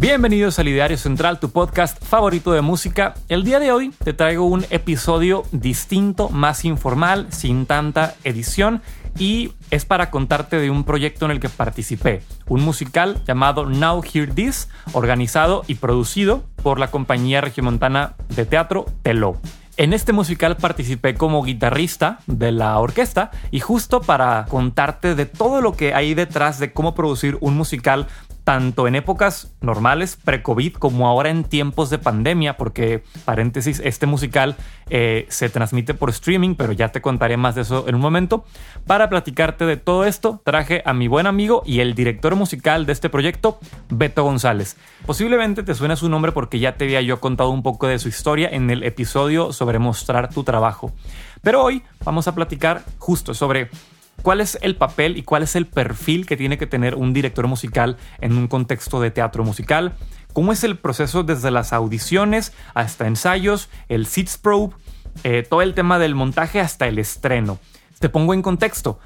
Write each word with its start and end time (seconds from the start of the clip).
Bienvenidos 0.00 0.58
al 0.58 0.66
Ideario 0.66 0.96
Central, 0.96 1.40
tu 1.40 1.50
podcast 1.50 2.02
favorito 2.02 2.52
de 2.52 2.62
música. 2.62 3.12
El 3.28 3.44
día 3.44 3.60
de 3.60 3.70
hoy 3.70 3.90
te 4.02 4.14
traigo 4.14 4.46
un 4.46 4.64
episodio 4.70 5.42
distinto, 5.52 6.30
más 6.30 6.64
informal, 6.64 7.26
sin 7.28 7.66
tanta 7.66 8.14
edición 8.24 8.80
y 9.18 9.52
es 9.70 9.84
para 9.84 10.10
contarte 10.10 10.56
de 10.56 10.70
un 10.70 10.84
proyecto 10.84 11.26
en 11.26 11.32
el 11.32 11.38
que 11.38 11.50
participé, 11.50 12.22
un 12.48 12.62
musical 12.62 13.22
llamado 13.26 13.66
Now 13.66 14.02
Hear 14.02 14.32
This, 14.32 14.70
organizado 14.94 15.64
y 15.66 15.74
producido 15.74 16.44
por 16.62 16.78
la 16.78 16.90
compañía 16.90 17.42
regiomontana 17.42 18.14
de 18.34 18.46
teatro 18.46 18.86
Telo. 19.02 19.36
En 19.76 19.94
este 19.94 20.12
musical 20.12 20.56
participé 20.56 21.14
como 21.14 21.42
guitarrista 21.42 22.18
de 22.26 22.52
la 22.52 22.78
orquesta 22.78 23.30
y 23.50 23.60
justo 23.60 24.02
para 24.02 24.44
contarte 24.46 25.14
de 25.14 25.26
todo 25.26 25.62
lo 25.62 25.72
que 25.72 25.94
hay 25.94 26.12
detrás 26.12 26.58
de 26.58 26.72
cómo 26.72 26.94
producir 26.94 27.38
un 27.40 27.56
musical 27.56 28.06
tanto 28.50 28.88
en 28.88 28.96
épocas 28.96 29.54
normales, 29.60 30.18
pre-COVID, 30.24 30.72
como 30.72 31.06
ahora 31.06 31.30
en 31.30 31.44
tiempos 31.44 31.88
de 31.88 31.98
pandemia, 31.98 32.56
porque, 32.56 33.04
paréntesis, 33.24 33.80
este 33.84 34.06
musical 34.06 34.56
eh, 34.88 35.26
se 35.28 35.48
transmite 35.50 35.94
por 35.94 36.10
streaming, 36.10 36.56
pero 36.56 36.72
ya 36.72 36.88
te 36.88 37.00
contaré 37.00 37.36
más 37.36 37.54
de 37.54 37.60
eso 37.60 37.86
en 37.86 37.94
un 37.94 38.00
momento. 38.00 38.44
Para 38.88 39.08
platicarte 39.08 39.66
de 39.66 39.76
todo 39.76 40.04
esto, 40.04 40.42
traje 40.44 40.82
a 40.84 40.92
mi 40.94 41.06
buen 41.06 41.28
amigo 41.28 41.62
y 41.64 41.78
el 41.78 41.94
director 41.94 42.34
musical 42.34 42.86
de 42.86 42.92
este 42.92 43.08
proyecto, 43.08 43.60
Beto 43.88 44.24
González. 44.24 44.76
Posiblemente 45.06 45.62
te 45.62 45.76
suene 45.76 45.94
su 45.94 46.08
nombre 46.08 46.32
porque 46.32 46.58
ya 46.58 46.74
te 46.74 46.86
había 46.86 47.02
yo 47.02 47.20
contado 47.20 47.50
un 47.50 47.62
poco 47.62 47.86
de 47.86 48.00
su 48.00 48.08
historia 48.08 48.48
en 48.50 48.68
el 48.68 48.82
episodio 48.82 49.52
sobre 49.52 49.78
mostrar 49.78 50.28
tu 50.28 50.42
trabajo. 50.42 50.90
Pero 51.40 51.62
hoy 51.62 51.84
vamos 52.04 52.26
a 52.26 52.34
platicar 52.34 52.82
justo 52.98 53.32
sobre 53.32 53.70
cuál 54.22 54.40
es 54.40 54.58
el 54.62 54.76
papel 54.76 55.16
y 55.16 55.22
cuál 55.22 55.42
es 55.42 55.56
el 55.56 55.66
perfil 55.66 56.26
que 56.26 56.36
tiene 56.36 56.58
que 56.58 56.66
tener 56.66 56.94
un 56.94 57.12
director 57.12 57.46
musical 57.46 57.96
en 58.20 58.36
un 58.36 58.48
contexto 58.48 59.00
de 59.00 59.10
teatro 59.10 59.44
musical, 59.44 59.94
cómo 60.32 60.52
es 60.52 60.64
el 60.64 60.78
proceso 60.78 61.22
desde 61.22 61.50
las 61.50 61.72
audiciones 61.72 62.52
hasta 62.74 63.06
ensayos, 63.06 63.68
el 63.88 64.06
seats 64.06 64.38
probe, 64.38 64.74
eh, 65.24 65.44
todo 65.48 65.62
el 65.62 65.74
tema 65.74 65.98
del 65.98 66.14
montaje 66.14 66.60
hasta 66.60 66.86
el 66.86 66.98
estreno. 66.98 67.58
Te 67.98 68.08
pongo 68.08 68.32
en 68.32 68.40
contexto. 68.40 68.98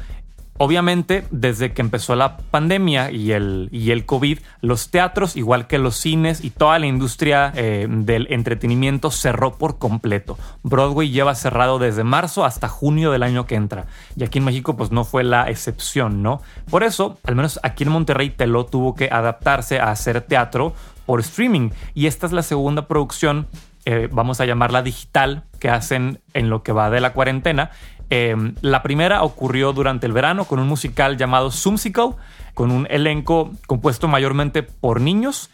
Obviamente, 0.56 1.26
desde 1.32 1.72
que 1.72 1.82
empezó 1.82 2.14
la 2.14 2.36
pandemia 2.36 3.10
y 3.10 3.32
el, 3.32 3.68
y 3.72 3.90
el 3.90 4.06
COVID, 4.06 4.38
los 4.60 4.90
teatros, 4.90 5.36
igual 5.36 5.66
que 5.66 5.78
los 5.78 5.96
cines 5.96 6.44
y 6.44 6.50
toda 6.50 6.78
la 6.78 6.86
industria 6.86 7.52
eh, 7.56 7.88
del 7.88 8.28
entretenimiento 8.30 9.10
cerró 9.10 9.58
por 9.58 9.78
completo. 9.78 10.38
Broadway 10.62 11.10
lleva 11.10 11.34
cerrado 11.34 11.80
desde 11.80 12.04
marzo 12.04 12.44
hasta 12.44 12.68
junio 12.68 13.10
del 13.10 13.24
año 13.24 13.46
que 13.46 13.56
entra. 13.56 13.86
Y 14.16 14.22
aquí 14.22 14.38
en 14.38 14.44
México, 14.44 14.76
pues 14.76 14.92
no 14.92 15.04
fue 15.04 15.24
la 15.24 15.50
excepción, 15.50 16.22
¿no? 16.22 16.40
Por 16.70 16.84
eso, 16.84 17.18
al 17.24 17.34
menos 17.34 17.58
aquí 17.64 17.82
en 17.82 17.90
Monterrey, 17.90 18.30
Teló 18.30 18.64
tuvo 18.64 18.94
que 18.94 19.08
adaptarse 19.10 19.80
a 19.80 19.90
hacer 19.90 20.20
teatro 20.20 20.72
por 21.04 21.18
streaming. 21.18 21.70
Y 21.94 22.06
esta 22.06 22.26
es 22.26 22.32
la 22.32 22.42
segunda 22.42 22.86
producción 22.86 23.48
eh, 23.84 24.08
vamos 24.10 24.40
a 24.40 24.46
llamarla 24.46 24.82
digital, 24.82 25.44
que 25.58 25.68
hacen 25.68 26.20
en 26.32 26.50
lo 26.50 26.62
que 26.62 26.72
va 26.72 26.90
de 26.90 27.00
la 27.00 27.12
cuarentena. 27.12 27.70
Em, 28.10 28.54
la 28.60 28.82
primera 28.82 29.22
ocurrió 29.22 29.72
durante 29.72 30.06
el 30.06 30.12
verano 30.12 30.44
con 30.44 30.58
un 30.58 30.68
musical 30.68 31.16
llamado 31.16 31.50
Sumsicle, 31.50 32.10
con 32.54 32.70
un 32.70 32.86
elenco 32.90 33.50
compuesto 33.66 34.08
mayormente 34.08 34.62
por 34.62 35.00
niños, 35.00 35.50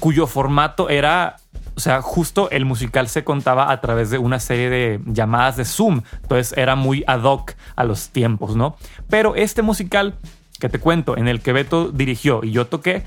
cuyo 0.00 0.26
formato 0.26 0.90
era 0.90 1.36
o 1.78 1.80
sea, 1.80 2.02
justo 2.02 2.50
el 2.50 2.64
musical 2.64 3.08
se 3.08 3.22
contaba 3.22 3.70
a 3.70 3.80
través 3.80 4.10
de 4.10 4.18
una 4.18 4.40
serie 4.40 4.68
de 4.68 5.00
llamadas 5.06 5.56
de 5.56 5.64
Zoom. 5.64 6.02
Entonces 6.22 6.52
era 6.58 6.74
muy 6.74 7.04
ad 7.06 7.22
hoc 7.22 7.52
a 7.76 7.84
los 7.84 8.08
tiempos, 8.08 8.56
¿no? 8.56 8.76
Pero 9.08 9.36
este 9.36 9.62
musical 9.62 10.16
que 10.58 10.68
te 10.68 10.80
cuento, 10.80 11.16
en 11.16 11.28
el 11.28 11.40
que 11.40 11.52
Beto 11.52 11.92
dirigió 11.92 12.40
y 12.42 12.50
yo 12.50 12.66
toqué, 12.66 13.04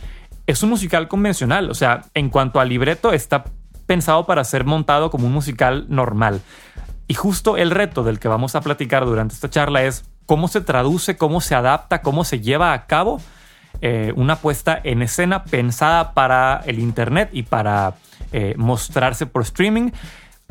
es 0.48 0.64
un 0.64 0.70
musical 0.70 1.10
convencional. 1.10 1.70
O 1.70 1.74
sea, 1.74 2.06
en 2.14 2.30
cuanto 2.30 2.62
al 2.62 2.70
libreto, 2.70 3.12
está 3.12 3.44
pensado 3.92 4.26
para 4.26 4.46
ser 4.46 4.64
montado 4.64 5.12
como 5.12 5.28
un 5.28 5.34
musical 5.34 5.86
normal. 5.90 6.40
Y 7.10 7.14
justo 7.14 7.58
el 7.58 7.72
reto 7.72 8.06
del 8.06 8.20
que 8.20 8.30
vamos 8.30 8.56
a 8.56 8.62
platicar 8.62 9.06
durante 9.06 9.36
esta 9.36 9.50
charla 9.50 9.84
es 9.84 10.06
cómo 10.26 10.48
se 10.48 10.62
traduce, 10.62 11.18
cómo 11.18 11.42
se 11.42 11.56
adapta, 11.56 12.02
cómo 12.02 12.24
se 12.24 12.40
lleva 12.40 12.72
a 12.72 12.86
cabo 12.86 13.20
eh, 13.82 14.14
una 14.16 14.38
puesta 14.38 14.80
en 14.82 15.02
escena 15.02 15.44
pensada 15.44 16.14
para 16.14 16.62
el 16.66 16.80
Internet 16.80 17.32
y 17.34 17.44
para 17.44 17.96
eh, 18.32 18.54
mostrarse 18.56 19.26
por 19.26 19.42
streaming. 19.42 19.92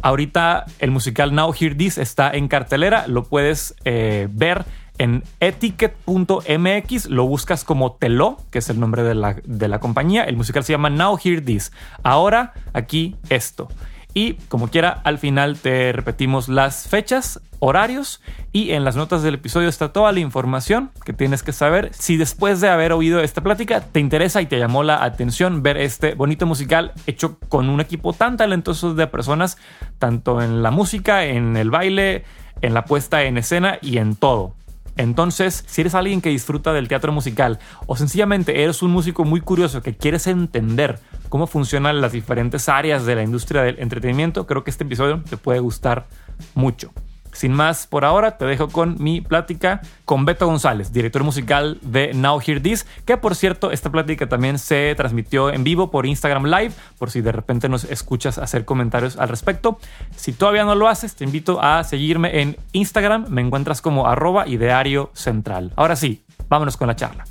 Ahorita 0.02 0.66
el 0.78 0.90
musical 0.90 1.34
Now 1.34 1.54
Hear 1.58 1.74
This 1.74 1.96
está 1.96 2.30
en 2.32 2.46
cartelera, 2.46 3.06
lo 3.06 3.24
puedes 3.24 3.74
eh, 3.86 4.28
ver 4.30 4.66
en 5.00 5.24
etiquet.mx, 5.40 7.06
lo 7.06 7.26
buscas 7.26 7.64
como 7.64 7.92
Telo, 7.92 8.36
que 8.50 8.58
es 8.58 8.68
el 8.68 8.78
nombre 8.78 9.02
de 9.02 9.14
la, 9.14 9.34
de 9.44 9.66
la 9.66 9.80
compañía. 9.80 10.24
El 10.24 10.36
musical 10.36 10.62
se 10.62 10.74
llama 10.74 10.90
Now 10.90 11.18
Hear 11.24 11.40
This. 11.40 11.72
Ahora, 12.02 12.52
aquí, 12.74 13.16
esto. 13.30 13.68
Y 14.12 14.34
como 14.48 14.68
quiera, 14.68 14.90
al 14.90 15.16
final 15.16 15.56
te 15.56 15.92
repetimos 15.92 16.50
las 16.50 16.86
fechas, 16.86 17.40
horarios 17.60 18.20
y 18.52 18.72
en 18.72 18.84
las 18.84 18.96
notas 18.96 19.22
del 19.22 19.34
episodio 19.36 19.70
está 19.70 19.90
toda 19.90 20.12
la 20.12 20.20
información 20.20 20.90
que 21.02 21.14
tienes 21.14 21.42
que 21.42 21.52
saber. 21.52 21.90
Si 21.94 22.18
después 22.18 22.60
de 22.60 22.68
haber 22.68 22.92
oído 22.92 23.20
esta 23.20 23.42
plática 23.42 23.80
te 23.80 24.00
interesa 24.00 24.42
y 24.42 24.46
te 24.46 24.58
llamó 24.58 24.82
la 24.82 25.02
atención 25.02 25.62
ver 25.62 25.78
este 25.78 26.14
bonito 26.14 26.44
musical 26.44 26.92
hecho 27.06 27.38
con 27.48 27.70
un 27.70 27.80
equipo 27.80 28.12
tan 28.12 28.36
talentoso 28.36 28.92
de 28.92 29.06
personas, 29.06 29.56
tanto 29.98 30.42
en 30.42 30.62
la 30.62 30.70
música, 30.70 31.24
en 31.24 31.56
el 31.56 31.70
baile, 31.70 32.24
en 32.62 32.74
la 32.74 32.84
puesta 32.84 33.22
en 33.22 33.38
escena 33.38 33.78
y 33.80 33.98
en 33.98 34.16
todo. 34.16 34.54
Entonces, 35.00 35.64
si 35.66 35.80
eres 35.80 35.94
alguien 35.94 36.20
que 36.20 36.28
disfruta 36.28 36.74
del 36.74 36.88
teatro 36.88 37.10
musical 37.10 37.58
o 37.86 37.96
sencillamente 37.96 38.62
eres 38.62 38.82
un 38.82 38.90
músico 38.90 39.24
muy 39.24 39.40
curioso 39.40 39.80
que 39.80 39.96
quieres 39.96 40.26
entender 40.26 40.98
cómo 41.30 41.46
funcionan 41.46 42.02
las 42.02 42.12
diferentes 42.12 42.68
áreas 42.68 43.06
de 43.06 43.14
la 43.14 43.22
industria 43.22 43.62
del 43.62 43.78
entretenimiento, 43.78 44.46
creo 44.46 44.62
que 44.62 44.70
este 44.70 44.84
episodio 44.84 45.22
te 45.22 45.38
puede 45.38 45.60
gustar 45.60 46.06
mucho. 46.54 46.92
Sin 47.32 47.52
más, 47.52 47.86
por 47.86 48.04
ahora 48.04 48.36
te 48.36 48.44
dejo 48.44 48.68
con 48.68 48.96
mi 49.02 49.20
plática 49.20 49.80
con 50.04 50.24
Beto 50.24 50.46
González, 50.46 50.92
director 50.92 51.24
musical 51.24 51.78
de 51.82 52.12
Now 52.14 52.40
Hear 52.44 52.60
This, 52.60 52.86
que 53.04 53.16
por 53.16 53.34
cierto, 53.34 53.70
esta 53.70 53.90
plática 53.90 54.28
también 54.28 54.58
se 54.58 54.94
transmitió 54.96 55.50
en 55.50 55.64
vivo 55.64 55.90
por 55.90 56.06
Instagram 56.06 56.46
Live, 56.46 56.72
por 56.98 57.10
si 57.10 57.20
de 57.20 57.32
repente 57.32 57.68
nos 57.68 57.84
escuchas 57.84 58.38
hacer 58.38 58.64
comentarios 58.64 59.16
al 59.16 59.28
respecto. 59.28 59.78
Si 60.16 60.32
todavía 60.32 60.64
no 60.64 60.74
lo 60.74 60.88
haces, 60.88 61.14
te 61.14 61.24
invito 61.24 61.62
a 61.62 61.84
seguirme 61.84 62.40
en 62.40 62.56
Instagram, 62.72 63.26
me 63.28 63.40
encuentras 63.40 63.80
como 63.80 64.06
arroba 64.06 64.48
ideario 64.48 65.10
central. 65.14 65.72
Ahora 65.76 65.96
sí, 65.96 66.24
vámonos 66.48 66.76
con 66.76 66.88
la 66.88 66.96
charla. 66.96 67.24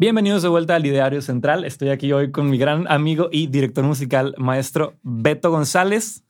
Bienvenidos 0.00 0.40
de 0.40 0.48
vuelta 0.48 0.76
al 0.76 0.86
Ideario 0.86 1.20
Central. 1.20 1.66
Estoy 1.66 1.90
aquí 1.90 2.10
hoy 2.10 2.30
con 2.30 2.48
mi 2.48 2.56
gran 2.56 2.90
amigo 2.90 3.28
y 3.30 3.48
director 3.48 3.84
musical, 3.84 4.34
maestro 4.38 4.94
Beto 5.02 5.50
González. 5.50 6.24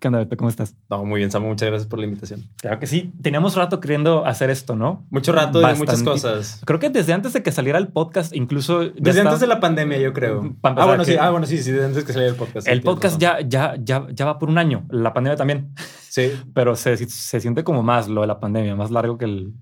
¿Qué 0.00 0.08
onda, 0.08 0.20
Beto? 0.20 0.38
¿Cómo 0.38 0.48
estás? 0.48 0.74
No, 0.88 1.04
muy 1.04 1.18
bien, 1.18 1.30
Samu. 1.30 1.48
Muchas 1.48 1.68
gracias 1.68 1.86
por 1.86 1.98
la 1.98 2.06
invitación. 2.06 2.48
Claro 2.56 2.80
que 2.80 2.86
sí. 2.86 3.12
Teníamos 3.20 3.54
rato 3.54 3.80
queriendo 3.80 4.24
hacer 4.24 4.48
esto, 4.48 4.76
¿no? 4.76 5.04
Mucho 5.10 5.32
rato 5.32 5.60
de 5.60 5.74
muchas 5.74 6.02
cosas. 6.02 6.62
Creo 6.64 6.78
que 6.78 6.88
desde 6.88 7.12
antes 7.12 7.34
de 7.34 7.42
que 7.42 7.52
saliera 7.52 7.78
el 7.78 7.88
podcast, 7.88 8.34
incluso... 8.34 8.80
Desde 8.80 9.20
antes 9.20 9.40
de 9.40 9.46
la 9.46 9.60
pandemia, 9.60 9.98
yo 9.98 10.14
creo. 10.14 10.56
Ah 10.62 10.86
bueno, 10.86 11.04
sí. 11.04 11.14
ah, 11.20 11.28
bueno, 11.28 11.44
sí, 11.44 11.58
sí, 11.58 11.70
desde 11.70 11.84
antes 11.84 11.98
de 11.98 12.06
que 12.06 12.14
saliera 12.14 12.32
el 12.32 12.38
podcast. 12.38 12.66
El 12.66 12.80
podcast 12.80 13.20
ya, 13.20 13.40
ya, 13.42 13.76
ya, 13.78 14.06
ya 14.10 14.24
va 14.24 14.38
por 14.38 14.48
un 14.48 14.56
año. 14.56 14.86
La 14.88 15.12
pandemia 15.12 15.36
también. 15.36 15.74
Sí. 16.08 16.32
Pero 16.54 16.76
se, 16.76 16.96
se 16.96 17.40
siente 17.42 17.62
como 17.62 17.82
más 17.82 18.08
lo 18.08 18.22
de 18.22 18.26
la 18.26 18.40
pandemia, 18.40 18.74
más 18.74 18.90
largo 18.90 19.18
que 19.18 19.26
el, 19.26 19.52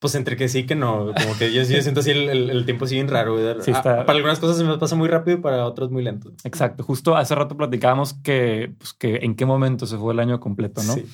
pues 0.00 0.14
entre 0.14 0.36
que 0.36 0.48
sí 0.48 0.64
que 0.64 0.74
no, 0.74 1.12
como 1.14 1.36
que 1.38 1.52
yo, 1.52 1.62
yo 1.62 1.82
siento 1.82 2.00
así 2.00 2.10
el, 2.10 2.50
el, 2.50 2.64
tiempo 2.64 2.86
sigue 2.86 3.06
raro. 3.06 3.36
Sí, 3.62 3.70
está... 3.70 4.06
Para 4.06 4.16
algunas 4.16 4.40
cosas 4.40 4.56
se 4.56 4.64
me 4.64 4.78
pasa 4.78 4.96
muy 4.96 5.08
rápido 5.08 5.36
y 5.36 5.40
para 5.40 5.66
otras 5.66 5.90
muy 5.90 6.02
lento. 6.02 6.32
Exacto. 6.42 6.82
Justo 6.82 7.16
hace 7.16 7.34
rato 7.34 7.54
platicábamos 7.54 8.14
que, 8.14 8.74
pues, 8.78 8.94
que 8.94 9.16
en 9.16 9.36
qué 9.36 9.44
momento 9.44 9.86
se 9.86 9.98
fue 9.98 10.14
el 10.14 10.20
año 10.20 10.40
completo, 10.40 10.82
¿no? 10.84 10.94
Sí. 10.94 11.06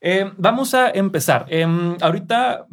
Eh, 0.00 0.32
vamos 0.36 0.74
a 0.74 0.90
empezar. 0.90 1.46
Eh, 1.48 1.64
ahorita 2.00 2.66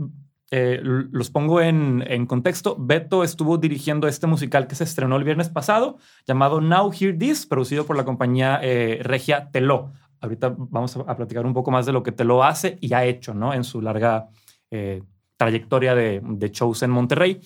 eh, 0.49 0.79
los 0.83 1.29
pongo 1.29 1.61
en, 1.61 2.03
en, 2.07 2.25
contexto. 2.25 2.75
Beto 2.79 3.23
estuvo 3.23 3.59
dirigiendo 3.59 4.07
este 4.07 4.25
musical 4.25 4.65
que 4.65 4.73
se 4.73 4.83
estrenó 4.83 5.15
el 5.15 5.23
viernes 5.23 5.49
pasado, 5.49 5.99
llamado 6.25 6.59
Now 6.59 6.91
Hear 6.91 7.19
This, 7.19 7.45
producido 7.45 7.85
por 7.85 7.95
la 7.95 8.03
compañía 8.03 8.59
eh, 8.63 8.99
Regia 9.03 9.49
Teló. 9.51 9.93
Ahorita 10.21 10.55
vamos 10.57 10.97
a, 10.97 11.01
a, 11.01 11.15
platicar 11.15 11.45
un 11.45 11.53
poco 11.53 11.69
más 11.69 11.85
de 11.85 11.93
lo 11.93 12.01
que 12.01 12.11
Teló 12.11 12.43
hace 12.43 12.79
y 12.81 12.93
ha 12.93 13.05
hecho, 13.05 13.35
¿no? 13.35 13.53
En 13.53 13.63
su 13.63 13.79
larga 13.79 14.27
eh, 14.71 15.03
trayectoria 15.41 15.95
de, 15.95 16.21
de, 16.23 16.51
shows 16.51 16.83
en 16.83 16.91
Monterrey. 16.91 17.41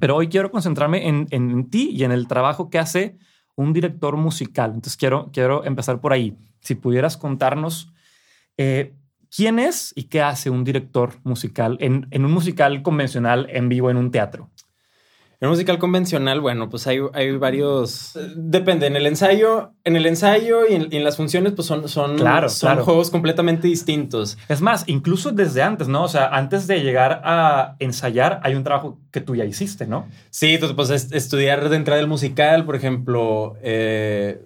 Pero 0.00 0.16
hoy 0.16 0.28
quiero 0.28 0.50
concentrarme 0.50 1.08
en, 1.08 1.26
en, 1.30 1.68
ti 1.68 1.90
y 1.92 2.04
en 2.04 2.10
el 2.10 2.26
trabajo 2.26 2.70
que 2.70 2.78
hace 2.78 3.18
un 3.54 3.74
director 3.74 4.16
musical. 4.16 4.70
Entonces 4.70 4.96
quiero, 4.96 5.28
quiero 5.30 5.62
empezar 5.66 6.00
por 6.00 6.14
ahí. 6.14 6.38
Si 6.60 6.74
pudieras 6.74 7.18
contarnos 7.18 7.92
eh, 8.56 8.94
quién 9.34 9.58
es 9.58 9.92
y 9.94 10.04
qué 10.04 10.22
hace 10.22 10.48
un 10.48 10.64
director 10.64 11.16
musical 11.22 11.76
en, 11.80 12.06
en, 12.12 12.24
un 12.24 12.32
musical 12.32 12.80
convencional 12.80 13.46
en 13.50 13.68
vivo 13.68 13.90
en 13.90 13.98
un 13.98 14.10
teatro. 14.10 14.48
En 15.40 15.48
musical 15.48 15.78
convencional, 15.78 16.40
bueno, 16.40 16.68
pues 16.68 16.88
hay, 16.88 16.98
hay 17.12 17.36
varios. 17.36 18.18
Depende. 18.34 18.88
En 18.88 18.96
el 18.96 19.06
ensayo, 19.06 19.72
en 19.84 19.94
el 19.94 20.06
ensayo 20.06 20.66
y 20.68 20.74
en, 20.74 21.04
las 21.04 21.16
funciones, 21.16 21.52
pues 21.52 21.68
son, 21.68 21.88
son, 21.88 22.16
claro, 22.16 22.48
son 22.48 22.78
juegos 22.80 23.08
completamente 23.10 23.68
distintos. 23.68 24.36
Es 24.48 24.60
más, 24.60 24.82
incluso 24.88 25.30
desde 25.30 25.62
antes, 25.62 25.86
¿no? 25.86 26.02
O 26.02 26.08
sea, 26.08 26.26
antes 26.26 26.66
de 26.66 26.82
llegar 26.82 27.20
a 27.24 27.76
ensayar, 27.78 28.40
hay 28.42 28.56
un 28.56 28.64
trabajo 28.64 28.98
que 29.12 29.20
tú 29.20 29.36
ya 29.36 29.44
hiciste, 29.44 29.86
¿no? 29.86 30.08
Sí, 30.30 30.58
pues 30.74 30.90
estudiar 30.90 31.68
de 31.68 31.76
entrada 31.76 32.00
el 32.00 32.08
musical, 32.08 32.64
por 32.64 32.74
ejemplo, 32.74 33.54
eh, 33.62 34.44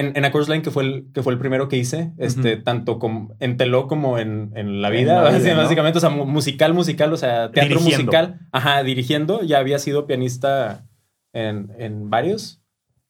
en, 0.00 0.16
en 0.16 0.24
A 0.24 0.32
Course 0.32 0.50
Line, 0.50 0.62
que 0.62 0.70
fue 0.70 0.82
el, 0.82 1.06
que 1.12 1.22
fue 1.22 1.34
el 1.34 1.38
primero 1.38 1.68
que 1.68 1.76
hice, 1.76 2.12
este, 2.16 2.56
tanto 2.56 2.98
como 2.98 3.36
en 3.38 3.58
Teló 3.58 3.86
como 3.86 4.18
en, 4.18 4.50
en 4.54 4.80
la 4.80 4.88
vida, 4.88 5.20
básicamente, 5.56 5.98
o 5.98 6.00
sea, 6.00 6.08
musical, 6.08 6.72
musical, 6.72 7.12
o 7.12 7.16
sea, 7.18 7.50
teatro 7.50 7.80
musical, 7.80 8.40
ajá, 8.50 8.82
dirigiendo, 8.82 9.42
ya 9.42 9.58
había 9.58 9.78
sido 9.78 10.06
pianista 10.06 10.86
en, 11.34 11.70
en 11.78 12.08
varios, 12.08 12.62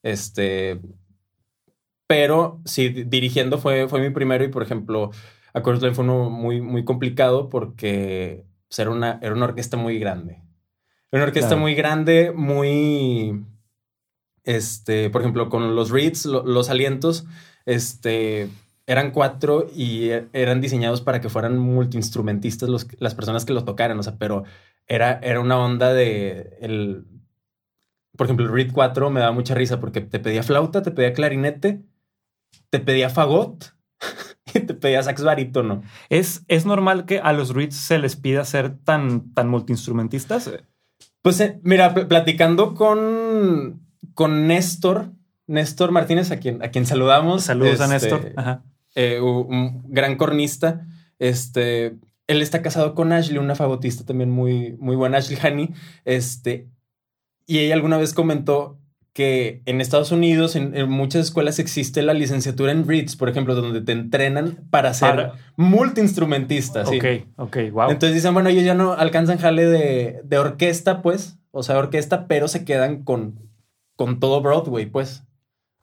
este, 0.02 0.80
pero 2.08 2.60
sí, 2.64 2.88
dirigiendo 2.88 3.58
fue, 3.58 3.86
fue 3.86 4.00
mi 4.00 4.10
primero 4.10 4.42
y, 4.42 4.48
por 4.48 4.64
ejemplo, 4.64 5.12
A 5.54 5.62
Course 5.62 5.82
Line 5.82 5.94
fue 5.94 6.02
uno 6.02 6.28
muy, 6.28 6.60
muy 6.60 6.84
complicado 6.84 7.48
porque 7.48 8.46
pues, 8.68 8.80
era, 8.80 8.90
una, 8.90 9.20
era 9.22 9.32
una 9.32 9.44
orquesta 9.44 9.76
muy 9.76 10.00
grande. 10.00 10.42
Era 11.12 11.22
una 11.22 11.24
orquesta 11.26 11.54
muy 11.54 11.74
grande, 11.74 12.32
muy 12.34 13.44
este, 14.44 15.10
por 15.10 15.22
ejemplo, 15.22 15.48
con 15.48 15.74
los 15.74 15.90
reeds, 15.90 16.24
los 16.26 16.70
alientos, 16.70 17.26
este, 17.66 18.48
eran 18.86 19.12
cuatro 19.12 19.68
y 19.74 20.10
e, 20.10 20.26
eran 20.32 20.60
diseñados 20.60 21.00
para 21.00 21.20
que 21.20 21.28
fueran 21.28 21.58
multiinstrumentistas 21.58 22.68
los, 22.68 22.86
las 22.98 23.14
personas 23.14 23.44
que 23.44 23.52
los 23.52 23.64
tocaran, 23.64 23.98
o 23.98 24.02
sea, 24.02 24.16
pero 24.18 24.44
era, 24.86 25.20
era 25.22 25.40
una 25.40 25.58
onda 25.58 25.92
de 25.92 26.56
el, 26.60 27.04
por 28.16 28.26
ejemplo, 28.26 28.46
el 28.46 28.52
reed 28.52 28.72
4 28.72 29.10
me 29.10 29.20
daba 29.20 29.32
mucha 29.32 29.54
risa 29.54 29.80
porque 29.80 30.00
te 30.00 30.18
pedía 30.18 30.42
flauta, 30.42 30.82
te 30.82 30.90
pedía 30.90 31.12
clarinete, 31.12 31.82
te 32.70 32.80
pedía 32.80 33.10
fagot 33.10 33.74
y 34.54 34.60
te 34.60 34.74
pedía 34.74 35.02
sax 35.02 35.22
barítono. 35.22 35.82
¿Es, 36.08 36.44
¿Es 36.48 36.66
normal 36.66 37.06
que 37.06 37.20
a 37.20 37.32
los 37.32 37.54
reeds 37.54 37.76
se 37.76 37.98
les 37.98 38.16
pida 38.16 38.44
ser 38.44 38.76
tan, 38.76 39.32
tan 39.34 39.48
multiinstrumentistas? 39.48 40.50
Pues 41.22 41.40
eh, 41.40 41.60
mira, 41.62 41.94
platicando 41.94 42.74
con 42.74 43.80
con 44.20 44.46
Néstor, 44.46 45.12
Néstor 45.46 45.92
Martínez, 45.92 46.30
a 46.30 46.36
quien, 46.36 46.62
a 46.62 46.70
quien 46.70 46.84
saludamos. 46.84 47.44
Saludos 47.44 47.80
a 47.80 47.84
este, 47.96 48.10
Néstor. 48.10 48.62
Eh, 48.94 49.18
un 49.18 49.82
gran 49.88 50.16
cornista. 50.16 50.86
Este, 51.18 51.96
él 52.26 52.42
está 52.42 52.60
casado 52.60 52.94
con 52.94 53.14
Ashley, 53.14 53.38
una 53.38 53.54
fagotista 53.54 54.04
también 54.04 54.30
muy, 54.30 54.76
muy 54.78 54.94
buena, 54.94 55.16
Ashley 55.16 55.38
Honey. 55.42 55.70
Este, 56.04 56.68
y 57.46 57.60
ella 57.60 57.72
alguna 57.72 57.96
vez 57.96 58.12
comentó 58.12 58.78
que 59.14 59.62
en 59.64 59.80
Estados 59.80 60.12
Unidos, 60.12 60.54
en, 60.54 60.90
muchas 60.90 61.24
escuelas 61.24 61.58
existe 61.58 62.02
la 62.02 62.12
licenciatura 62.12 62.72
en 62.72 62.86
REITs, 62.86 63.16
por 63.16 63.30
ejemplo, 63.30 63.54
donde 63.54 63.80
te 63.80 63.92
entrenan 63.92 64.66
para 64.68 64.92
ser 64.92 65.30
multiinstrumentista. 65.56 66.82
Ok, 66.82 67.04
ok, 67.36 67.56
wow. 67.72 67.90
Entonces 67.90 68.16
dicen, 68.16 68.34
bueno, 68.34 68.50
ellos 68.50 68.64
ya 68.64 68.74
no 68.74 68.92
alcanzan 68.92 69.38
jale 69.38 69.64
de, 69.64 70.20
de 70.24 70.38
orquesta, 70.38 71.00
pues, 71.00 71.38
o 71.52 71.62
sea, 71.62 71.78
orquesta, 71.78 72.26
pero 72.26 72.48
se 72.48 72.66
quedan 72.66 73.02
con 73.02 73.48
con 74.00 74.18
todo 74.18 74.40
Broadway, 74.40 74.86
pues. 74.86 75.24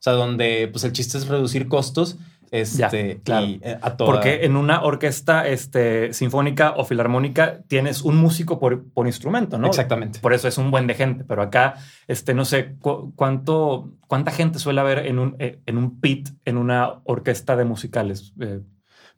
sea, 0.00 0.14
donde 0.14 0.68
pues 0.72 0.82
el 0.82 0.92
chiste 0.92 1.18
es 1.18 1.28
reducir 1.28 1.68
costos. 1.68 2.18
Este, 2.50 3.20
claro. 3.22 3.46
Eh, 3.46 3.78
a 3.80 3.96
Porque 3.96 4.44
en 4.44 4.56
una 4.56 4.82
orquesta 4.82 5.46
este, 5.46 6.12
sinfónica 6.12 6.72
o 6.76 6.84
filarmónica 6.84 7.60
tienes 7.68 8.02
un 8.02 8.16
músico 8.16 8.58
por, 8.58 8.90
por, 8.92 9.06
instrumento, 9.06 9.56
¿no? 9.56 9.68
Exactamente. 9.68 10.18
Por 10.18 10.32
eso 10.32 10.48
es 10.48 10.58
un 10.58 10.72
buen 10.72 10.88
de 10.88 10.94
gente. 10.94 11.22
Pero 11.22 11.42
acá, 11.42 11.76
este, 12.08 12.34
no 12.34 12.44
sé 12.44 12.74
cuánto, 12.80 13.92
cuánta 14.08 14.32
gente 14.32 14.58
suele 14.58 14.80
haber 14.80 15.06
en 15.06 15.20
un, 15.20 15.36
eh, 15.38 15.60
en 15.66 15.78
un 15.78 16.00
pit, 16.00 16.30
en 16.44 16.56
una 16.56 16.94
orquesta 17.04 17.54
de 17.54 17.66
musicales. 17.66 18.32
Eh, 18.40 18.62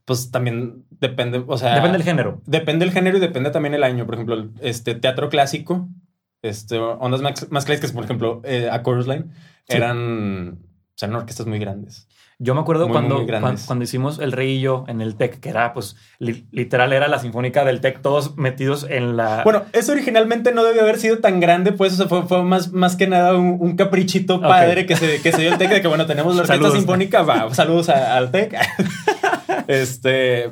pues 0.04 0.30
también 0.30 0.84
depende, 0.90 1.42
o 1.46 1.56
sea. 1.56 1.74
Depende 1.74 1.96
del 1.96 2.06
género. 2.06 2.42
Depende 2.44 2.84
del 2.84 2.92
género 2.92 3.16
y 3.16 3.20
depende 3.20 3.50
también 3.50 3.72
el 3.72 3.82
año. 3.82 4.04
Por 4.04 4.16
ejemplo, 4.16 4.50
este 4.60 4.94
teatro 4.94 5.30
clásico 5.30 5.88
este, 6.42 6.78
ondas 6.78 7.20
más, 7.20 7.50
más 7.50 7.64
clásicas, 7.64 7.92
por 7.92 8.04
ejemplo, 8.04 8.40
eh, 8.44 8.68
a 8.70 8.82
Chorus 8.82 9.06
Line, 9.06 9.26
eran, 9.68 10.58
o 10.62 10.96
sea, 10.96 11.08
orquestas 11.08 11.46
muy 11.46 11.58
grandes. 11.58 12.08
Yo 12.42 12.54
me 12.54 12.62
acuerdo 12.62 12.88
cuando, 12.88 13.26
cuando, 13.26 13.84
hicimos 13.84 14.18
El 14.18 14.32
Rey 14.32 14.56
y 14.56 14.60
yo 14.62 14.86
en 14.88 15.02
el 15.02 15.16
TEC, 15.16 15.40
que 15.40 15.50
era, 15.50 15.74
pues, 15.74 15.96
literal 16.18 16.94
era 16.94 17.06
la 17.06 17.18
sinfónica 17.18 17.66
del 17.66 17.82
TEC, 17.82 18.00
todos 18.00 18.38
metidos 18.38 18.86
en 18.88 19.18
la... 19.18 19.42
Bueno, 19.44 19.64
eso 19.74 19.92
originalmente 19.92 20.50
no 20.50 20.64
debió 20.64 20.80
haber 20.80 20.98
sido 20.98 21.18
tan 21.18 21.38
grande, 21.38 21.72
pues, 21.72 22.00
o 22.00 22.08
sea, 22.08 22.24
fue, 22.26 22.42
más, 22.42 22.72
más 22.72 22.96
que 22.96 23.06
nada 23.06 23.36
un, 23.36 23.76
caprichito 23.76 24.40
padre 24.40 24.86
que, 24.86 24.96
se, 24.96 25.20
que 25.20 25.32
se 25.32 25.42
dio 25.42 25.52
el 25.52 25.58
TEC, 25.58 25.70
de 25.70 25.82
que, 25.82 25.88
bueno, 25.88 26.06
tenemos 26.06 26.34
la 26.34 26.40
orquesta 26.40 26.70
sinfónica, 26.70 27.20
va, 27.20 27.52
saludos 27.52 27.90
al 27.90 28.30
TEC. 28.30 28.56
este, 29.68 30.50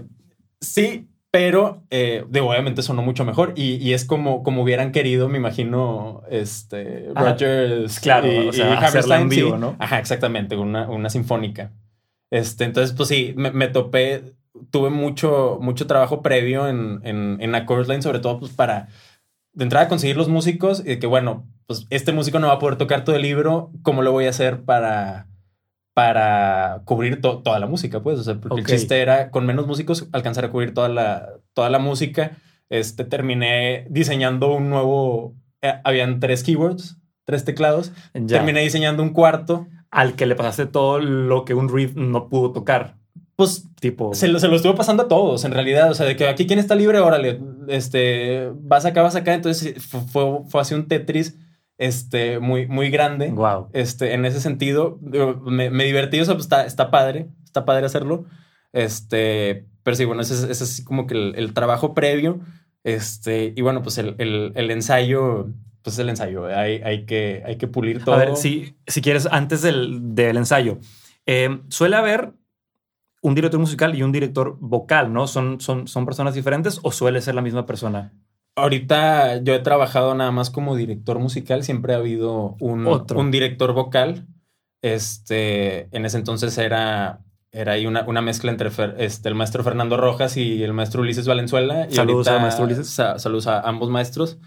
sí, 0.61 1.09
pero 1.31 1.85
eh, 1.91 2.25
de, 2.29 2.41
obviamente 2.41 2.83
sonó 2.83 3.03
mucho 3.03 3.25
mejor 3.25 3.53
y, 3.55 3.93
es 3.93 4.05
como, 4.05 4.43
como 4.43 4.63
hubieran 4.63 4.93
querido, 4.93 5.29
me 5.29 5.39
imagino, 5.39 6.23
este, 6.31 7.09
Rogers 7.15 8.01
claro, 8.01 8.27
y, 8.33 8.49
o 8.49 8.53
sea, 8.53 9.25
vivo, 9.25 9.59
¿no? 9.59 9.77
Ajá, 9.79 9.99
exactamente, 9.99 10.57
una, 10.57 10.89
una 10.89 11.11
sinfónica. 11.11 11.73
Este, 12.31 12.65
entonces, 12.65 12.95
pues 12.97 13.09
sí, 13.09 13.35
me, 13.37 13.69
topé, 13.69 14.35
tuve 14.71 14.91
mucho, 14.91 15.59
mucho 15.61 15.87
trabajo 15.87 16.23
previo 16.23 16.69
en, 16.69 17.01
en, 17.05 17.39
en 17.41 17.55
A 17.55 17.67
Line, 17.67 18.03
sobre 18.03 18.21
todo 18.21 18.39
pues 18.39 18.53
para 18.53 18.89
de 19.53 19.65
entrada 19.65 19.89
conseguir 19.89 20.17
los 20.17 20.29
músicos 20.29 20.81
y 20.81 20.85
de 20.85 20.99
que, 20.99 21.07
bueno, 21.07 21.47
pues 21.67 21.87
este 21.91 22.13
músico 22.13 22.39
no 22.39 22.47
va 22.49 22.55
a 22.55 22.59
poder 22.59 22.77
tocar 22.77 23.05
todo 23.05 23.17
el 23.17 23.23
libro, 23.23 23.71
¿cómo 23.83 24.03
lo 24.03 24.13
voy 24.13 24.27
a 24.27 24.31
hacer 24.31 24.63
para 24.63 25.28
para 25.99 26.83
cubrir 26.85 27.21
toda 27.21 27.59
la 27.59 27.67
música, 27.67 28.01
pues. 28.01 28.21
O 28.21 28.23
sea, 28.23 28.37
porque 28.37 28.61
el 28.61 28.67
chiste 28.69 29.01
era 29.01 29.33
con 29.33 29.45
menos 29.45 29.67
músicos 29.67 30.07
alcanzar 30.13 30.45
a 30.45 30.51
cubrir 30.53 30.73
toda 30.73 30.89
la, 30.89 31.41
toda 31.55 31.71
la 31.71 31.81
música. 31.81 32.37
Este, 32.69 33.03
terminé 33.03 33.85
diseñando 33.91 34.53
un 34.53 34.71
nuevo. 34.71 35.35
Eh, 35.61 35.75
habían 35.83 36.21
tres 36.21 36.45
keywords, 36.45 36.99
tres 37.25 37.45
teclados. 37.45 37.91
Terminé 38.29 38.61
diseñando 38.61 39.03
un 39.03 39.09
cuarto. 39.09 39.67
Al 39.91 40.15
que 40.15 40.27
le 40.27 40.37
pasaste 40.37 40.67
todo 40.67 41.01
lo 41.01 41.45
que 41.45 41.55
un 41.55 41.69
riff 41.69 41.97
no 41.97 42.29
pudo 42.29 42.53
tocar. 42.53 42.95
Pues, 43.35 43.65
tipo. 43.81 44.15
Se 44.15 44.29
lo, 44.29 44.39
se 44.39 44.47
lo 44.47 44.55
estuvo 44.55 44.77
pasando 44.77 45.03
a 45.03 45.09
todos, 45.09 45.45
en 45.45 45.51
realidad. 45.51 45.91
O 45.91 45.95
sea, 45.95 46.07
de 46.07 46.15
que 46.15 46.29
aquí 46.29 46.47
quién 46.47 46.61
está 46.61 46.77
libre, 46.77 47.01
órale. 47.01 47.41
Este, 47.67 48.53
vas 48.55 48.85
acá, 48.85 49.03
vas 49.03 49.17
acá. 49.17 49.35
Entonces 49.35 49.75
fue, 49.83 50.43
fue 50.47 50.61
así 50.61 50.75
un 50.75 50.87
Tetris 50.87 51.37
este, 51.79 52.41
muy, 52.41 52.67
muy 52.67 52.91
grande. 52.91 53.31
Wow. 53.31 53.69
Este, 53.73 54.13
en 54.13 54.25
ese 54.27 54.41
sentido, 54.41 54.99
me, 55.01 55.71
me 55.71 55.85
divertí, 55.85 56.21
o 56.21 56.25
sea, 56.25 56.35
pues 56.35 56.45
está, 56.45 56.67
está 56.67 56.91
padre, 56.91 57.31
está 57.45 57.65
padre 57.65 57.87
hacerlo. 57.87 58.27
Este, 58.73 59.67
pero 59.83 59.97
sí, 59.97 60.05
bueno, 60.05 60.21
ese, 60.21 60.51
es 60.51 60.61
así 60.61 60.85
como 60.85 61.07
que 61.07 61.15
el, 61.15 61.55
trabajo 61.55 61.95
previo. 61.95 62.41
Este, 62.85 63.55
y 63.57 63.63
bueno, 63.63 63.83
pues 63.83 63.99
el, 63.99 64.17
el, 64.19 64.71
ensayo, 64.71 65.49
pues 65.83 65.99
el 65.99 66.09
ensayo, 66.09 66.47
hay, 66.47 66.83
hay, 66.83 67.07
que, 67.07 67.43
hay 67.47 67.57
que 67.57 67.69
pulir 67.69 68.05
todo. 68.05 68.15
A 68.15 68.19
ver, 68.19 68.37
si, 68.37 68.77
si 68.87 69.01
quieres, 69.01 69.27
antes 69.31 69.63
del, 69.63 70.15
del 70.15 70.37
ensayo, 70.37 70.79
eh, 71.27 71.61
suele 71.69 71.97
haber 71.97 72.33
un 73.23 73.35
director 73.35 73.59
musical 73.59 73.97
y 73.97 74.03
un 74.03 74.13
director 74.13 74.57
vocal, 74.61 75.13
¿no? 75.13 75.27
¿Son, 75.27 75.61
son, 75.61 75.89
¿Son 75.89 76.05
personas 76.05 76.35
diferentes 76.35 76.81
o 76.83 76.93
suele 76.93 77.21
ser 77.21 77.35
la 77.35 77.43
misma 77.43 77.67
persona? 77.67 78.13
Ahorita 78.59 79.43
yo 79.43 79.55
he 79.55 79.59
trabajado 79.61 80.15
nada 80.15 80.31
más 80.31 80.51
como 80.51 80.77
director 80.77 81.19
musical, 81.19 81.65
siempre 81.65 81.95
ha 81.95 81.97
habido 81.97 82.57
un, 82.61 82.87
un 82.87 83.31
director 83.31 83.73
vocal. 83.73 84.27
Este, 84.83 85.89
en 85.97 86.05
ese 86.05 86.19
entonces 86.19 86.57
era, 86.59 87.21
era 87.51 87.73
ahí 87.73 87.87
una, 87.87 88.05
una 88.07 88.21
mezcla 88.21 88.51
entre 88.51 88.71
este, 88.99 89.29
el 89.29 89.35
maestro 89.35 89.65
Fernando 89.65 89.97
Rojas 89.97 90.37
y 90.37 90.63
el 90.63 90.73
maestro 90.73 91.03
Ulises 91.03 91.27
Valenzuela. 91.27 91.87
Y 91.91 91.95
saludos 91.95 92.29
a 92.29 92.39
maestro 92.39 92.65
Ulises. 92.65 92.89
saludos 92.89 93.47
a 93.47 93.61
ambos 93.61 93.91
maestros. 93.91 94.39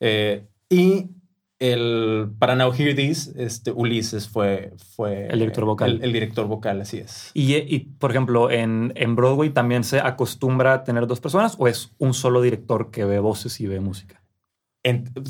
Eh, 0.00 0.46
y 0.68 1.10
el, 1.58 2.30
para 2.38 2.54
Now 2.54 2.72
Hear 2.72 2.94
This, 2.94 3.32
este, 3.36 3.72
Ulises 3.72 4.28
fue, 4.28 4.72
fue 4.94 5.26
el 5.26 5.40
director 5.40 5.64
vocal. 5.64 6.00
El, 6.02 6.12
director 6.12 6.46
vocal, 6.46 6.80
así 6.80 6.98
es. 6.98 7.30
Y, 7.34 7.54
y 7.56 7.80
por 7.98 8.10
ejemplo, 8.10 8.50
en, 8.50 8.92
en, 8.94 9.16
Broadway 9.16 9.50
también 9.50 9.82
se 9.84 10.00
acostumbra 10.00 10.72
a 10.74 10.84
tener 10.84 11.06
dos 11.06 11.20
personas 11.20 11.56
o 11.58 11.66
es 11.66 11.92
un 11.98 12.14
solo 12.14 12.42
director 12.42 12.90
que 12.90 13.04
ve 13.04 13.18
voces 13.18 13.60
y 13.60 13.66
ve 13.66 13.80
música? 13.80 14.22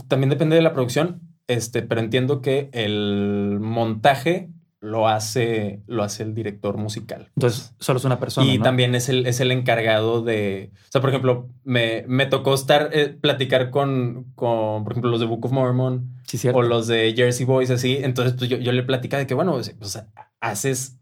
también 0.07 0.31
depende 0.31 0.55
de 0.55 0.63
la 0.63 0.73
producción, 0.73 1.21
este, 1.49 1.83
pero 1.83 2.01
entiendo 2.01 2.43
que 2.43 2.69
el 2.73 3.59
montaje 3.61 4.51
lo 4.81 5.09
hace, 5.09 5.83
lo 5.87 6.05
hace 6.05 6.23
el 6.23 6.35
director 6.35 6.77
musical. 6.77 7.31
Entonces, 7.37 7.75
solo 7.81 7.99
es 7.99 8.05
una 8.05 8.21
persona. 8.21 8.53
Y 8.53 8.59
también 8.59 8.95
es 8.95 9.09
el, 9.09 9.27
es 9.27 9.41
el 9.41 9.51
encargado 9.51 10.23
de. 10.23 10.71
O 10.75 10.93
sea, 10.93 11.01
por 11.01 11.11
ejemplo, 11.11 11.49
me, 11.65 12.05
me 12.07 12.27
tocó 12.27 12.55
estar, 12.55 12.91
eh, 12.93 13.09
platicar 13.09 13.71
con, 13.71 14.33
con, 14.35 14.85
por 14.85 14.93
ejemplo, 14.93 15.11
los 15.11 15.21
de 15.21 15.27
Book 15.27 15.47
of 15.47 15.53
Mormon 15.53 16.15
o 16.53 16.63
los 16.63 16.87
de 16.87 17.13
Jersey 17.17 17.45
Boys, 17.45 17.71
así. 17.71 17.99
Entonces, 18.01 18.35
pues 18.39 18.49
yo, 18.49 18.59
yo 18.59 18.73
le 18.73 18.83
platicaba 18.85 19.21
de 19.21 19.27
que, 19.27 19.35
bueno, 19.35 19.55
o 19.55 19.63
sea, 19.63 20.07
haces. 20.41 20.97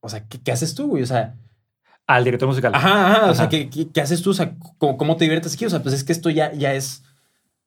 O 0.00 0.08
sea, 0.08 0.26
¿qué, 0.26 0.40
¿qué, 0.40 0.52
haces 0.52 0.74
tú, 0.74 0.88
güey? 0.88 1.02
O 1.02 1.06
sea. 1.06 1.36
Al 2.06 2.24
director 2.24 2.48
musical. 2.48 2.74
Ajá, 2.74 3.12
ajá. 3.12 3.30
O 3.30 3.34
sea, 3.34 3.48
¿qué, 3.48 3.70
¿qué, 3.70 4.00
haces 4.00 4.22
tú? 4.22 4.30
O 4.30 4.34
sea, 4.34 4.56
¿cómo, 4.78 4.96
¿cómo, 4.96 5.16
te 5.16 5.24
diviertes 5.24 5.54
aquí? 5.54 5.66
O 5.66 5.70
sea, 5.70 5.82
pues 5.82 5.94
es 5.94 6.02
que 6.02 6.12
esto 6.12 6.30
ya, 6.30 6.52
ya 6.52 6.74
es 6.74 7.04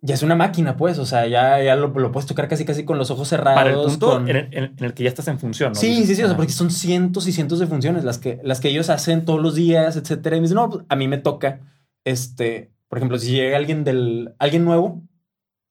ya 0.06 0.14
es 0.16 0.24
una 0.24 0.36
máquina, 0.36 0.78
pues. 0.78 1.00
O 1.00 1.06
sea, 1.06 1.28
ya, 1.28 1.62
ya 1.64 1.76
lo, 1.76 1.88
lo 1.88 2.12
puedes 2.12 2.28
tocar 2.28 2.48
casi 2.48 2.64
casi 2.66 2.86
con 2.86 2.98
los 2.98 3.12
ojos 3.12 3.28
cerrados. 3.28 3.58
Para 3.62 3.72
el 3.72 3.76
punto 3.78 4.08
con- 4.12 4.30
en, 4.30 4.36
el, 4.36 4.54
en 4.54 4.84
el 4.84 4.94
que 4.94 5.04
ya 5.04 5.10
estás 5.10 5.28
en 5.28 5.40
función, 5.40 5.74
¿no? 5.74 5.80
Sí, 5.80 6.06
sí, 6.06 6.16
sí, 6.16 6.24
o 6.24 6.28
sea, 6.28 6.36
porque 6.38 6.52
son 6.52 6.72
cientos 6.72 7.28
y 7.28 7.32
cientos 7.32 7.60
de 7.60 7.68
funciones 7.68 8.04
las 8.04 8.18
que, 8.18 8.40
las 8.44 8.60
que 8.60 8.70
ellos 8.70 8.90
hacen 8.90 9.26
todos 9.26 9.42
los 9.42 9.56
días, 9.56 9.96
etcétera. 9.98 10.36
Y 10.38 10.40
me 10.40 10.44
dicen, 10.46 10.56
no, 10.56 10.70
pues, 10.70 10.86
a 10.88 10.96
mí 10.96 11.08
me 11.08 11.18
toca, 11.18 11.60
este, 12.04 12.72
por 12.88 12.98
ejemplo, 13.00 13.18
si 13.18 13.32
llega 13.32 13.58
alguien 13.58 13.84
del, 13.84 14.34
alguien 14.40 14.64
nuevo, 14.66 15.02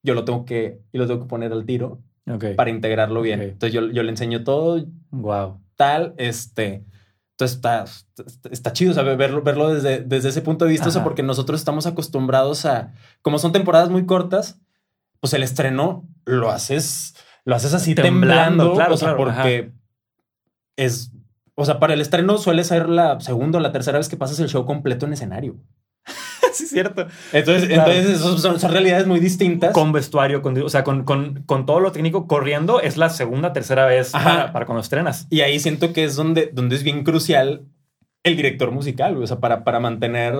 yo 0.03 0.13
lo 0.13 0.25
tengo 0.25 0.45
que, 0.45 0.81
yo 0.93 0.99
lo 1.01 1.07
tengo 1.07 1.21
que 1.21 1.27
poner 1.27 1.51
al 1.51 1.65
tiro 1.65 2.01
para 2.55 2.69
integrarlo 2.69 3.21
bien. 3.21 3.41
Entonces 3.41 3.73
yo, 3.73 3.89
yo 3.91 4.03
le 4.03 4.09
enseño 4.09 4.43
todo, 4.43 4.85
Wow. 5.11 5.59
tal, 5.75 6.13
este, 6.17 6.83
entonces 7.37 7.57
está, 7.57 7.83
está, 8.49 8.71
chido, 8.71 8.91
o 8.91 8.93
sea, 8.93 9.03
verlo, 9.03 9.41
verlo 9.41 9.73
desde, 9.73 9.99
desde 9.99 10.29
ese 10.29 10.41
punto 10.41 10.63
de 10.63 10.71
vista, 10.71 10.87
o 10.87 10.91
sea, 10.91 11.03
porque 11.03 11.21
nosotros 11.21 11.59
estamos 11.59 11.85
acostumbrados 11.85 12.65
a, 12.65 12.93
como 13.21 13.39
son 13.39 13.51
temporadas 13.51 13.89
muy 13.89 14.05
cortas, 14.05 14.61
pues 15.19 15.33
el 15.33 15.43
estreno 15.43 16.07
lo 16.23 16.49
haces, 16.49 17.13
lo 17.43 17.53
haces 17.53 17.73
así 17.73 17.93
Temblando, 17.93 18.63
temblando, 18.63 18.73
claro, 18.75 18.93
o 18.93 18.97
sea, 18.97 19.09
claro, 19.09 19.17
porque 19.17 19.73
es, 20.77 21.11
o 21.55 21.65
sea, 21.65 21.77
para 21.77 21.93
el 21.93 21.99
estreno 21.99 22.37
suele 22.37 22.63
ser 22.63 22.87
la 22.87 23.19
segunda 23.19 23.59
o 23.59 23.61
la 23.61 23.73
tercera 23.73 23.97
vez 23.97 24.07
que 24.07 24.15
pasas 24.15 24.39
el 24.39 24.47
show 24.47 24.65
completo 24.65 25.05
en 25.05 25.11
escenario. 25.11 25.57
Sí, 26.55 26.63
es 26.63 26.69
cierto. 26.71 27.07
Entonces, 27.33 27.67
Claro. 27.69 27.91
entonces 27.91 28.19
son, 28.41 28.59
son 28.59 28.71
realidades 28.71 29.07
muy 29.07 29.19
distintas. 29.19 29.73
Con 29.73 29.91
vestuario, 29.91 30.41
con, 30.41 30.59
o 30.61 30.69
sea, 30.69 30.83
con, 30.83 31.03
con, 31.03 31.43
con 31.45 31.65
todo 31.65 31.79
lo 31.79 31.91
técnico 31.91 32.27
corriendo, 32.27 32.79
es 32.81 32.97
la 32.97 33.09
segunda, 33.09 33.53
tercera 33.53 33.85
vez 33.85 34.11
para, 34.11 34.51
para 34.53 34.65
cuando 34.65 34.81
estrenas. 34.81 35.27
Y 35.29 35.41
ahí 35.41 35.59
siento 35.59 35.93
que 35.93 36.03
es 36.03 36.15
donde, 36.15 36.49
donde 36.53 36.75
es 36.75 36.83
bien 36.83 37.03
crucial 37.03 37.63
el 38.23 38.35
director 38.37 38.71
musical, 38.71 39.15
o 39.21 39.27
sea, 39.27 39.39
para, 39.39 39.63
para 39.63 39.79
mantener, 39.79 40.33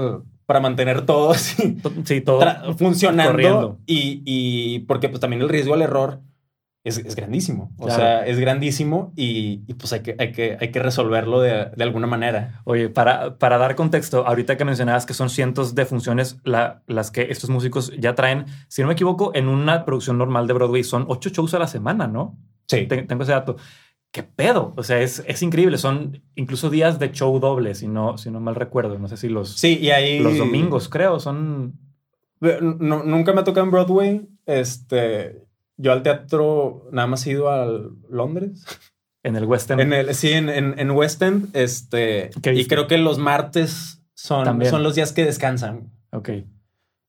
para 0.48 0.60
mantener 0.60 1.02
todo 1.06 1.32
así 1.32 1.74
To- 1.84 1.92
Sí, 2.04 2.22
todo. 2.22 2.42
funcionando 2.78 3.32
corriendo. 3.32 3.80
y, 3.86 4.22
y 4.26 4.80
porque 4.88 5.08
pues 5.10 5.20
también 5.20 5.42
el 5.44 5.50
riesgo 5.50 5.74
al 5.76 5.84
error 5.84 6.20
es, 6.86 6.98
es 7.00 7.16
grandísimo, 7.16 7.74
o 7.78 7.86
Claro. 7.88 8.00
sea, 8.00 8.26
es 8.26 8.40
grandísimo 8.40 9.12
y, 9.18 9.64
y, 9.68 9.74
pues 9.74 9.92
hay 9.92 10.00
que, 10.02 10.16
hay 10.18 10.32
que, 10.32 10.56
hay 10.62 10.72
que 10.72 10.80
resolverlo 10.82 11.42
de, 11.42 11.66
de 11.76 11.84
alguna 11.84 12.08
manera. 12.08 12.62
Oye, 12.64 12.88
para, 12.90 13.38
para 13.38 13.58
dar 13.58 13.76
contexto, 13.76 14.26
ahorita 14.26 14.56
que 14.56 14.64
mencionabas 14.64 15.06
que 15.06 15.14
son 15.14 15.30
cientos 15.30 15.76
de 15.76 15.86
funciones 15.86 16.38
la- 16.46 16.84
las 16.88 17.12
que 17.12 17.24
estos 17.30 17.50
músicos 17.50 17.92
ya 18.00 18.16
traen, 18.16 18.46
si 18.70 18.82
no 18.82 18.88
me 18.88 18.94
equivoco, 18.94 19.32
en 19.36 19.50
una 19.50 19.84
producción 19.84 20.18
normal 20.18 20.48
de 20.48 20.54
Broadway 20.54 20.84
son 20.86 21.04
ocho 21.10 21.30
shows 21.32 21.54
a 21.54 21.60
la 21.60 21.68
semana, 21.68 22.08
¿no? 22.08 22.38
Sí. 22.68 22.88
Te- 22.88 23.04
tengo 23.04 23.24
ese 23.24 23.34
dato. 23.34 23.58
¿Qué 24.12 24.24
pedo? 24.24 24.74
O 24.78 24.84
sea, 24.84 25.02
es, 25.02 25.22
es 25.28 25.42
increíble. 25.42 25.78
Son 25.78 26.22
incluso 26.36 26.70
días 26.70 27.00
de 27.00 27.12
show 27.12 27.38
doble, 27.40 27.76
si 27.76 27.90
no, 27.90 28.18
si 28.18 28.32
no 28.32 28.40
mal 28.40 28.56
recuerdo. 28.56 28.98
No 28.98 29.10
sé 29.10 29.18
si 29.18 29.28
los, 29.28 29.58
Sí, 29.58 29.78
y 29.82 29.90
ahí... 29.90 30.20
los 30.20 30.38
domingos, 30.38 30.88
creo, 30.88 31.20
son... 31.20 31.74
No- 32.40 33.04
nunca 33.04 33.34
me 33.34 33.42
ha 33.42 33.44
tocado 33.44 33.66
en 33.66 33.72
Broadway, 33.72 34.28
este... 34.46 35.45
Yo 35.78 35.92
al 35.92 36.04
teatro 36.04 36.88
nada 36.92 37.08
más 37.08 37.26
he 37.28 37.32
ido 37.32 37.50
a 37.50 37.68
Londres. 38.10 38.66
En 39.24 39.36
el 39.36 39.46
West 39.46 39.72
End. 39.72 39.82
En 39.82 39.92
el, 39.94 40.14
sí, 40.16 40.32
en, 40.32 40.50
en, 40.50 40.78
en 40.80 40.92
West 40.92 41.22
End, 41.22 41.50
este, 41.56 42.30
¿Qué 42.42 42.54
y 42.54 42.66
creo 42.68 42.88
que 42.88 42.98
los 42.98 43.18
martes 43.18 44.02
son, 44.14 44.44
También. 44.46 44.70
son 44.72 44.84
los 44.84 44.96
días 44.96 45.12
que 45.14 45.26
descansan. 45.26 45.92
Ok. 46.12 46.30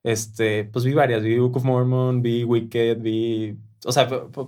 Este, 0.03 0.65
pues 0.65 0.85
vi 0.85 0.95
varias, 0.95 1.23
vi 1.23 1.39
Book 1.39 1.57
of 1.57 1.65
Mormon, 1.65 2.23
vi 2.23 2.45
Wicked, 2.45 2.99
vi, 3.01 3.57
o 3.85 3.93
sea, 3.93 4.07
fu- 4.09 4.47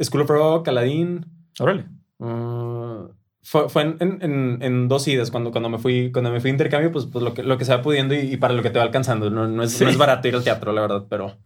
School 0.00 0.22
of 0.22 0.28
Rock, 0.30 0.68
Aladdin. 0.68 1.26
Órale. 1.58 1.86
uh, 2.18 3.08
fue 3.42 3.68
fue 3.70 3.82
en, 3.82 3.96
en- 4.00 4.18
en- 4.22 4.58
en 4.62 4.88
dos 4.88 5.08
idas 5.08 5.30
cuando, 5.30 5.50
cuando 5.50 5.68
me 5.70 5.78
fui 5.78 6.12
cuando 6.12 6.30
me 6.30 6.40
fui 6.40 6.50
a 6.50 6.52
intercambio, 6.52 6.92
pues, 6.92 7.06
pues 7.06 7.24
lo, 7.24 7.32
que, 7.34 7.42
lo 7.42 7.56
que 7.58 7.64
se 7.64 7.74
va 7.74 7.82
pudiendo 7.82 8.14
y, 8.14 8.18
y 8.18 8.36
para 8.36 8.52
lo 8.54 8.62
que 8.62 8.70
te 8.70 8.78
va 8.78 8.84
alcanzando. 8.84 9.30
No, 9.30 9.48
no, 9.48 9.62
es, 9.62 9.72
Sí. 9.72 9.84
no 9.84 9.90
es 9.90 9.96
barato 9.96 10.28
ir 10.28 10.34
al 10.36 10.44
teatro, 10.44 10.72
la 10.72 10.82
verdad, 10.82 11.06
pero 11.08 11.38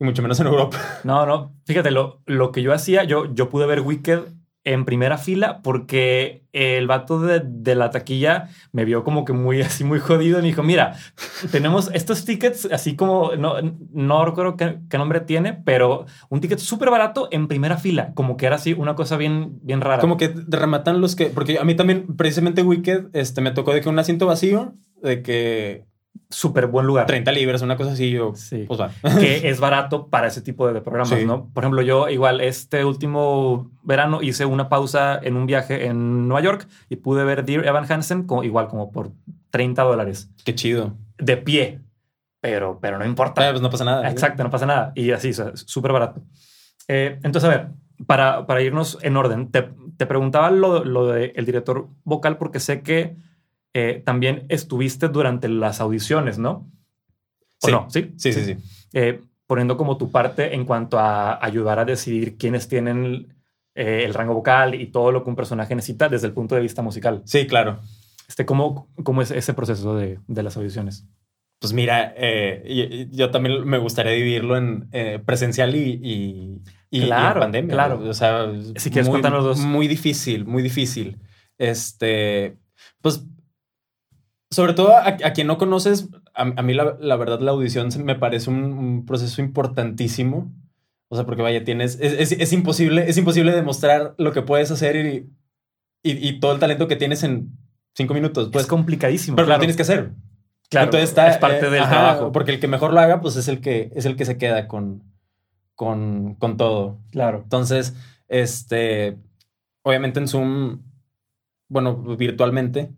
y 0.00 0.04
mucho 0.04 0.22
menos 0.22 0.38
en 0.40 0.46
Europa. 0.46 0.78
No, 1.04 1.26
no. 1.26 1.54
Fíjate, 1.66 1.90
lo, 1.90 2.22
lo 2.26 2.52
que 2.52 2.62
yo 2.62 2.72
hacía, 2.72 3.04
yo, 3.04 3.32
yo 3.34 3.48
pude 3.48 3.66
ver 3.66 3.80
Wicked 3.80 4.20
en 4.64 4.84
primera 4.84 5.16
fila 5.16 5.62
porque 5.62 6.44
el 6.52 6.86
vato 6.86 7.20
de, 7.20 7.40
de 7.42 7.74
la 7.74 7.90
taquilla 7.90 8.48
me 8.72 8.84
vio 8.84 9.02
como 9.02 9.24
que 9.24 9.32
muy 9.32 9.62
así, 9.62 9.82
muy 9.82 9.98
jodido 9.98 10.38
y 10.38 10.42
me 10.42 10.48
dijo, 10.48 10.62
mira, 10.62 10.96
tenemos 11.50 11.90
estos 11.94 12.24
tickets 12.24 12.68
así 12.70 12.94
como, 12.94 13.34
no, 13.36 13.54
no 13.92 14.24
recuerdo 14.24 14.56
qué, 14.56 14.78
qué 14.90 14.98
nombre 14.98 15.20
tiene, 15.20 15.54
pero 15.54 16.06
un 16.28 16.40
ticket 16.40 16.58
súper 16.58 16.90
barato 16.90 17.28
en 17.30 17.48
primera 17.48 17.78
fila, 17.78 18.12
como 18.14 18.36
que 18.36 18.46
era 18.46 18.56
así 18.56 18.74
una 18.74 18.94
cosa 18.94 19.16
bien, 19.16 19.58
bien 19.62 19.80
rara. 19.80 20.00
Como 20.00 20.16
que 20.16 20.34
rematan 20.48 21.00
los 21.00 21.16
que, 21.16 21.26
porque 21.26 21.58
a 21.58 21.64
mí 21.64 21.74
también, 21.74 22.16
precisamente 22.16 22.62
Wicked, 22.62 23.06
este, 23.14 23.40
me 23.40 23.52
tocó 23.52 23.72
de 23.72 23.80
que 23.80 23.88
un 23.88 23.98
asiento 23.98 24.26
vacío, 24.26 24.74
de 25.02 25.22
que 25.22 25.84
Súper 26.30 26.66
buen 26.66 26.86
lugar. 26.86 27.06
30 27.06 27.32
libras, 27.32 27.62
una 27.62 27.76
cosa 27.76 27.92
así, 27.92 28.10
yo, 28.10 28.32
Sí. 28.34 28.64
pues 28.68 28.78
va. 28.78 28.90
que 29.20 29.48
es 29.48 29.60
barato 29.60 30.08
para 30.08 30.26
ese 30.26 30.42
tipo 30.42 30.70
de 30.70 30.80
programas, 30.82 31.18
Sí. 31.18 31.24
¿no? 31.24 31.48
Por 31.54 31.64
ejemplo, 31.64 31.80
yo 31.82 32.08
igual 32.10 32.40
este 32.42 32.84
último 32.84 33.70
verano 33.82 34.20
hice 34.22 34.44
una 34.44 34.68
pausa 34.68 35.18
en 35.22 35.36
un 35.36 35.46
viaje 35.46 35.86
en 35.86 36.28
Nueva 36.28 36.42
York 36.42 36.68
y 36.90 36.96
pude 36.96 37.24
ver 37.24 37.44
Dear 37.46 37.66
Evan 37.66 37.90
Hansen 37.90 38.24
como, 38.24 38.44
igual 38.44 38.68
como 38.68 38.92
por 38.92 39.12
30 39.50 39.82
dólares 39.84 40.30
Qué 40.44 40.54
chido. 40.54 40.96
de 41.16 41.38
pie, 41.38 41.80
pero, 42.40 42.78
pero 42.80 42.98
no 42.98 43.06
importa. 43.06 43.48
Pues 43.50 43.62
no 43.62 43.70
pasa 43.70 43.84
nada. 43.86 44.10
Exacto, 44.10 44.42
no 44.44 44.50
pasa 44.50 44.66
nada. 44.66 44.92
Y 44.94 45.12
así, 45.12 45.30
o 45.30 45.34
sea, 45.34 45.48
es 45.54 45.60
súper 45.66 45.92
barato. 45.92 46.22
Eh, 46.88 47.18
entonces, 47.22 47.48
a 47.50 47.54
ver, 47.54 47.68
para, 48.06 48.46
para 48.46 48.60
irnos 48.60 48.98
en 49.00 49.16
orden, 49.16 49.50
te, 49.50 49.70
te 49.96 50.04
preguntaba 50.04 50.50
lo, 50.50 50.84
lo 50.84 51.06
del 51.06 51.46
director 51.46 51.88
vocal 52.04 52.36
porque 52.36 52.60
sé 52.60 52.82
que 52.82 53.16
eh, 53.80 54.02
también 54.04 54.44
estuviste 54.48 55.08
durante 55.08 55.48
las 55.48 55.80
audiciones, 55.80 56.38
¿no? 56.38 56.52
¿O 57.62 57.66
Sí. 57.66 57.72
no? 57.72 57.86
Sí, 57.90 58.12
Sí, 58.16 58.32
sí, 58.32 58.44
sí. 58.44 58.56
eh, 58.92 59.20
poniendo 59.46 59.76
como 59.76 59.96
tu 59.96 60.10
parte 60.10 60.54
en 60.54 60.64
cuanto 60.64 60.98
a 60.98 61.42
ayudar 61.44 61.78
a 61.78 61.84
decidir 61.84 62.36
quiénes 62.36 62.68
tienen 62.68 63.34
eh, 63.74 64.02
el 64.04 64.12
rango 64.14 64.34
vocal 64.34 64.74
y 64.74 64.86
todo 64.88 65.12
lo 65.12 65.22
que 65.22 65.30
un 65.30 65.36
personaje 65.36 65.74
necesita 65.74 66.08
desde 66.08 66.26
el 66.26 66.32
punto 66.32 66.54
de 66.54 66.60
vista 66.60 66.82
musical. 66.82 67.22
Sí, 67.24 67.46
claro. 67.46 67.78
Este, 68.28 68.44
¿cómo, 68.44 68.88
cómo 69.04 69.22
es 69.22 69.30
ese 69.30 69.54
proceso 69.54 69.94
de, 69.96 70.18
de 70.26 70.42
las 70.42 70.56
audiciones? 70.56 71.06
Pues 71.60 71.72
mira, 71.72 72.12
eh, 72.16 73.08
yo 73.10 73.30
también 73.30 73.64
me 73.64 73.78
gustaría 73.78 74.12
vivirlo 74.12 74.56
en 74.56 74.88
eh, 74.92 75.18
presencial 75.24 75.74
y, 75.74 76.00
y, 76.02 76.60
y- 76.90 77.02
en 77.04 77.08
pandemia. 77.10 77.74
claro. 77.74 78.00
O 78.08 78.14
sea, 78.14 78.46
Si 78.76 78.90
quieres 78.90 79.08
muy, 79.08 79.14
contarnos 79.20 79.44
dos. 79.44 79.58
Muy 79.58 79.88
difícil, 79.88 80.44
muy 80.44 80.62
difícil. 80.62 81.16
Este, 81.58 82.56
pues, 83.02 83.24
sobre 84.50 84.72
todo 84.74 84.96
a, 84.96 85.06
a 85.08 85.32
quien 85.32 85.46
no 85.46 85.58
conoces, 85.58 86.08
a, 86.34 86.42
a 86.42 86.62
mí 86.62 86.74
la, 86.74 86.96
la 87.00 87.16
verdad 87.16 87.40
la 87.40 87.50
audición 87.52 87.88
me 88.04 88.14
parece 88.14 88.50
un, 88.50 88.62
un 88.64 89.06
proceso 89.06 89.40
importantísimo. 89.42 90.52
O 91.10 91.16
sea, 91.16 91.24
porque 91.24 91.40
vaya, 91.42 91.64
tienes, 91.64 91.98
es, 92.00 92.12
es- 92.32 92.32
es 92.40 92.52
imposible, 92.52 93.08
es 93.08 93.16
imposible 93.16 93.52
demostrar 93.52 94.14
lo 94.18 94.32
que 94.32 94.42
puedes 94.42 94.70
hacer 94.70 94.94
y, 94.96 95.30
y, 96.02 96.28
y 96.28 96.38
todo 96.40 96.52
el 96.52 96.58
talento 96.60 96.86
que 96.86 96.96
tienes 96.96 97.22
en 97.22 97.50
cinco 97.94 98.12
minutos. 98.14 98.44
Pues 98.48 98.52
Pues, 98.52 98.64
es 98.64 98.68
complicadísimo. 98.68 99.34
pero 99.36 99.46
claro. 99.46 99.56
lo 99.58 99.60
tienes 99.60 99.76
que 99.76 99.82
hacer. 99.82 100.12
Claro, 100.68 100.84
Entonces 100.86 101.08
está, 101.08 101.28
es 101.28 101.38
parte 101.38 101.66
eh, 101.66 101.70
del 101.70 101.80
ajá, 101.82 101.90
trabajo. 101.90 102.32
Porque 102.32 102.50
el 102.52 102.60
que 102.60 102.68
mejor 102.68 102.92
lo 102.92 103.00
haga, 103.00 103.22
pues 103.22 103.36
es 103.36 103.48
el 103.48 103.60
que, 103.62 103.90
es 103.94 104.04
el 104.04 104.16
que 104.16 104.26
se 104.26 104.36
queda 104.36 104.68
con, 104.68 105.02
con, 105.74 106.34
con 106.34 106.58
todo. 106.58 106.98
Claro. 107.10 107.40
Entonces, 107.44 107.94
este, 108.28 109.16
obviamente 109.82 110.20
en 110.20 110.28
Zoom, 110.28 110.82
bueno, 111.70 111.96
virtualmente, 112.18 112.90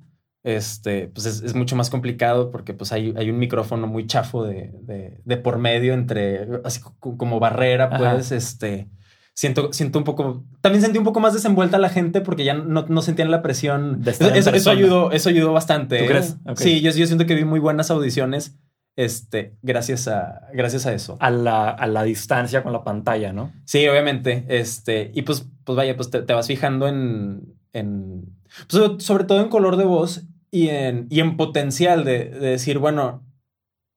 este, 0.42 1.08
pues 1.08 1.26
es, 1.26 1.42
es 1.42 1.54
mucho 1.54 1.76
más 1.76 1.90
complicado 1.90 2.50
porque 2.50 2.72
pues 2.74 2.92
hay, 2.92 3.12
hay 3.16 3.28
un 3.30 3.38
micrófono 3.38 3.86
muy 3.86 4.06
chafo 4.06 4.44
de, 4.44 4.72
de, 4.82 5.20
de 5.24 5.36
por 5.36 5.58
medio 5.58 5.92
entre, 5.94 6.48
así 6.64 6.80
co- 6.80 7.16
como 7.16 7.40
barrera, 7.40 7.86
Ajá. 7.92 7.98
pues, 8.14 8.32
este, 8.32 8.88
siento, 9.34 9.72
siento 9.72 9.98
un 9.98 10.04
poco, 10.04 10.44
también 10.62 10.82
sentí 10.82 10.98
un 10.98 11.04
poco 11.04 11.20
más 11.20 11.34
desenvuelta 11.34 11.78
la 11.78 11.90
gente 11.90 12.20
porque 12.22 12.44
ya 12.44 12.54
no, 12.54 12.86
no 12.88 13.02
sentían 13.02 13.30
la 13.30 13.42
presión. 13.42 14.00
De 14.02 14.12
Eso, 14.12 14.28
eso- 14.32 14.50
eso 14.54 14.70
ayudó, 14.70 15.12
eso 15.12 15.28
ayudó 15.28 15.52
bastante. 15.52 15.98
¿Tú 15.98 16.06
crees? 16.06 16.36
Sí, 16.56 16.80
yo, 16.80 16.90
yo 16.90 17.06
siento 17.06 17.26
que 17.26 17.34
vi 17.34 17.44
muy 17.44 17.60
buenas 17.60 17.90
audiciones, 17.90 18.56
este, 18.96 19.56
gracias 19.62 20.08
a, 20.08 20.48
gracias 20.54 20.86
a 20.86 20.92
eso. 20.94 21.16
A 21.20 21.30
la, 21.30 21.68
a 21.70 21.86
la 21.86 22.02
distancia 22.02 22.62
con 22.62 22.72
la 22.72 22.82
pantalla, 22.82 23.32
¿no? 23.32 23.52
Sí, 23.64 23.86
obviamente. 23.88 24.44
Este, 24.48 25.10
y 25.14 25.22
pues, 25.22 25.46
pues 25.64 25.76
vaya, 25.76 25.96
pues 25.96 26.10
te, 26.10 26.22
te 26.22 26.32
vas 26.34 26.46
fijando 26.46 26.88
en, 26.88 27.54
en 27.72 28.24
pues, 28.68 29.02
sobre 29.04 29.24
todo 29.24 29.40
en 29.40 29.48
color 29.48 29.76
de 29.76 29.84
voz 29.84 30.22
y 30.50 30.68
en, 30.68 31.06
y 31.10 31.20
en 31.20 31.36
potencial 31.36 32.04
de, 32.04 32.24
de 32.26 32.38
decir, 32.50 32.78
bueno, 32.78 33.24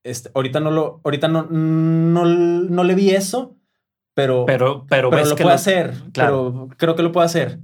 este, 0.04 0.30
ahorita 0.36 0.60
no 0.60 0.72
lo, 0.72 1.02
ahorita 1.04 1.28
no, 1.28 1.44
no, 1.50 2.26
no 2.26 2.84
le 2.84 2.96
vi 2.96 3.12
eso, 3.12 3.56
pero, 4.14 4.46
Pero, 4.46 4.86
pero, 4.90 5.10
pero 5.10 5.26
lo 5.26 5.36
que 5.36 5.44
puede 5.44 5.56
lo- 5.56 5.60
hacer. 5.60 5.94
claro. 6.12 6.52
Pero 6.68 6.78
creo 6.78 6.96
que 6.96 7.04
lo 7.04 7.12
puede 7.12 7.26
hacer. 7.26 7.60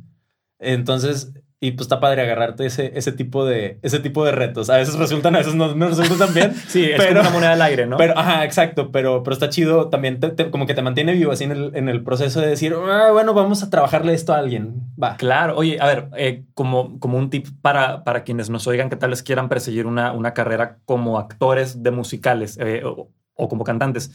Entonces, 0.60 1.32
y 1.62 1.72
pues 1.72 1.86
está 1.86 2.00
padre 2.00 2.22
agarrarte 2.22 2.66
ese, 2.66 2.94
ese 2.96 3.12
tipo 3.12 3.46
de, 3.46 3.80
ese 3.82 4.00
tipo 4.00 4.24
de 4.24 4.32
retos. 4.32 4.70
A 4.70 4.78
veces 4.78 4.96
resultan, 4.96 5.36
a 5.36 5.40
veces 5.40 5.56
no, 5.56 5.76
no 5.76 5.90
resultan 5.90 6.18
tan 6.18 6.34
bien. 6.34 6.54
Sí, 6.70 6.86
es 6.86 6.98
pero- 6.98 7.18
como 7.18 7.22
una 7.22 7.30
moneda 7.32 7.52
al 7.54 7.62
aire, 7.62 7.86
¿no? 7.86 7.98
Pero, 7.98 8.18
ajá, 8.18 8.46
exacto, 8.46 8.92
pero, 8.92 9.24
pero 9.24 9.34
está 9.34 9.50
chido 9.50 9.90
también, 9.90 10.20
te- 10.22 10.30
te- 10.30 10.50
como 10.52 10.66
que 10.66 10.74
te 10.74 10.82
mantiene 10.82 11.12
vivo 11.14 11.32
así 11.34 11.44
en 11.44 11.52
el, 11.52 11.72
en 11.76 11.90
el 11.90 12.02
proceso 12.04 12.40
de 12.40 12.48
decir, 12.48 12.74
"Ah, 12.76 13.10
bueno, 13.12 13.34
vamos 13.34 13.62
a 13.62 13.70
trabajarle 13.70 14.14
esto 14.14 14.34
a 14.34 14.38
alguien, 14.38 14.82
va. 15.02 15.18
Claro, 15.18 15.58
oye, 15.58 15.78
a 15.82 15.86
ver, 15.88 16.10
eh, 16.16 16.46
como, 16.54 16.98
como 17.00 17.18
un 17.18 17.30
tip 17.30 17.48
para, 17.62 18.04
para 18.06 18.24
quienes 18.24 18.50
nos 18.50 18.66
oigan 18.68 18.90
que 18.90 18.96
tal 18.96 19.10
vez 19.10 19.22
quieran 19.22 19.50
perseguir 19.50 19.86
una, 19.86 20.14
una 20.14 20.34
carrera 20.34 20.78
como 20.86 21.20
actores 21.20 21.84
de 21.84 21.92
musicales 21.92 22.58
eh, 22.62 22.84
o, 22.86 23.10
o 23.34 23.50
como 23.50 23.64
cantantes, 23.64 24.12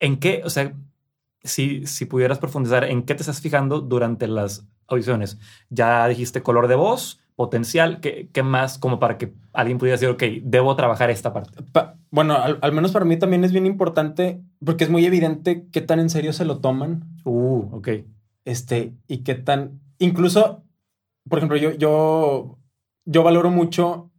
¿En 0.00 0.18
qué, 0.18 0.42
o 0.44 0.50
sea, 0.50 0.72
si, 1.42 1.86
si 1.86 2.04
pudieras 2.06 2.38
profundizar, 2.38 2.84
¿en 2.84 3.02
qué 3.02 3.14
te 3.14 3.22
estás 3.22 3.40
fijando 3.40 3.80
durante 3.80 4.28
las 4.28 4.66
audiciones? 4.88 5.38
Ya 5.70 6.06
dijiste 6.08 6.42
color 6.42 6.68
de 6.68 6.74
voz, 6.76 7.20
potencial, 7.36 8.00
¿qué, 8.00 8.28
qué 8.32 8.42
más 8.42 8.78
como 8.78 8.98
para 9.00 9.18
que 9.18 9.32
alguien 9.52 9.78
pudiera 9.78 9.94
decir, 9.98 10.08
ok, 10.08 10.22
debo 10.44 10.76
trabajar 10.76 11.10
esta 11.10 11.32
parte? 11.32 11.62
Pa- 11.72 11.96
bueno, 12.10 12.34
al, 12.34 12.58
al 12.62 12.72
menos 12.72 12.92
para 12.92 13.04
mí 13.04 13.16
también 13.18 13.42
es 13.44 13.50
bien 13.52 13.66
importante 13.66 14.40
porque 14.64 14.84
es 14.84 14.90
muy 14.90 15.04
evidente 15.04 15.66
qué 15.72 15.80
tan 15.80 15.98
en 15.98 16.10
serio 16.10 16.32
se 16.32 16.44
lo 16.44 16.60
toman 16.60 17.04
Uh, 17.24 17.74
ok. 17.76 17.88
este, 18.44 18.94
y 19.08 19.18
qué 19.24 19.34
tan, 19.34 19.80
incluso, 19.98 20.62
por 21.28 21.38
ejemplo, 21.38 21.56
yo, 21.56 21.72
yo, 21.72 22.58
yo 23.04 23.22
valoro 23.24 23.50
mucho, 23.50 24.12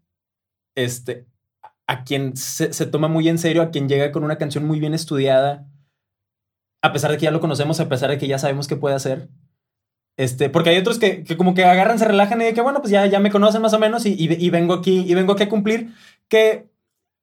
este, 0.76 1.26
a 1.88 2.04
quien 2.04 2.36
se, 2.36 2.74
se 2.74 2.86
toma 2.86 3.08
muy 3.08 3.30
en 3.30 3.38
serio, 3.38 3.62
a 3.62 3.70
quien 3.70 3.88
llega 3.88 4.12
con 4.12 4.24
una 4.26 4.38
canción 4.38 4.66
muy 4.66 4.80
bien 4.80 4.94
estudiada, 4.94 5.68
a 6.82 6.92
pesar 6.92 7.12
de 7.12 7.18
que 7.18 7.24
ya 7.26 7.32
lo 7.32 7.40
conocemos, 7.40 7.80
a 7.80 7.88
pesar 7.88 8.10
de 8.10 8.18
que 8.18 8.28
ya 8.28 8.40
sabemos 8.40 8.68
qué 8.68 8.76
puede 8.76 8.96
hacer. 8.96 9.30
Este, 10.18 10.50
porque 10.50 10.70
hay 10.70 10.78
otros 10.78 10.98
que, 10.98 11.24
que 11.24 11.36
como 11.36 11.54
que 11.54 11.66
agarran, 11.66 12.00
se 12.00 12.06
relajan 12.06 12.42
y 12.42 12.46
de 12.46 12.54
que, 12.54 12.62
bueno, 12.62 12.80
pues 12.82 12.92
ya, 12.92 13.06
ya 13.06 13.20
me 13.20 13.32
conocen 13.32 13.62
más 13.62 13.74
o 13.74 13.80
menos 13.80 14.06
y, 14.06 14.14
y, 14.14 14.32
y 14.34 14.50
vengo 14.50 14.74
aquí, 14.74 15.04
y 15.06 15.14
vengo 15.14 15.34
aquí 15.34 15.44
a 15.44 15.50
cumplir, 15.50 15.94
que 16.30 16.70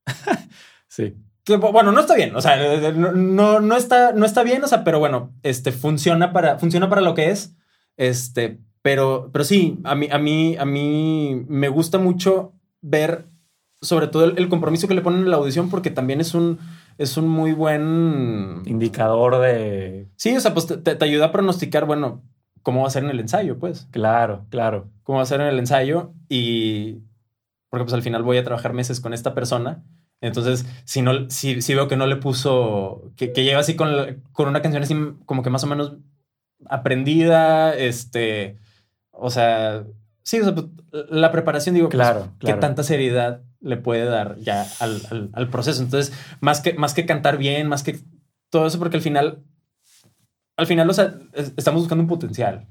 Sí. 0.89 1.15
que, 1.45 1.57
bueno, 1.57 1.91
no 1.93 2.01
está 2.01 2.15
bien, 2.15 2.37
o 2.37 2.43
sea, 2.43 2.93
no, 2.93 3.13
no, 3.13 3.61
no 3.61 3.77
está, 3.77 4.13
no 4.13 4.27
está 4.27 4.43
bien, 4.43 4.63
o 4.63 4.69
sea, 4.69 4.85
pero 4.85 4.99
bueno, 4.99 5.33
este, 5.43 5.73
funciona 5.73 6.33
para, 6.33 6.59
funciona 6.59 6.89
para 6.91 7.01
lo 7.01 7.15
que 7.15 7.31
es, 7.31 7.57
este, 7.97 8.61
pero, 8.83 9.31
pero 9.33 9.45
sí, 9.45 9.79
a 9.85 9.95
mí, 9.95 10.09
a 10.11 10.19
mí, 10.19 10.57
a 10.59 10.67
mí 10.67 11.45
me 11.49 11.69
gusta 11.69 11.99
mucho 11.99 12.53
ver 12.83 13.27
sobre 13.81 14.07
todo 14.07 14.25
el, 14.25 14.39
el 14.39 14.49
compromiso 14.49 14.87
que 14.87 14.95
le 14.95 15.03
ponen 15.03 15.23
en 15.23 15.31
la 15.31 15.37
audición 15.37 15.69
porque 15.69 15.91
también 15.91 16.21
es 16.21 16.35
un, 16.35 16.59
es 16.99 17.17
un 17.17 17.29
muy 17.29 17.53
buen... 17.53 18.63
Indicador 18.65 19.41
de... 19.41 20.09
Sí, 20.17 20.37
o 20.37 20.41
sea, 20.41 20.55
pues 20.55 20.67
te, 20.67 20.77
te 20.77 21.05
ayuda 21.05 21.27
a 21.27 21.33
pronosticar, 21.33 21.85
bueno, 21.85 22.23
cómo 22.63 22.83
va 22.83 22.87
a 22.89 22.91
ser 22.91 23.05
en 23.05 23.11
el 23.11 23.21
ensayo, 23.21 23.59
pues, 23.59 23.89
Claro, 23.91 24.47
claro. 24.51 24.89
cómo 25.03 25.17
va 25.19 25.23
a 25.23 25.27
ser 25.27 25.41
en 25.41 25.47
el 25.49 25.59
ensayo 25.59 26.13
y 26.29 26.99
porque 27.71 27.85
pues 27.85 27.95
al 27.95 28.03
final 28.03 28.23
voy 28.23 28.37
a 28.39 28.45
trabajar 28.45 28.73
meses 28.75 29.01
con 29.01 29.15
esta 29.15 29.35
persona. 29.35 29.83
Entonces, 30.21 30.67
si 30.85 31.03
no, 31.03 31.29
si, 31.31 31.63
si 31.63 31.75
veo 31.75 31.89
que 31.89 31.97
no 31.97 32.07
le 32.07 32.17
puso, 32.17 33.11
que, 33.17 33.33
que 33.33 33.45
lleva 33.45 33.61
así 33.61 33.75
con, 33.77 33.97
la- 33.97 34.15
con 34.33 34.49
una 34.49 34.63
canción 34.63 34.83
así 34.83 34.95
como 35.27 35.43
que 35.43 35.51
más 35.51 35.65
o 35.65 35.67
menos 35.67 35.97
aprendida, 36.69 37.75
este, 37.77 38.57
o 39.11 39.31
sea, 39.31 39.85
sí, 40.23 40.41
o 40.41 40.45
sea, 40.45 40.55
pues, 40.55 40.67
la 41.11 41.33
preparación, 41.33 41.75
digo, 41.75 41.89
pues, 41.89 41.97
Claro, 41.97 42.29
qué 42.39 42.47
claro. 42.47 42.61
tanta 42.61 42.83
seriedad 42.83 43.43
le 43.61 43.77
puede 43.77 44.05
dar 44.05 44.37
ya 44.39 44.67
al, 44.81 45.01
al- 45.11 45.31
al 45.33 45.49
proceso. 45.49 45.83
Entonces, 45.83 46.13
más 46.41 46.61
que, 46.61 46.75
más 46.75 46.95
que 46.95 47.07
cantar 47.07 47.39
bien, 47.39 47.69
más 47.69 47.83
que 47.83 47.99
todo 48.51 48.67
eso, 48.67 48.79
porque 48.79 48.97
al 48.97 49.03
final, 49.03 49.43
al 50.63 50.67
final, 50.69 50.89
o 50.89 50.95
sea, 50.95 51.15
es- 51.33 51.53
estamos 51.57 51.83
buscando 51.83 52.03
un 52.03 52.09
potencial. 52.09 52.67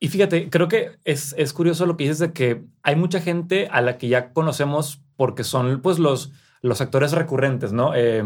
Y 0.00 0.08
fíjate, 0.08 0.50
creo 0.50 0.68
que 0.68 0.92
es, 1.04 1.34
es 1.38 1.52
curioso 1.52 1.86
lo 1.86 1.96
que 1.96 2.04
dices 2.04 2.18
de 2.18 2.32
que 2.32 2.64
hay 2.82 2.96
mucha 2.96 3.20
gente 3.20 3.68
a 3.70 3.80
la 3.80 3.96
que 3.98 4.08
ya 4.08 4.32
conocemos 4.32 5.02
porque 5.16 5.44
son 5.44 5.80
pues 5.82 5.98
los, 5.98 6.32
los 6.62 6.80
actores 6.80 7.12
recurrentes, 7.12 7.72
¿no? 7.72 7.94
Eh, 7.94 8.22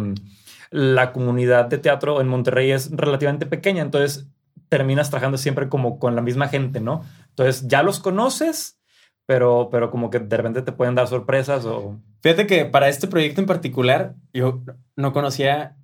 la 0.71 1.13
comunidad 1.13 1.67
de 1.67 1.79
teatro 1.79 2.21
en 2.21 2.29
Monterrey 2.29 2.71
es 2.73 2.91
relativamente 2.91 3.47
pequeña, 3.47 3.83
entonces 3.83 4.27
terminas 4.69 5.09
trabajando 5.11 5.39
siempre 5.39 5.69
como 5.69 5.99
con 5.99 6.15
la 6.15 6.21
misma 6.23 6.49
gente, 6.49 6.81
¿no? 6.81 7.03
Entonces 7.31 7.67
ya 7.69 7.83
los 7.83 8.01
conoces, 8.01 8.79
pero, 9.25 9.69
pero 9.71 9.91
como 9.91 10.11
que 10.11 10.19
de 10.19 10.37
repente 10.37 10.63
te 10.63 10.73
pueden 10.73 10.95
dar 10.95 11.07
sorpresas 11.09 11.65
o... 11.65 11.99
Fíjate 12.23 12.47
que 12.47 12.65
para 12.67 12.89
este 12.89 13.07
proyecto 13.07 13.41
en 13.41 13.47
particular, 13.47 14.15
yo 14.35 14.63
no 14.97 15.13
conocía 15.13 15.77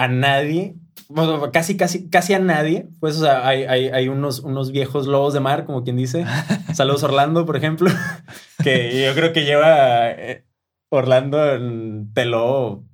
a 0.00 0.08
nadie, 0.08 0.76
bueno, 1.08 1.50
casi, 1.52 1.76
casi, 1.76 2.08
casi 2.08 2.32
a 2.34 2.38
nadie. 2.38 2.88
Pues, 3.00 3.16
o 3.18 3.20
sea, 3.20 3.46
hay, 3.46 3.64
hay, 3.64 3.88
hay 3.88 4.08
unos, 4.08 4.40
unos 4.40 4.72
viejos 4.72 5.06
lobos 5.06 5.34
de 5.34 5.40
mar, 5.40 5.66
como 5.66 5.82
quien 5.84 5.96
dice. 5.96 6.24
Saludos 6.74 7.02
Orlando, 7.02 7.44
por 7.44 7.56
ejemplo, 7.56 7.90
que 8.64 9.04
yo 9.04 9.14
creo 9.14 9.32
que 9.32 9.44
lleva 9.44 10.10
eh, 10.10 10.46
Orlando 10.88 11.52
en 11.52 12.12
Teló. 12.14 12.84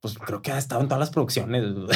Pues 0.00 0.18
creo 0.18 0.42
que 0.42 0.52
ha 0.52 0.58
estado 0.58 0.80
en 0.80 0.88
todas 0.88 1.00
las 1.00 1.10
producciones. 1.10 1.64
o 1.74 1.86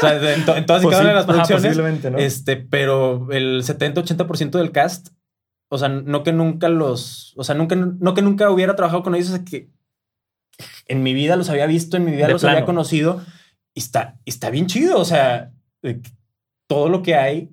sea, 0.00 0.34
en, 0.34 0.44
to- 0.44 0.56
en 0.56 0.66
todas 0.66 0.82
y 0.82 0.88
cada 0.88 1.00
una 1.02 1.08
de 1.10 1.14
las 1.14 1.24
ajá, 1.24 1.32
producciones. 1.32 1.64
posiblemente, 1.64 2.10
¿no? 2.10 2.18
Este, 2.18 2.56
pero 2.56 3.28
el 3.30 3.62
70-80% 3.62 4.50
del 4.58 4.72
cast, 4.72 5.08
o 5.70 5.78
sea, 5.78 5.88
no 5.88 6.22
que 6.22 6.32
nunca 6.32 6.68
los, 6.68 7.32
o 7.36 7.44
sea, 7.44 7.54
nunca, 7.54 7.76
no 7.76 8.12
que 8.14 8.22
nunca 8.22 8.50
hubiera 8.50 8.76
trabajado 8.76 9.02
con 9.02 9.14
ellos, 9.14 9.28
o 9.30 9.36
sea, 9.36 9.44
que 9.44 9.70
en 10.88 11.02
mi 11.02 11.14
vida 11.14 11.36
los 11.36 11.48
había 11.50 11.66
visto, 11.66 11.96
en 11.96 12.04
mi 12.04 12.12
vida 12.12 12.26
De 12.26 12.32
los 12.34 12.44
había 12.44 12.54
plano. 12.56 12.66
conocido 12.66 13.22
y 13.74 13.80
está, 13.80 14.18
y 14.24 14.30
está 14.30 14.50
bien 14.50 14.66
chido, 14.66 14.98
o 14.98 15.04
sea, 15.04 15.52
todo 16.66 16.88
lo 16.88 17.02
que 17.02 17.14
hay, 17.16 17.50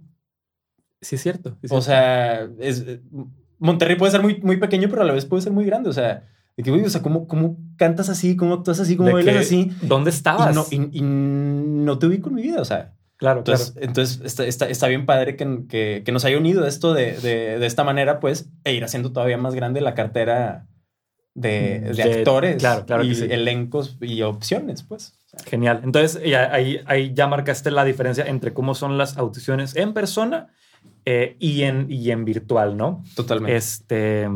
Sí, 1.02 1.16
es 1.16 1.22
cierto. 1.24 1.58
sí 1.62 1.68
o 1.72 1.82
sea, 1.82 2.48
es, 2.60 2.86
Monterrey 3.58 3.96
puede 3.96 4.12
ser 4.12 4.22
muy, 4.22 4.40
muy 4.42 4.58
pequeño, 4.58 4.90
pero 4.90 5.02
a 5.02 5.06
la 5.06 5.14
vez 5.14 5.26
puede 5.26 5.42
ser 5.42 5.54
muy 5.54 5.64
grande, 5.66 5.90
o 5.90 5.94
sea, 5.94 6.28
de 6.58 6.64
que, 6.64 6.72
o 6.72 6.90
sea, 6.90 7.02
¿cómo, 7.02 7.26
cómo 7.28 7.58
cantas 7.78 8.10
así, 8.10 8.36
cómo 8.36 8.56
actúas 8.56 8.80
así, 8.82 8.98
cómo 8.98 9.12
bailas 9.14 9.38
así? 9.38 9.72
¿Dónde 9.82 10.10
Y 10.12 10.14
estabas? 10.14 10.54
no, 10.54 10.66
y- 10.72 10.98
y 11.00 11.02
no 11.02 11.98
te 12.00 12.08
ubico 12.08 12.28
en 12.30 12.36
mi 12.36 12.42
vida, 12.42 12.60
o 12.62 12.66
sea. 12.66 12.94
claro, 13.16 13.44
claro. 13.46 13.60
Entonces, 13.62 13.78
entonces 13.82 14.22
está, 14.26 14.46
está, 14.46 14.68
está 14.70 14.88
bien 14.88 15.06
padre 15.06 15.38
que, 15.38 15.66
que, 15.70 16.02
que 16.06 16.12
nos 16.12 16.26
haya 16.26 16.38
unido 16.38 16.66
esto 16.68 16.94
de, 16.94 17.14
de, 17.20 17.60
de 17.60 17.66
esta 17.66 17.86
manera, 17.86 18.20
pues, 18.20 18.50
e 18.66 18.74
ir 18.74 18.84
haciendo 18.84 19.14
todavía 19.14 19.38
más 19.38 19.56
grande 19.56 19.80
la 19.80 19.94
cartera 19.96 20.68
de, 21.40 21.80
de 21.80 21.94
De- 21.94 22.04
actores 22.04 22.58
claro, 22.58 22.86
claro 22.86 23.04
y 23.04 23.16
sí. 23.16 23.28
elencos 23.30 23.98
y 24.02 24.22
opciones, 24.22 24.84
pues. 24.84 25.14
Genial. 25.46 25.82
Entonces, 25.84 26.22
ahí, 26.52 26.80
ahí 26.86 27.14
ya 27.14 27.28
marcaste 27.28 27.70
la 27.72 27.84
diferencia 27.86 28.26
entre 28.26 28.54
cómo 28.54 28.74
son 28.76 28.98
las 28.98 29.18
audiciones 29.18 29.76
en 29.76 29.94
persona 29.94 30.48
eh, 31.06 31.36
y, 31.40 31.64
en, 31.64 31.86
y 31.92 32.10
en 32.12 32.26
virtual, 32.26 32.76
¿no? 32.78 33.04
totalmente. 33.16 33.56
Este 33.56 34.28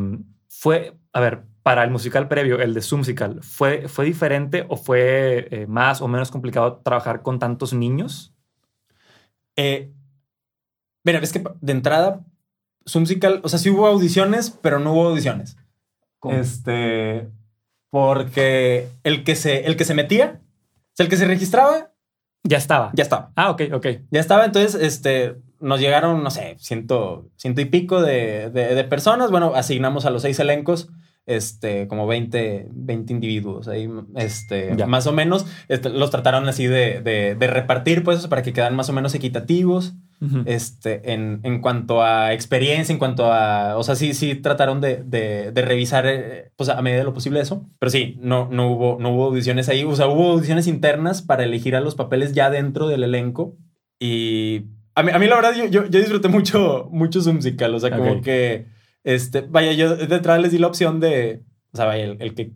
fue, 0.48 0.94
a 1.12 1.20
ver, 1.20 1.42
para 1.62 1.82
el 1.82 1.90
musical 1.90 2.28
previo, 2.28 2.60
el 2.60 2.74
de 2.74 2.80
Zoomsical, 2.80 3.42
¿fue, 3.42 3.88
¿fue 3.88 4.04
diferente 4.04 4.64
o 4.68 4.76
fue 4.76 5.48
eh, 5.50 5.66
más 5.66 6.00
o 6.00 6.08
menos 6.08 6.30
complicado 6.30 6.80
trabajar 6.84 7.22
con 7.22 7.38
tantos 7.38 7.72
niños? 7.74 8.32
Eh, 9.56 9.92
mira, 11.04 11.18
es 11.20 11.32
que 11.32 11.42
de 11.60 11.72
entrada, 11.72 12.24
Zoomsical, 12.88 13.40
o 13.42 13.48
sea, 13.48 13.58
sí 13.58 13.70
hubo 13.70 13.86
audiciones, 13.86 14.50
pero 14.50 14.78
no 14.78 14.92
hubo 14.92 15.08
audiciones. 15.08 15.56
Este, 16.32 17.28
porque 17.90 18.88
el 19.04 19.24
que 19.24 19.36
se, 19.36 19.66
el 19.66 19.76
que 19.76 19.84
se 19.84 19.94
metía, 19.94 20.40
o 20.40 20.92
sea, 20.94 21.04
el 21.04 21.10
que 21.10 21.16
se 21.16 21.26
registraba, 21.26 21.92
Ya 22.42 22.58
estaba. 22.58 22.90
ya 22.94 23.02
estaba. 23.02 23.32
Ah, 23.36 23.50
ok, 23.50 23.62
ok. 23.72 23.86
Ya 24.10 24.20
estaba, 24.20 24.44
entonces, 24.44 24.74
este, 24.80 25.36
nos 25.60 25.80
llegaron, 25.80 26.22
no 26.22 26.30
sé, 26.30 26.56
ciento, 26.58 27.28
ciento 27.36 27.60
y 27.60 27.66
pico 27.66 28.02
de, 28.02 28.50
de- 28.50 28.74
de 28.74 28.84
personas. 28.84 29.30
Bueno, 29.30 29.52
asignamos 29.54 30.06
a 30.06 30.10
los 30.10 30.22
seis 30.22 30.38
elencos, 30.40 30.88
este, 31.26 31.86
como 31.88 32.06
20, 32.06 32.66
20 32.70 33.12
individuos 33.12 33.66
ahí, 33.68 33.88
este, 34.16 34.74
Ya. 34.76 34.86
más 34.86 35.06
o 35.06 35.12
menos. 35.12 35.46
Este, 35.68 35.88
los 35.88 36.10
trataron 36.10 36.48
así 36.48 36.66
de, 36.66 37.00
de- 37.00 37.34
de 37.34 37.46
repartir, 37.46 38.02
pues, 38.04 38.26
para 38.26 38.42
que 38.42 38.52
quedaran 38.52 38.76
más 38.76 38.88
o 38.88 38.92
menos 38.92 39.14
equitativos. 39.14 39.94
Este, 40.46 41.12
en, 41.12 41.40
en 41.42 41.60
cuanto 41.60 42.02
a 42.02 42.32
experiencia, 42.32 42.92
en 42.92 42.98
cuanto 42.98 43.30
a, 43.30 43.76
o 43.76 43.82
sea, 43.82 43.94
sí, 43.94 44.14
sí 44.14 44.34
trataron 44.34 44.80
de, 44.80 45.02
de, 45.04 45.52
de 45.52 45.62
revisar, 45.62 46.06
eh, 46.06 46.50
pues 46.56 46.70
a 46.70 46.80
medida 46.80 47.00
de 47.00 47.04
lo 47.04 47.12
posible 47.12 47.40
eso, 47.40 47.68
pero 47.78 47.90
sí, 47.90 48.16
no, 48.20 48.48
no 48.50 48.70
hubo, 48.70 48.98
no 48.98 49.10
hubo 49.10 49.26
audiciones 49.26 49.68
ahí, 49.68 49.84
o 49.84 49.94
sea, 49.94 50.06
hubo 50.06 50.30
audiciones 50.32 50.66
internas 50.66 51.20
para 51.20 51.44
elegir 51.44 51.76
a 51.76 51.80
los 51.80 51.94
papeles 51.94 52.32
ya 52.32 52.48
dentro 52.48 52.88
del 52.88 53.04
elenco 53.04 53.56
y 53.98 54.64
a 54.94 55.02
mí, 55.02 55.10
a 55.12 55.18
mí 55.18 55.26
la 55.26 55.36
verdad 55.36 55.54
yo, 55.54 55.66
yo, 55.66 55.84
yo 55.86 56.00
disfruté 56.00 56.28
mucho, 56.28 56.88
mucho 56.90 57.20
su 57.20 57.32
musical, 57.34 57.74
o 57.74 57.80
sea, 57.80 57.94
como 57.94 58.22
que, 58.22 58.66
este, 59.02 59.42
vaya, 59.42 59.72
yo 59.72 59.94
de 59.94 60.14
entrada 60.14 60.38
les 60.38 60.52
di 60.52 60.58
la 60.58 60.68
opción 60.68 61.00
de, 61.00 61.42
o 61.72 61.76
sea, 61.76 61.84
vaya, 61.84 62.04
el, 62.04 62.16
el 62.20 62.34
que, 62.34 62.52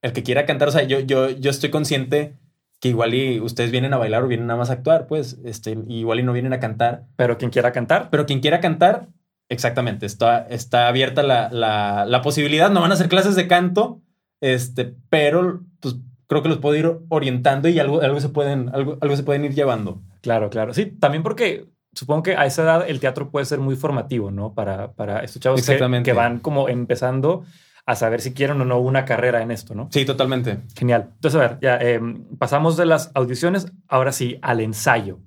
el 0.00 0.12
que 0.12 0.22
quiera 0.22 0.46
cantar, 0.46 0.68
o 0.68 0.72
sea, 0.72 0.84
yo, 0.84 1.00
yo, 1.00 1.28
yo 1.30 1.50
estoy 1.50 1.68
consciente 1.68 2.36
que 2.80 2.88
igual 2.88 3.14
y 3.14 3.40
ustedes 3.40 3.70
vienen 3.70 3.94
a 3.94 3.98
bailar 3.98 4.22
o 4.22 4.28
vienen 4.28 4.46
nada 4.46 4.58
más 4.58 4.70
a 4.70 4.74
actuar, 4.74 5.06
pues, 5.06 5.38
este, 5.44 5.78
igual 5.88 6.20
y 6.20 6.22
no 6.22 6.32
vienen 6.32 6.52
a 6.52 6.60
cantar. 6.60 7.04
Pero 7.16 7.38
quien 7.38 7.50
quiera 7.50 7.72
cantar, 7.72 8.08
Pero 8.10 8.26
quien 8.26 8.40
quiera 8.40 8.60
cantar, 8.60 9.08
exactamente, 9.48 10.06
está, 10.06 10.46
está 10.48 10.88
abierta 10.88 11.22
la, 11.22 11.48
la, 11.50 12.04
la 12.06 12.22
posibilidad. 12.22 12.70
No 12.70 12.80
van 12.82 12.90
a 12.90 12.94
hacer 12.94 13.08
clases 13.08 13.34
de 13.34 13.48
canto, 13.48 14.02
este, 14.40 14.94
pero 15.08 15.62
pues 15.80 15.96
creo 16.26 16.42
que 16.42 16.48
los 16.48 16.58
puedo 16.58 16.76
ir 16.76 16.98
orientando 17.08 17.68
y 17.68 17.78
algo, 17.78 18.00
algo, 18.02 18.20
se, 18.20 18.28
pueden, 18.28 18.70
algo, 18.74 18.98
algo 19.00 19.16
se 19.16 19.22
pueden 19.22 19.44
ir 19.44 19.54
llevando. 19.54 20.02
Claro, 20.20 20.50
claro. 20.50 20.74
Sí, 20.74 20.86
también 20.86 21.22
porque 21.22 21.68
supongo 21.92 22.24
que 22.24 22.36
a 22.36 22.44
esa 22.44 22.62
edad 22.62 22.84
el 22.88 23.00
teatro 23.00 23.30
puede 23.30 23.46
ser 23.46 23.58
muy 23.58 23.76
formativo, 23.76 24.30
¿no? 24.30 24.52
Para, 24.54 24.92
para 24.92 25.20
estos 25.20 25.40
chavos 25.40 25.64
que, 25.64 26.02
que 26.02 26.12
van 26.12 26.40
como 26.40 26.68
empezando 26.68 27.44
a 27.86 27.96
saber 27.96 28.20
si 28.20 28.34
quieren 28.34 28.60
o 28.60 28.64
no 28.64 28.78
una 28.78 29.04
carrera 29.04 29.40
en 29.42 29.50
esto, 29.50 29.74
¿no? 29.74 29.88
Sí, 29.90 30.04
totalmente. 30.04 30.58
Genial. 30.76 31.10
Entonces, 31.14 31.40
a 31.40 31.48
ver, 31.48 31.58
ya 31.60 31.78
eh, 31.80 32.00
pasamos 32.38 32.76
de 32.76 32.86
las 32.86 33.10
audiciones, 33.14 33.72
ahora 33.88 34.12
sí, 34.12 34.38
al 34.42 34.60
ensayo. 34.60 35.20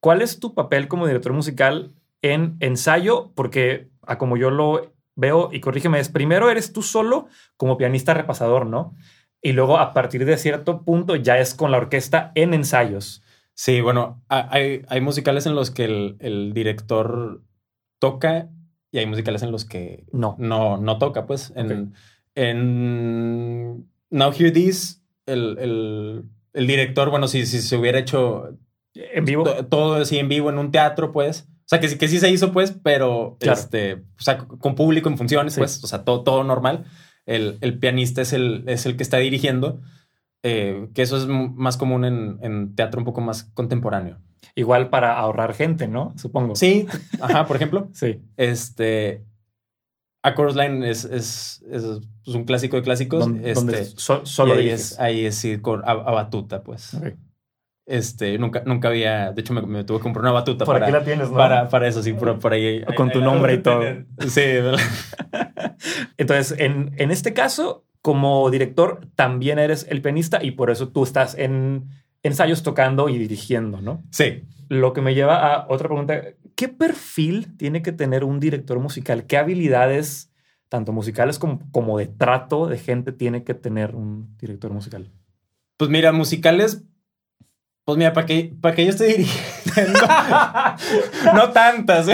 ¿Cuál 0.00 0.20
es 0.20 0.40
tu 0.40 0.54
papel 0.54 0.88
como 0.88 1.06
director 1.06 1.32
musical 1.32 1.94
en 2.20 2.56
ensayo? 2.60 3.32
Porque, 3.34 3.88
a 4.06 4.18
como 4.18 4.36
yo 4.36 4.50
lo 4.50 4.92
veo, 5.14 5.48
y 5.52 5.60
corrígeme, 5.60 6.00
es 6.00 6.08
primero 6.08 6.50
eres 6.50 6.72
tú 6.72 6.82
solo 6.82 7.28
como 7.56 7.78
pianista 7.78 8.12
repasador, 8.12 8.66
¿no? 8.66 8.94
y 9.42 9.52
luego 9.52 9.78
a 9.78 9.92
partir 9.92 10.24
de 10.24 10.38
cierto 10.38 10.84
punto 10.84 11.16
ya 11.16 11.38
es 11.38 11.54
con 11.54 11.72
la 11.72 11.78
orquesta 11.78 12.30
en 12.36 12.54
ensayos. 12.54 13.22
Sí, 13.54 13.80
bueno, 13.80 14.22
hay, 14.28 14.82
hay 14.88 15.00
musicales 15.00 15.44
en 15.46 15.54
los 15.54 15.70
que 15.70 15.84
el, 15.84 16.16
el, 16.20 16.54
director 16.54 17.42
toca 17.98 18.48
y 18.92 18.98
hay 18.98 19.06
musicales 19.06 19.42
en 19.42 19.50
los 19.50 19.64
que 19.64 20.04
no, 20.12 20.36
no, 20.38 20.76
no 20.76 20.98
toca. 20.98 21.26
Pues 21.26 21.52
en, 21.56 21.94
en 22.36 23.88
Now 24.10 24.32
Hear 24.32 24.52
This, 24.52 25.02
el, 25.26 25.58
el, 25.58 26.24
el, 26.52 26.66
director, 26.68 27.10
bueno, 27.10 27.26
si, 27.26 27.44
si 27.46 27.60
se 27.60 27.76
hubiera 27.76 27.98
hecho 27.98 28.56
en 28.94 29.24
vivo, 29.24 29.44
todo 29.64 29.94
así 29.94 30.18
en 30.18 30.28
vivo 30.28 30.50
en 30.50 30.58
un 30.58 30.70
teatro, 30.70 31.10
pues. 31.10 31.48
O 31.64 31.68
sea, 31.72 31.80
que, 31.80 31.98
que 31.98 32.08
sí 32.08 32.20
se 32.20 32.30
hizo, 32.30 32.52
pues, 32.52 32.76
pero 32.82 33.38
este, 33.40 33.94
o 33.94 34.20
sea, 34.20 34.38
con 34.38 34.74
público 34.76 35.08
en 35.08 35.18
funciones, 35.18 35.56
pues, 35.56 35.82
o 35.82 35.86
sea, 35.86 36.04
todo, 36.04 36.22
todo 36.22 36.44
normal 36.44 36.84
el, 37.26 37.78
pianista 37.78 38.22
es 38.22 38.32
el, 38.32 38.64
es 38.66 38.86
el 38.86 38.96
que 38.96 39.02
está 39.02 39.18
dirigiendo, 39.18 39.80
eh, 40.42 40.88
que 40.94 41.02
eso 41.02 41.16
es 41.16 41.26
más 41.26 41.76
común 41.76 42.04
en, 42.04 42.74
teatro 42.74 43.00
un 43.00 43.04
poco 43.04 43.20
más 43.20 43.44
contemporáneo. 43.44 44.18
Igual 44.54 44.90
para 44.90 45.18
ahorrar 45.18 45.54
gente, 45.54 45.88
¿no? 45.88 46.12
Supongo. 46.16 46.54
Sí, 46.56 46.86
ajá, 47.20 47.46
por 47.46 47.56
ejemplo. 47.56 47.88
sí. 47.92 48.20
Este, 48.36 49.24
A 50.22 50.34
Chorus 50.34 50.56
Line 50.56 50.88
es, 50.88 51.04
es, 51.04 51.62
pues, 52.24 52.36
un 52.36 52.44
clásico 52.44 52.76
de 52.76 52.82
clásicos. 52.82 53.28
este, 53.42 53.84
solo 53.96 54.54
ahí 54.54 54.68
es, 54.68 54.98
ahí 55.00 55.24
es 55.24 55.44
ir 55.44 55.62
con, 55.62 55.82
a, 55.84 55.94
batuta, 55.94 56.62
pues. 56.62 56.96
Este, 57.84 58.38
nunca, 58.38 58.62
nunca 58.64 58.88
había, 58.88 59.32
de 59.32 59.40
hecho 59.40 59.54
me, 59.54 59.84
tuve 59.84 59.98
que 59.98 60.02
comprar 60.02 60.22
una 60.22 60.32
batuta 60.32 60.64
por 60.64 60.76
para, 60.76 60.86
aquí 60.86 60.92
la 60.92 61.04
tienes, 61.04 61.30
¿no? 61.30 61.36
para, 61.36 61.68
para 61.68 61.88
eso, 61.88 62.02
sí, 62.02 62.12
por, 62.12 62.52
ahí. 62.52 62.84
Con 62.96 63.10
tu 63.10 63.20
nombre 63.20 63.54
y 63.54 63.58
todo. 63.58 63.82
Sí, 64.28 64.40
¿verdad? 64.40 64.80
Entonces, 66.16 66.58
en, 66.58 66.94
en 66.98 67.10
este 67.10 67.32
caso, 67.32 67.84
como 68.02 68.50
director, 68.50 69.08
también 69.14 69.58
eres 69.58 69.86
el 69.88 70.02
pianista 70.02 70.42
y 70.42 70.52
por 70.52 70.70
eso 70.70 70.88
tú 70.88 71.04
estás 71.04 71.36
en 71.36 71.88
ensayos 72.22 72.62
tocando 72.62 73.08
y 73.08 73.18
dirigiendo, 73.18 73.80
¿no? 73.80 74.02
Sí. 74.10 74.44
Lo 74.68 74.92
que 74.92 75.00
me 75.00 75.14
lleva 75.14 75.54
a 75.54 75.66
otra 75.68 75.88
pregunta. 75.88 76.22
¿Qué 76.54 76.68
perfil 76.68 77.56
tiene 77.56 77.82
que 77.82 77.92
tener 77.92 78.24
un 78.24 78.40
director 78.40 78.78
musical? 78.78 79.26
¿Qué 79.26 79.36
habilidades, 79.36 80.32
tanto 80.68 80.92
musicales 80.92 81.38
como, 81.38 81.60
como 81.72 81.98
de 81.98 82.06
trato 82.06 82.66
de 82.66 82.78
gente, 82.78 83.12
tiene 83.12 83.44
que 83.44 83.54
tener 83.54 83.94
un 83.94 84.36
director 84.38 84.72
musical? 84.72 85.10
Pues 85.76 85.90
mira, 85.90 86.12
musicales 86.12 86.84
pues 87.84 87.98
mira, 87.98 88.12
para 88.12 88.26
que, 88.26 88.52
para 88.60 88.76
que 88.76 88.84
yo 88.84 88.90
esté 88.90 89.06
dirigiendo. 89.06 89.98
no 91.34 91.50
tantas. 91.50 92.06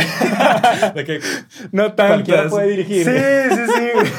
no 1.72 1.92
tantas. 1.92 2.08
Cualquiera 2.08 2.48
puede 2.48 2.68
dirigir. 2.68 3.04
Sí, 3.04 3.54
sí, 3.54 3.62
sí. 3.74 4.12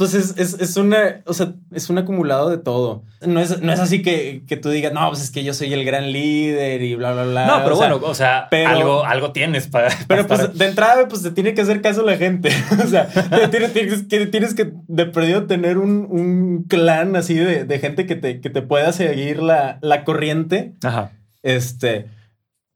Pues 0.00 0.14
es, 0.14 0.34
es, 0.38 0.54
es, 0.58 0.78
una, 0.78 1.20
o 1.26 1.34
sea, 1.34 1.52
es 1.74 1.90
un 1.90 1.98
acumulado 1.98 2.48
de 2.48 2.56
todo. 2.56 3.04
No 3.20 3.38
es, 3.38 3.60
no 3.60 3.70
es 3.70 3.80
así 3.80 4.00
que, 4.00 4.44
que, 4.48 4.56
tú 4.56 4.70
digas, 4.70 4.94
no, 4.94 5.06
pues 5.10 5.22
es 5.22 5.30
que 5.30 5.44
yo 5.44 5.52
soy 5.52 5.74
el 5.74 5.84
gran 5.84 6.10
líder 6.10 6.80
y 6.80 6.94
bla, 6.94 7.12
bla, 7.12 7.24
bla. 7.24 7.46
No, 7.46 7.62
pero 7.64 7.76
bueno, 7.76 8.00
o 8.02 8.14
sea, 8.14 8.48
algo, 8.66 9.04
algo 9.04 9.32
tienes 9.32 9.66
para. 9.66 9.90
Pero 10.08 10.26
pues 10.26 10.56
de 10.56 10.64
entrada, 10.64 11.06
pues 11.06 11.22
te 11.22 11.32
tiene 11.32 11.52
que 11.52 11.60
hacer 11.60 11.82
caso 11.82 12.02
la 12.02 12.16
gente. 12.16 12.48
o 12.82 12.86
sea, 12.86 13.10
tienes, 13.50 13.74
tienes, 13.74 14.04
que, 14.04 14.24
tienes 14.24 14.54
que 14.54 14.72
de 14.88 15.04
perdido 15.04 15.46
tener 15.46 15.76
un, 15.76 16.06
un 16.08 16.64
clan 16.66 17.14
así 17.14 17.34
de, 17.34 17.66
de, 17.66 17.78
gente 17.78 18.06
que 18.06 18.16
te, 18.16 18.40
que 18.40 18.48
te 18.48 18.62
pueda 18.62 18.94
seguir 18.94 19.42
la, 19.42 19.78
la 19.82 20.04
corriente. 20.04 20.76
Ajá. 20.82 21.12
Este. 21.42 22.06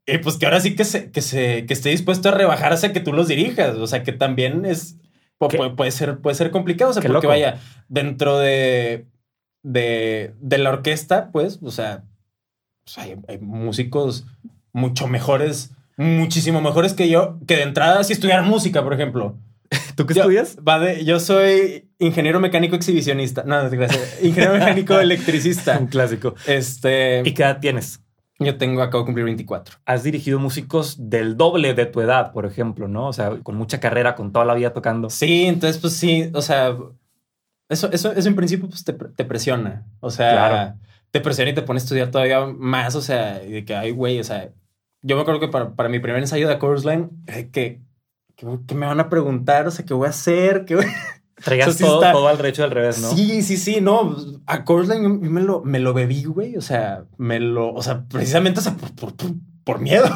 Y 0.05 0.19
pues 0.19 0.37
que 0.37 0.45
ahora 0.45 0.59
sí 0.59 0.75
que, 0.75 0.85
se, 0.85 1.09
que, 1.09 1.23
se, 1.23 1.65
que 1.65 1.73
esté 1.73 1.89
dispuesto 1.89 2.29
a 2.29 2.33
rebajarse 2.33 2.85
a 2.85 2.93
que 2.93 2.99
tú 2.99 3.13
los 3.13 3.27
dirijas. 3.27 3.77
O 3.77 3.87
sea, 3.87 4.03
que 4.03 4.11
también 4.11 4.63
es 4.63 4.99
puede, 5.37 5.91
ser, 5.91 6.19
puede 6.19 6.35
ser 6.35 6.51
complicado, 6.51 6.91
o 6.91 6.93
sea, 6.93 7.03
porque 7.03 7.27
vaya, 7.27 7.59
dentro 7.87 8.39
de, 8.39 9.05
de, 9.63 10.33
de, 10.39 10.57
la 10.57 10.69
orquesta, 10.69 11.31
pues, 11.31 11.59
o 11.61 11.71
sea, 11.71 12.03
pues, 12.85 12.97
hay, 13.27 13.37
músicos 13.39 14.25
mucho 14.73 15.07
mejores, 15.07 15.71
muchísimo 15.97 16.61
mejores 16.61 16.93
que 16.93 17.09
yo, 17.09 17.39
que 17.47 17.57
de 17.57 17.63
entrada 17.63 18.03
sí 18.03 18.13
estudiar 18.13 18.43
música, 18.43 18.83
por 18.83 18.93
ejemplo. 18.93 19.37
¿Tú 19.95 20.05
qué 20.05 20.13
estudias? 20.13 20.57
Va 20.67 20.79
de, 20.79 21.03
yo 21.05 21.19
soy 21.19 21.89
ingeniero 21.99 22.39
mecánico 22.39 22.75
exhibicionista. 22.75 23.43
No, 23.43 23.69
gracias. 23.69 24.19
Ingeniero 24.21 24.53
mecánico 24.53 24.99
electricista. 24.99 25.77
Un 25.79 25.87
clásico. 25.87 26.35
Este. 26.45 27.21
¿Y 27.25 27.33
qué 27.33 27.43
edad 27.43 27.59
tienes? 27.59 28.04
Yo 28.37 28.57
tengo, 28.57 28.81
acabo 28.81 29.03
de 29.03 29.05
cumplir 29.05 29.25
24. 29.25 29.77
Has 29.85 30.03
dirigido 30.03 30.39
músicos 30.39 31.09
del 31.09 31.37
doble 31.37 31.73
de 31.73 31.85
tu 31.85 32.01
edad, 32.01 32.33
por 32.33 32.45
ejemplo, 32.45 32.87
¿no? 32.87 33.07
O 33.07 33.13
sea, 33.13 33.37
con 33.43 33.55
mucha 33.55 33.79
carrera, 33.79 34.15
con 34.15 34.33
toda 34.33 34.43
la 34.43 34.53
vida 34.53 34.73
tocando. 34.73 35.09
Sí, 35.09 35.45
entonces, 35.45 35.79
pues 35.79 35.93
sí, 35.93 36.29
o 36.33 36.41
sea, 36.41 36.75
eso, 37.69 37.89
eso, 37.91 38.11
eso 38.11 38.27
en 38.27 38.35
principio 38.35 38.67
pues, 38.67 38.83
te, 38.83 38.93
te 38.93 39.23
presiona. 39.23 39.85
O 40.01 40.09
sea, 40.09 40.75
te 41.11 41.21
presiona 41.21 41.51
y 41.51 41.55
te 41.55 41.61
pone 41.61 41.77
a 41.77 41.83
estudiar 41.83 42.11
todavía 42.11 42.45
más. 42.45 42.95
O 42.95 43.01
sea, 43.01 43.39
de 43.39 43.63
que, 43.63 43.73
ay, 43.73 43.91
güey, 43.91 44.19
o 44.19 44.23
sea, 44.23 44.51
yo 45.01 45.15
me 45.15 45.21
acuerdo 45.21 45.39
que 45.39 45.47
para, 45.47 45.73
para 45.73 45.87
mi 45.87 45.99
primer 45.99 46.19
ensayo 46.19 46.49
de 46.49 46.59
Chorus 46.59 46.83
Line, 46.83 47.09
que, 47.53 47.81
que, 48.35 48.75
me 48.75 48.85
van 48.85 48.99
a 48.99 49.09
preguntar, 49.09 49.65
o 49.65 49.71
sea, 49.71 49.85
¿qué 49.85 49.93
voy 49.93 50.07
a 50.07 50.09
hacer? 50.09 50.65
¿Qué 50.65 50.75
voy 50.75 50.85
Traías 51.43 51.77
todo, 51.77 51.99
todo, 51.99 52.27
al 52.27 52.37
derecho 52.37 52.63
al 52.63 52.71
revés, 52.71 52.99
¿no? 53.01 53.09
Sí, 53.11 53.41
sí, 53.41 53.57
sí, 53.57 53.81
no. 53.81 54.15
A 54.45 54.63
Corsline 54.63 55.19
me 55.19 55.41
lo, 55.41 55.63
me 55.63 55.79
lo 55.79 55.93
bebí, 55.93 56.23
güey. 56.23 56.55
O 56.55 56.61
sea, 56.61 57.03
me 57.17 57.39
lo, 57.39 57.73
o 57.73 57.83
sea, 57.83 58.05
precisamente 58.09 58.61
por, 58.99 59.13
por, 59.63 59.79
miedo. 59.79 60.05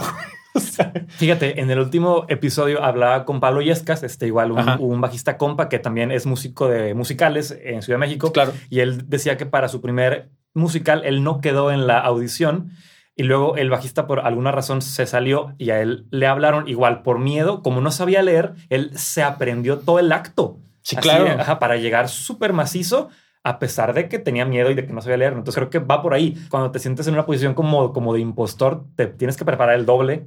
O 0.55 0.59
sea. 0.59 0.91
Fíjate, 1.09 1.61
en 1.61 1.69
el 1.69 1.77
último 1.77 2.25
episodio 2.27 2.83
hablaba 2.83 3.23
con 3.23 3.39
Pablo 3.39 3.61
Yescas, 3.61 4.01
este 4.01 4.25
igual 4.25 4.51
un, 4.51 4.67
un, 4.79 4.99
bajista 4.99 5.37
compa 5.37 5.69
que 5.69 5.77
también 5.77 6.11
es 6.11 6.25
músico 6.25 6.67
de 6.67 6.95
musicales 6.95 7.55
en 7.63 7.83
Ciudad 7.83 7.99
de 7.99 8.07
México. 8.07 8.33
Claro. 8.33 8.51
Y 8.67 8.79
él 8.79 9.07
decía 9.07 9.37
que 9.37 9.45
para 9.45 9.67
su 9.67 9.79
primer 9.79 10.31
musical 10.55 11.03
él 11.05 11.23
no 11.23 11.39
quedó 11.39 11.71
en 11.71 11.85
la 11.85 11.99
audición 11.99 12.71
y 13.19 13.23
luego 13.23 13.57
el 13.57 13.69
bajista 13.69 14.07
por 14.07 14.21
alguna 14.21 14.51
razón 14.51 14.81
se 14.81 15.05
salió 15.05 15.53
y 15.57 15.71
a 15.71 15.81
él 15.81 16.07
le 16.09 16.25
hablaron 16.25 16.69
igual 16.69 17.01
por 17.01 17.19
miedo, 17.19 17.61
como 17.61 17.81
no 17.81 17.91
sabía 17.91 18.21
leer, 18.21 18.53
él 18.69 18.91
se 18.95 19.23
aprendió 19.23 19.79
todo 19.79 19.99
el 19.99 20.13
acto. 20.13 20.57
Sí, 20.89 20.95
claro. 20.95 21.59
para 21.59 21.77
llegar 21.77 22.09
súper 22.09 22.51
macizo, 22.51 23.09
a 23.43 23.59
pesar 23.59 23.93
de 23.93 24.09
que 24.09 24.17
tenía 24.17 24.43
miedo 24.45 24.71
y 24.71 24.73
de 24.73 24.85
que 24.85 24.93
no 24.93 25.01
sabía 25.01 25.17
leer. 25.17 25.33
Entonces 25.33 25.55
creo 25.55 25.69
que 25.69 25.79
va 25.79 26.01
por 26.01 26.13
ahí. 26.13 26.35
Cuando 26.49 26.71
te 26.71 26.79
sientes 26.79 27.07
en 27.07 27.13
una 27.13 27.25
posición 27.25 27.53
como, 27.53 27.93
como 27.93 28.13
de 28.13 28.21
impostor, 28.21 28.85
te 28.95 29.05
tienes 29.05 29.37
que 29.37 29.45
preparar 29.45 29.75
el 29.75 29.85
doble. 29.85 30.25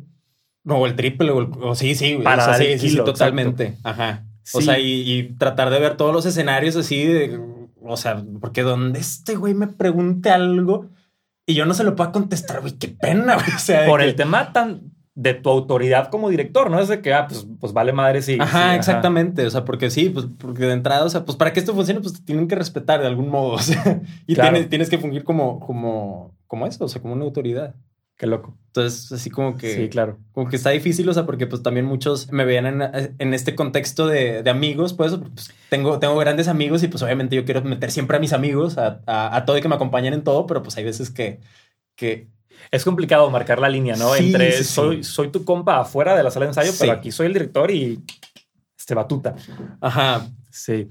No, 0.64 0.86
el 0.86 0.94
triple, 0.94 1.32
o, 1.32 1.74
sí, 1.74 1.96
sí, 1.96 2.18
para 2.22 2.56
sí, 2.56 2.78
sí, 2.78 2.96
totalmente. 2.96 3.76
Ajá. 3.82 4.24
O 4.54 4.60
sea, 4.60 4.78
y, 4.78 5.34
tratar 5.38 5.70
de 5.70 5.80
ver 5.80 5.96
todos 5.96 6.14
los 6.14 6.26
escenarios 6.26 6.76
así, 6.76 7.04
de, 7.04 7.40
o 7.82 7.96
sea, 7.96 8.22
porque 8.40 8.62
donde 8.62 9.00
este 9.00 9.34
güey 9.34 9.54
me 9.54 9.66
pregunte 9.66 10.30
algo 10.30 10.90
y 11.46 11.54
yo 11.54 11.66
no 11.66 11.74
se 11.74 11.82
lo 11.82 11.96
puedo 11.96 12.12
contestar, 12.12 12.60
güey, 12.60 12.74
qué 12.74 12.88
pena, 12.88 13.34
güey. 13.34 13.56
O 13.56 13.58
sea, 13.58 13.86
por 13.86 14.02
el 14.02 14.14
tema 14.14 14.52
tan 14.52 14.91
de 15.14 15.34
tu 15.34 15.50
autoridad 15.50 16.08
como 16.08 16.30
director, 16.30 16.70
¿no? 16.70 16.80
Es 16.80 16.88
de 16.88 17.02
que, 17.02 17.12
ah, 17.12 17.26
pues, 17.28 17.46
pues 17.60 17.72
vale 17.72 17.92
madre 17.92 18.22
sí. 18.22 18.38
Ajá, 18.40 18.76
exactamente. 18.76 19.44
O 19.46 19.50
sea, 19.50 19.64
porque 19.64 19.90
sí, 19.90 20.08
pues 20.08 20.26
porque 20.38 20.64
de 20.64 20.72
entrada, 20.72 21.04
o 21.04 21.10
sea, 21.10 21.24
pues 21.24 21.36
para 21.36 21.52
que 21.52 21.60
esto 21.60 21.74
funcione, 21.74 22.00
pues 22.00 22.14
te 22.14 22.22
tienen 22.22 22.48
que 22.48 22.54
respetar 22.54 23.00
de 23.00 23.06
algún 23.06 23.28
modo. 23.28 23.52
O 23.62 23.64
sea, 23.64 24.02
y 24.26 24.34
tienes, 24.34 24.68
tienes 24.68 24.88
que 24.88 24.98
fungir 24.98 25.24
como, 25.24 25.60
como, 25.60 26.34
como 26.46 26.66
eso, 26.66 26.84
o 26.84 26.88
sea, 26.88 27.02
como 27.02 27.14
una 27.14 27.24
autoridad. 27.24 27.74
Qué 28.16 28.26
loco. 28.26 28.56
Entonces, 28.68 29.12
así 29.12 29.30
como 29.30 29.56
que. 29.56 29.74
Sí, 29.74 29.88
claro. 29.88 30.18
Como 30.32 30.48
que 30.48 30.56
está 30.56 30.70
difícil, 30.70 31.08
o 31.08 31.12
sea, 31.14 31.26
porque 31.26 31.46
pues 31.46 31.62
también 31.62 31.86
muchos 31.86 32.30
me 32.32 32.44
veían 32.44 32.66
en, 32.66 33.14
en 33.18 33.34
este 33.34 33.54
contexto 33.54 34.06
de, 34.06 34.42
de, 34.42 34.50
amigos, 34.50 34.94
pues, 34.94 35.16
pues, 35.16 35.52
tengo, 35.68 35.98
tengo 35.98 36.16
grandes 36.16 36.48
amigos 36.48 36.82
y 36.82 36.88
pues 36.88 37.02
obviamente 37.02 37.36
yo 37.36 37.44
quiero 37.44 37.62
meter 37.62 37.90
siempre 37.90 38.16
a 38.16 38.20
mis 38.20 38.32
amigos, 38.32 38.78
a, 38.78 39.00
a, 39.06 39.36
a 39.36 39.44
todo 39.44 39.58
y 39.58 39.60
que 39.60 39.68
me 39.68 39.74
acompañen 39.74 40.14
en 40.14 40.24
todo, 40.24 40.46
pero 40.46 40.62
pues 40.62 40.76
hay 40.76 40.84
veces 40.84 41.10
que, 41.10 41.40
que 41.96 42.28
es 42.70 42.84
complicado 42.84 43.30
marcar 43.30 43.58
la 43.58 43.68
línea, 43.68 43.96
¿no? 43.96 44.14
Entre 44.14 44.62
soy, 44.64 45.04
soy 45.04 45.28
tu 45.28 45.44
compa 45.44 45.80
afuera 45.80 46.16
de 46.16 46.22
la 46.22 46.30
sala 46.30 46.46
de 46.46 46.50
ensayo, 46.50 46.72
pero 46.78 46.92
aquí 46.92 47.10
soy 47.10 47.26
el 47.26 47.32
director 47.32 47.70
y 47.70 48.00
este 48.78 48.94
batuta. 48.94 49.34
Ajá. 49.80 50.26
Sí. 50.50 50.88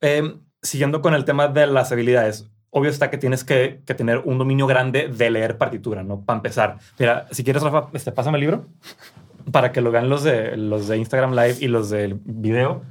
Em, 0.00 0.40
siguiendo 0.62 1.00
con 1.00 1.14
el 1.14 1.24
tema 1.24 1.48
de 1.48 1.66
las 1.66 1.92
habilidades, 1.92 2.46
obvio 2.70 2.90
está 2.90 3.10
que 3.10 3.18
tienes 3.18 3.44
que, 3.44 3.82
tener 3.96 4.18
un 4.24 4.38
dominio 4.38 4.66
grande 4.66 5.08
de 5.08 5.30
leer 5.30 5.58
partitura, 5.58 6.02
¿no? 6.02 6.24
Para 6.24 6.38
empezar. 6.38 6.78
Mira, 6.98 7.26
si 7.30 7.44
quieres, 7.44 7.62
Rafa, 7.62 7.88
este, 7.92 8.12
pásame 8.12 8.38
el 8.38 8.42
libro 8.42 8.66
para 9.50 9.72
que 9.72 9.80
lo 9.80 9.90
vean 9.90 10.08
los 10.08 10.22
de, 10.22 10.56
los 10.56 10.88
de 10.88 10.96
Instagram 10.96 11.32
Live 11.32 11.56
y 11.60 11.68
los 11.68 11.90
del 11.90 12.14
video. 12.24 12.82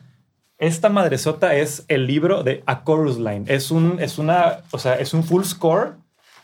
Esta 0.58 0.90
madresota 0.90 1.56
es 1.56 1.86
el 1.88 2.06
libro 2.06 2.44
de 2.44 2.62
A 2.68 2.84
Chorus 2.84 3.18
Line. 3.18 3.46
Es 3.48 3.72
un, 3.72 3.98
es 4.00 4.20
una, 4.20 4.60
o 4.70 4.78
sea, 4.78 4.96
es 4.96 5.14
un 5.14 5.24
full 5.24 5.44
score 5.44 5.96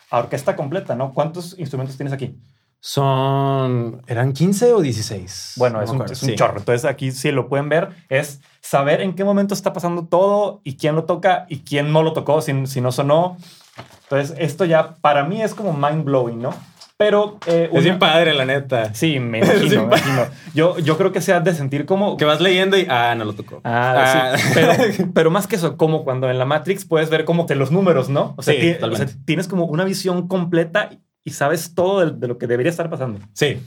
a 0.09 0.19
orquesta 0.19 0.55
completa, 0.55 0.95
¿no? 0.95 1.13
¿Cuántos 1.13 1.57
instrumentos 1.57 1.97
tienes 1.97 2.13
aquí? 2.13 2.37
Son, 2.79 4.03
¿eran 4.07 4.33
15 4.33 4.73
o 4.73 4.81
16? 4.81 5.53
Bueno, 5.57 5.81
es, 5.81 5.89
un, 5.89 6.35
chorro. 6.35 6.59
Entonces 6.59 6.85
aquí 6.85 7.11
sí 7.11 7.31
lo 7.31 7.49
pueden 7.49 7.69
ver, 7.69 7.89
es 8.07 8.39
saber 8.61 9.01
en 9.01 9.15
qué 9.15 9.23
momento 9.23 9.53
está 9.53 9.73
pasando 9.73 10.05
todo 10.05 10.61
y 10.63 10.77
quién 10.77 10.95
lo 10.95 11.05
toca 11.05 11.47
y 11.49 11.61
quién 11.61 11.91
no 11.91 12.03
lo 12.03 12.13
tocó, 12.13 12.41
si, 12.41 12.67
si 12.67 12.79
no 12.79 12.91
sonó. 12.91 13.37
Entonces 14.03 14.37
esto 14.39 14.63
ya 14.65 14.95
para 14.97 15.23
mí 15.23 15.41
es 15.41 15.53
como 15.53 15.73
mind 15.73 16.03
blowing, 16.03 16.39
¿no? 16.39 16.53
Pero. 16.97 17.38
Eh, 17.45 17.69
es 17.71 17.83
bien 17.83 17.99
padre, 17.99 18.33
la 18.33 18.45
neta. 18.45 18.93
Sí, 18.93 19.19
me 19.19 19.38
imagino, 19.41 19.88
me 19.88 19.97
imagino. 19.97 20.25
Yo, 20.53 20.79
yo 20.79 20.97
creo 20.97 21.12
que 21.12 21.21
se 21.21 21.31
ha 21.31 21.39
de 21.39 21.53
sentir 21.53 21.86
como. 21.86 22.17
Que 22.17 22.25
vas 22.25 22.41
leyendo 22.41 22.77
y. 22.77 22.88
Ah, 22.89 23.13
no 23.15 23.25
lo 23.25 23.33
tocó. 23.33 23.62
Ah, 23.63 24.36
sí. 24.36 24.60
Ah. 24.60 25.05
Pero, 25.13 25.29
más 25.31 25.47
que 25.47 25.55
eso, 25.57 25.77
como 25.77 26.03
cuando 26.03 26.29
en 26.29 26.39
la 26.39 26.45
Matrix 26.45 26.86
puedes 26.86 27.10
ver 27.10 27.25
como 27.25 27.45
que 27.45 27.55
los 27.55 27.71
números, 27.71 28.10
¿no? 28.10 28.33
O 28.38 28.41
sea, 28.41 28.55
tienes 29.25 29.47
como 29.47 29.65
una 29.65 29.86
visión 29.86 30.27
completa 30.27 30.89
y 31.23 31.31
sabes 31.31 31.75
todo 31.75 32.10
de, 32.10 32.27
lo 32.27 32.38
que 32.38 32.47
debería 32.47 32.69
estar 32.69 32.89
pasando. 32.89 33.19
Sí. 33.33 33.62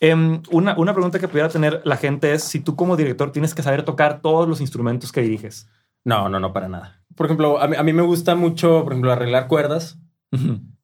Em, 0.00 0.42
una, 0.50 0.76
una 0.76 0.92
pregunta 0.92 1.18
que 1.18 1.28
pudiera 1.28 1.48
tener 1.48 1.80
la 1.84 1.96
gente 1.96 2.32
es 2.32 2.42
si 2.42 2.60
tú 2.60 2.74
como 2.76 2.96
director 2.96 3.30
tienes 3.32 3.54
que 3.54 3.62
saber 3.62 3.84
tocar 3.84 4.20
todos 4.20 4.48
los 4.48 4.60
instrumentos 4.60 5.12
que 5.12 5.22
diriges. 5.22 5.68
No, 6.04 6.28
no, 6.28 6.40
no, 6.40 6.52
para 6.52 6.68
nada. 6.68 7.00
Por 7.14 7.26
ejemplo, 7.26 7.60
a 7.60 7.68
mí, 7.68 7.92
me 7.92 8.02
gusta 8.02 8.34
mucho, 8.34 8.82
por 8.82 8.92
ejemplo, 8.92 9.12
arreglar 9.12 9.46
cuerdas, 9.46 9.98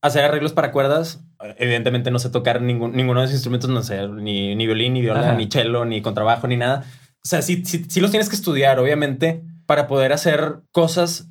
hacer 0.02 0.24
arreglos 0.24 0.52
para 0.52 0.72
cuerdas. 0.72 1.24
Evidentemente 1.58 2.10
no 2.10 2.18
sé 2.18 2.30
tocar 2.30 2.60
ningún, 2.60 2.92
ninguno 2.92 3.20
de 3.20 3.26
esos 3.26 3.36
instrumentos, 3.36 3.70
no 3.70 3.82
sé, 3.82 4.06
ni, 4.08 4.54
ni 4.54 4.66
violín, 4.66 4.94
ni 4.94 5.00
viola, 5.00 5.34
ni 5.34 5.46
cello, 5.46 5.84
ni 5.84 6.02
contrabajo, 6.02 6.46
ni 6.46 6.56
nada. 6.56 6.84
O 7.22 7.28
sea, 7.28 7.42
sí, 7.42 7.64
sí, 7.64 7.84
sí 7.88 8.00
los 8.00 8.10
tienes 8.10 8.28
que 8.28 8.36
estudiar, 8.36 8.78
obviamente, 8.78 9.42
para 9.66 9.86
poder 9.86 10.12
hacer 10.12 10.60
cosas 10.72 11.30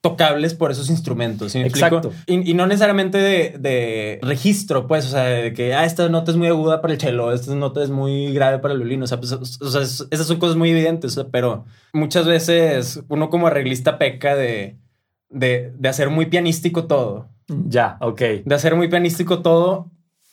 tocables 0.00 0.54
por 0.54 0.70
esos 0.70 0.88
instrumentos. 0.88 1.54
Exacto. 1.54 2.12
Y, 2.26 2.54
no 2.54 2.66
necesariamente 2.66 3.18
de, 3.18 4.18
registro, 4.22 4.86
pues, 4.86 5.06
o 5.06 5.08
sea, 5.08 5.24
de 5.24 5.52
que 5.52 5.74
ah, 5.74 5.84
esta 5.84 6.08
nota 6.08 6.30
es 6.30 6.36
muy 6.36 6.46
aguda 6.46 6.80
para 6.80 6.94
el 6.94 7.00
cello, 7.00 7.32
esta 7.32 7.54
nota 7.54 7.82
es 7.82 7.90
muy 7.90 8.32
grave 8.32 8.58
para 8.58 8.74
el 8.74 8.80
violín. 8.80 9.02
O 9.02 9.06
sea, 9.06 9.18
pues, 9.18 9.32
o 9.32 9.44
sea 9.44 9.82
esas 9.82 10.26
son 10.26 10.38
cosas 10.38 10.56
muy 10.56 10.70
evidentes, 10.70 11.18
pero 11.32 11.64
muchas 11.92 12.26
veces 12.26 13.02
uno 13.08 13.30
como 13.30 13.48
arreglista 13.48 13.98
peca 13.98 14.36
de, 14.36 14.76
de, 15.28 15.72
de 15.76 15.88
hacer 15.88 16.08
muy 16.10 16.26
pianístico 16.26 16.86
todo. 16.86 17.28
Ya, 17.48 17.96
ok. 18.00 18.20
De 18.44 18.54
hacer 18.54 18.74
muy 18.74 18.88
pianístico 18.88 19.42
todo. 19.42 19.90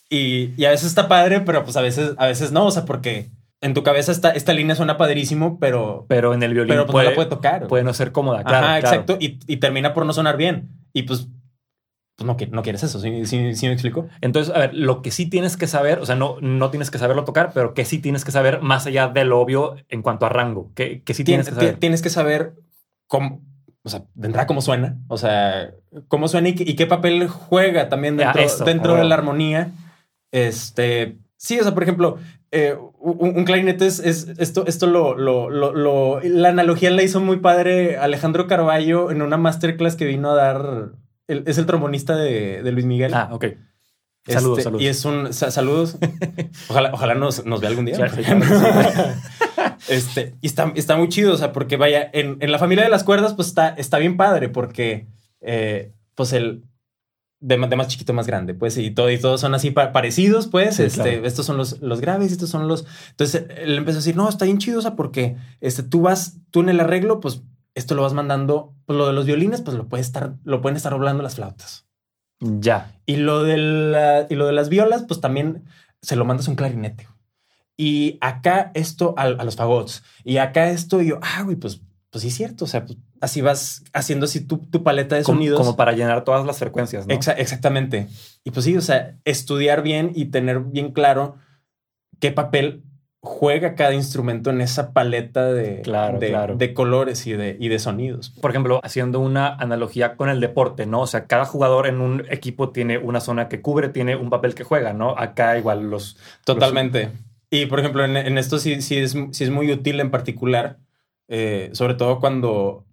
Y, 0.09 0.53
y, 0.57 0.65
a 0.65 0.69
veces 0.69 0.87
está 0.87 1.07
padre, 1.07 1.41
pero 1.41 1.63
pues 1.63 1.75
a 1.75 1.81
veces, 1.81 2.13
a 2.17 2.27
veces 2.27 2.51
no, 2.51 2.67
o 2.67 2.71
sea, 2.71 2.85
porque 2.85 3.31
en 3.61 3.73
tu 3.73 3.81
cabeza 3.81 4.11
esta, 4.11 4.31
esta 4.31 4.53
línea 4.53 4.75
suena 4.75 4.97
padrísimo, 4.97 5.57
pero. 5.59 6.05
Pero 6.09 6.33
en 6.33 6.43
el 6.43 6.53
violín. 6.53 6.69
Pero 6.69 6.85
pues, 6.85 6.91
puede, 6.91 7.05
no 7.05 7.09
la 7.11 7.15
puede 7.15 7.29
tocar. 7.29 7.67
Puede 7.67 7.83
no 7.83 7.93
ser 7.93 8.11
cómoda. 8.11 8.43
Claro, 8.43 8.67
Ajá, 8.67 8.79
exacto. 8.79 9.17
Y, 9.19 9.39
y, 9.47 9.57
termina 9.57 9.93
por 9.93 10.05
no 10.05 10.13
sonar 10.13 10.37
bien. 10.37 10.69
Y 10.91 11.03
pues. 11.03 11.27
Pues 12.15 12.27
no, 12.27 12.37
no 12.51 12.61
quieres 12.61 12.83
eso, 12.83 12.99
¿sí, 12.99 13.25
sí, 13.25 13.37
me 13.39 13.73
explico? 13.73 14.07
Entonces, 14.21 14.53
a 14.53 14.59
ver, 14.59 14.75
lo 14.75 15.01
que 15.01 15.09
sí 15.09 15.27
tienes 15.27 15.57
que 15.57 15.65
saber, 15.65 15.97
o 15.97 16.05
sea, 16.05 16.15
no, 16.15 16.37
no 16.41 16.69
tienes 16.69 16.91
que 16.91 16.99
saberlo 16.99 17.23
tocar, 17.23 17.53
pero 17.55 17.73
que 17.73 17.85
sí 17.85 17.97
tienes 17.97 18.23
que 18.23 18.31
saber 18.31 18.61
más 18.61 18.85
allá 18.85 19.07
del 19.07 19.31
obvio 19.31 19.77
en 19.89 20.03
cuanto 20.03 20.27
a 20.27 20.29
rango, 20.29 20.71
que, 20.75 21.01
que 21.01 21.15
sí 21.15 21.23
tienes, 21.23 21.49
que 21.49 21.55
saber. 21.55 21.77
Tienes 21.77 22.03
que 22.03 22.11
saber 22.11 22.53
cómo, 23.07 23.41
o 23.83 23.89
sea, 23.89 24.05
vendrá 24.15 24.47
cómo 24.47 24.61
suena, 24.61 24.97
o 25.07 25.17
sea, 25.17 25.73
cómo 26.07 26.27
suena 26.27 26.49
y, 26.49 26.53
qué 26.53 26.87
papel 26.87 27.27
juega 27.27 27.89
también 27.89 28.15
dentro, 28.15 28.65
dentro 28.65 28.95
de 28.95 29.03
la 29.03 29.15
armonía. 29.15 29.71
Este, 30.31 31.17
sí, 31.35 31.59
o 31.59 31.63
sea, 31.63 31.73
por 31.73 31.83
ejemplo, 31.83 32.17
eh, 32.51 32.77
un, 32.99 33.43
clarinete 33.43 33.85
es, 33.87 33.99
esto, 33.99 34.65
esto 34.67 34.87
lo, 34.87 35.17
lo, 35.17 35.49
lo, 35.49 36.21
la 36.21 36.49
analogía 36.49 36.91
la 36.91 37.03
hizo 37.03 37.19
muy 37.19 37.37
padre 37.37 37.97
Alejandro 37.97 38.47
Carballo 38.47 39.11
en 39.11 39.21
una 39.21 39.37
masterclass 39.37 39.95
que 39.95 40.05
vino 40.05 40.31
a 40.31 40.35
dar. 40.35 40.91
es 41.27 41.57
el 41.57 41.65
trombonista 41.65 42.15
de, 42.15 42.61
Luis 42.71 42.85
Miguel. 42.85 43.13
Ah, 43.13 43.29
ok. 43.31 43.45
Saludos, 44.25 44.59
este, 44.59 44.63
saludos. 44.63 44.81
Y 44.81 44.87
es 44.87 45.03
un 45.03 45.33
saludos. 45.33 45.97
Ojalá, 46.69 46.91
ojalá 46.93 47.15
nos, 47.15 47.45
nos 47.45 47.59
vea 47.59 47.69
algún 47.69 47.85
día. 47.85 47.97
este, 49.87 50.35
y 50.41 50.47
está, 50.47 50.71
está 50.75 50.97
muy 50.97 51.09
chido, 51.09 51.33
o 51.33 51.37
sea, 51.37 51.51
porque 51.51 51.77
vaya, 51.77 52.09
en, 52.13 52.37
en, 52.39 52.51
la 52.51 52.59
familia 52.59 52.83
de 52.83 52.89
las 52.89 53.03
cuerdas, 53.03 53.33
pues 53.33 53.47
está, 53.49 53.69
está 53.69 53.97
bien 53.97 54.17
padre, 54.17 54.49
porque 54.49 55.07
eh, 55.41 55.93
pues 56.15 56.33
el, 56.33 56.63
de, 57.43 57.57
más 57.57 57.87
chiquito 57.89 58.13
más 58.13 58.25
grande, 58.25 58.53
pues, 58.53 58.77
y 58.77 58.91
todo, 58.91 59.11
y 59.11 59.19
todos 59.19 59.41
son 59.41 59.53
así 59.53 59.71
parecidos, 59.71 60.47
pues, 60.47 60.79
este, 60.79 61.25
estos 61.27 61.45
son 61.45 61.57
los, 61.57 61.81
los 61.81 61.99
graves, 61.99 62.31
estos 62.31 62.49
son 62.49 62.69
los... 62.69 62.85
Entonces, 63.09 63.45
él 63.57 63.77
empezó 63.77 63.97
a 63.97 63.99
decir, 63.99 64.15
no, 64.15 64.29
está 64.29 64.45
bien 64.45 64.59
chido, 64.59 64.79
o 64.79 64.81
sea, 64.81 64.95
porque 64.95 65.35
este, 65.59 65.83
tú 65.83 66.01
vas, 66.01 66.37
tú 66.51 66.61
en 66.61 66.69
el 66.69 66.79
arreglo, 66.79 67.19
pues, 67.19 67.43
esto 67.75 67.95
lo 67.95 68.03
vas 68.03 68.13
mandando, 68.13 68.73
pues, 68.85 68.97
lo 68.97 69.07
de 69.07 69.13
los 69.13 69.25
violines, 69.25 69.61
pues, 69.61 69.75
lo, 69.75 69.89
puede 69.89 70.01
estar, 70.01 70.35
lo 70.45 70.61
pueden 70.61 70.77
estar 70.77 70.93
doblando 70.93 71.21
las 71.21 71.35
flautas. 71.35 71.85
Ya. 72.39 72.95
Y 73.05 73.17
lo, 73.17 73.43
de 73.43 73.57
la, 73.57 74.25
y 74.29 74.35
lo 74.35 74.45
de 74.47 74.53
las 74.53 74.69
violas, 74.69 75.03
pues, 75.03 75.19
también 75.19 75.65
se 76.01 76.15
lo 76.15 76.23
mandas 76.23 76.47
un 76.47 76.55
clarinete. 76.55 77.07
Y 77.75 78.17
acá 78.21 78.71
esto 78.75 79.15
a, 79.17 79.23
a 79.23 79.43
los 79.43 79.55
fagots. 79.55 80.03
Y 80.23 80.37
acá 80.37 80.69
esto, 80.69 81.01
y 81.01 81.07
yo, 81.09 81.19
ah, 81.21 81.41
güey, 81.43 81.55
pues 81.55 81.81
pues 82.13 82.21
sí 82.21 82.27
es 82.27 82.35
cierto, 82.35 82.65
o 82.65 82.67
sea, 82.67 82.85
pues, 82.85 82.99
así 83.21 83.41
vas 83.41 83.83
haciendo 83.91 84.25
así 84.25 84.45
tu, 84.45 84.61
paleta 84.83 85.15
de 85.15 85.23
sonidos. 85.23 85.57
Como 85.57 85.75
para 85.75 85.93
llenar 85.93 86.23
todas 86.23 86.45
las 86.45 86.59
frecuencias, 86.59 87.07
¿no? 87.07 87.13
exactamente. 87.15 88.07
Y 88.43 88.51
pues 88.51 88.65
sí, 88.65 88.77
o 88.77 88.81
sea, 88.81 89.15
estudiar 89.25 89.81
bien 89.81 90.11
y 90.13 90.25
tener 90.25 90.59
bien 90.59 90.91
claro 90.91 91.37
qué 92.19 92.31
papel 92.31 92.83
juega 93.19 93.73
cada 93.73 93.95
instrumento 93.95 94.51
en 94.51 94.61
esa 94.61 94.93
paleta 94.93 95.51
de, 95.51 95.81
de, 96.55 96.73
colores 96.75 97.25
y 97.25 97.33
de, 97.33 97.57
y 97.59 97.69
de 97.69 97.79
sonidos. 97.79 98.29
Por 98.41 98.51
ejemplo, 98.51 98.79
haciendo 98.83 99.19
una 99.19 99.47
analogía 99.47 100.15
con 100.15 100.29
el 100.29 100.39
deporte, 100.39 100.85
¿no? 100.85 101.01
O 101.01 101.07
sea, 101.07 101.25
cada 101.25 101.45
jugador 101.45 101.87
en 101.87 101.99
un 101.99 102.25
equipo 102.29 102.69
tiene 102.69 102.99
una 102.99 103.21
zona 103.21 103.47
que 103.47 103.61
cubre, 103.61 103.89
tiene 103.89 104.15
un 104.17 104.29
papel 104.29 104.53
que 104.53 104.63
juega, 104.63 104.93
¿no? 104.93 105.17
Acá 105.17 105.57
igual 105.57 105.89
los... 105.89 106.15
Totalmente. 106.43 107.09
Y 107.55 107.67
por 107.67 107.79
ejemplo, 107.79 108.03
en, 108.03 108.37
esto 108.37 108.57
sí, 108.57 108.81
sí, 108.81 108.97
es, 108.97 109.15
sí 109.31 109.43
es 109.43 109.49
muy 109.49 109.71
útil 109.71 109.99
en 109.99 110.09
particular 110.09 110.79
eh, 111.27 111.69
sobre 111.73 111.95
todo 111.95 112.19
cuando, 112.19 112.85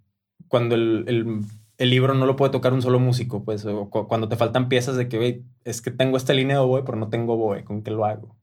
cuando 0.47 0.75
el, 0.75 1.45
libro 1.77 2.13
no 2.13 2.25
lo 2.25 2.35
puede 2.35 2.51
tocar 2.51 2.73
un 2.73 2.81
solo 2.81 2.99
músico, 2.99 3.43
pues, 3.43 3.65
cuando 3.89 4.29
te 4.29 4.35
faltan 4.35 4.69
piezas 4.69 4.95
de 4.95 5.09
que, 5.09 5.41
es 5.63 5.81
que 5.81 5.91
tengo 5.91 6.15
esta 6.15 6.33
línea 6.33 6.57
de 6.57 6.61
oboe, 6.61 6.83
pero 6.83 6.97
no 6.97 7.09
tengo 7.09 7.33
oboe, 7.33 7.63
¿con 7.63 7.81
qué 7.81 7.91
lo 7.91 8.05
hago? 8.05 8.35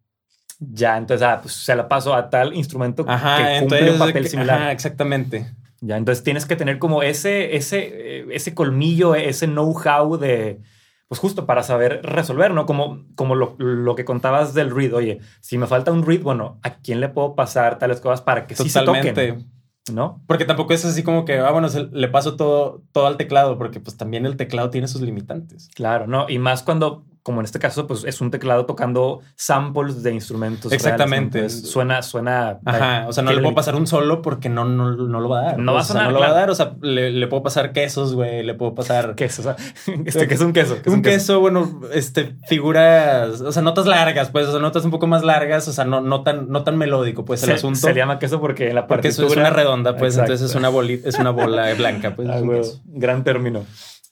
Ya, 0.58 0.96
entonces, 0.96 1.26
ah, 1.26 1.38
pues 1.40 1.54
se 1.54 1.76
la 1.76 1.88
paso 1.88 2.14
a 2.14 2.30
tal 2.30 2.52
instrumento 2.54 3.06
que 3.06 3.12
cumple 3.60 3.92
un 3.92 3.98
papel 3.98 4.28
similar. 4.28 4.60
Ajá, 4.60 4.72
exactamente. 4.72 5.46
Ya, 5.80 5.96
entonces 5.96 6.24
tienes 6.24 6.46
que 6.46 6.56
tener 6.56 6.80
como 6.80 7.04
ese, 7.04 7.54
ese, 7.54 8.24
ese 8.34 8.54
colmillo, 8.54 9.14
ese 9.14 9.46
know-how 9.46 10.16
de, 10.16 10.60
pues 11.08 11.20
justo 11.20 11.46
para 11.46 11.62
saber 11.62 12.00
resolver, 12.02 12.52
¿no? 12.52 12.66
Como, 12.66 13.04
como 13.14 13.34
lo, 13.34 13.56
lo, 13.58 13.94
que 13.94 14.04
contabas 14.04 14.52
del 14.52 14.70
read. 14.70 14.92
Oye, 14.92 15.20
si 15.40 15.56
me 15.56 15.66
falta 15.66 15.90
un 15.90 16.04
read, 16.04 16.20
bueno, 16.20 16.60
¿a 16.62 16.76
quién 16.76 17.00
le 17.00 17.08
puedo 17.08 17.34
pasar 17.34 17.78
tales 17.78 18.00
cosas 18.00 18.20
para 18.20 18.46
que 18.46 18.54
sí 18.54 18.68
se 18.68 18.82
toquen? 18.82 19.48
¿no? 19.90 20.22
Porque 20.26 20.44
tampoco 20.44 20.74
es 20.74 20.84
así 20.84 21.02
como 21.02 21.24
que, 21.24 21.38
ah, 21.38 21.50
bueno, 21.50 21.68
le 21.92 22.08
paso 22.08 22.36
todo, 22.36 22.82
todo 22.92 23.06
al 23.06 23.16
teclado, 23.16 23.56
porque 23.56 23.80
pues 23.80 23.96
también 23.96 24.26
el 24.26 24.36
teclado 24.36 24.68
tiene 24.68 24.86
sus 24.86 25.00
limitantes. 25.00 25.70
Claro, 25.74 26.06
¿no? 26.06 26.26
Y 26.28 26.38
más 26.38 26.62
cuando 26.62 27.06
como 27.22 27.40
en 27.40 27.44
este 27.44 27.58
caso, 27.58 27.86
pues 27.86 28.04
es 28.04 28.20
un 28.20 28.30
teclado 28.30 28.66
tocando 28.66 29.20
samples 29.36 30.02
de 30.02 30.12
instrumentos. 30.12 30.72
Exactamente. 30.72 31.48
suena, 31.48 32.02
suena. 32.02 32.58
Ajá. 32.64 33.06
O 33.08 33.12
sea, 33.12 33.22
no 33.22 33.32
le 33.32 33.40
puedo 33.40 33.54
pasar 33.54 33.74
un 33.74 33.86
solo 33.86 34.22
porque 34.22 34.48
no, 34.48 34.64
no, 34.64 34.92
no 34.92 35.20
lo 35.20 35.28
va 35.28 35.40
a 35.40 35.42
dar. 35.42 35.58
No 35.58 35.74
va 35.74 35.80
a 35.80 35.84
sonar. 35.84 36.06
no 36.06 36.12
lo 36.12 36.20
va 36.20 36.28
a 36.28 36.32
dar. 36.32 36.50
O 36.50 36.54
sea, 36.54 36.74
le, 36.80 37.26
puedo 37.26 37.42
pasar 37.42 37.72
quesos, 37.72 38.14
güey. 38.14 38.42
Le 38.42 38.54
puedo 38.54 38.74
pasar. 38.74 39.14
Quesos. 39.18 39.46
O 39.46 39.54
sea, 39.54 39.56
este, 40.04 40.28
¿qué 40.28 40.34
es 40.34 40.40
un 40.40 40.52
queso? 40.52 40.78
un, 40.86 41.02
queso? 41.02 41.40
bueno, 41.40 41.80
este, 41.92 42.36
figuras, 42.46 43.40
o 43.40 43.52
sea, 43.52 43.62
notas 43.62 43.86
largas, 43.86 44.30
pues, 44.30 44.46
o 44.46 44.52
sea, 44.52 44.60
notas 44.60 44.84
un 44.84 44.90
poco 44.90 45.06
más 45.06 45.22
largas, 45.22 45.68
o 45.68 45.72
sea, 45.72 45.84
no, 45.84 46.00
no 46.00 46.22
tan, 46.22 46.48
no 46.48 46.62
tan 46.64 46.76
melódico, 46.76 47.24
pues, 47.24 47.42
el 47.42 47.52
asunto. 47.52 47.78
Se 47.78 47.94
llama 47.94 48.18
queso 48.18 48.40
porque 48.40 48.68
en 48.68 48.74
la 48.74 48.86
parte. 48.86 49.10
Porque 49.10 49.26
es 49.26 49.36
una 49.36 49.50
redonda, 49.50 49.96
pues, 49.96 50.16
entonces 50.16 50.50
es 50.50 50.56
una 50.56 50.68
bolita, 50.68 51.08
es 51.08 51.18
una 51.18 51.30
bola 51.30 51.74
blanca, 51.74 52.14
pues. 52.14 52.28
Ah, 52.38 52.42
gran 52.84 53.24
término. 53.24 53.64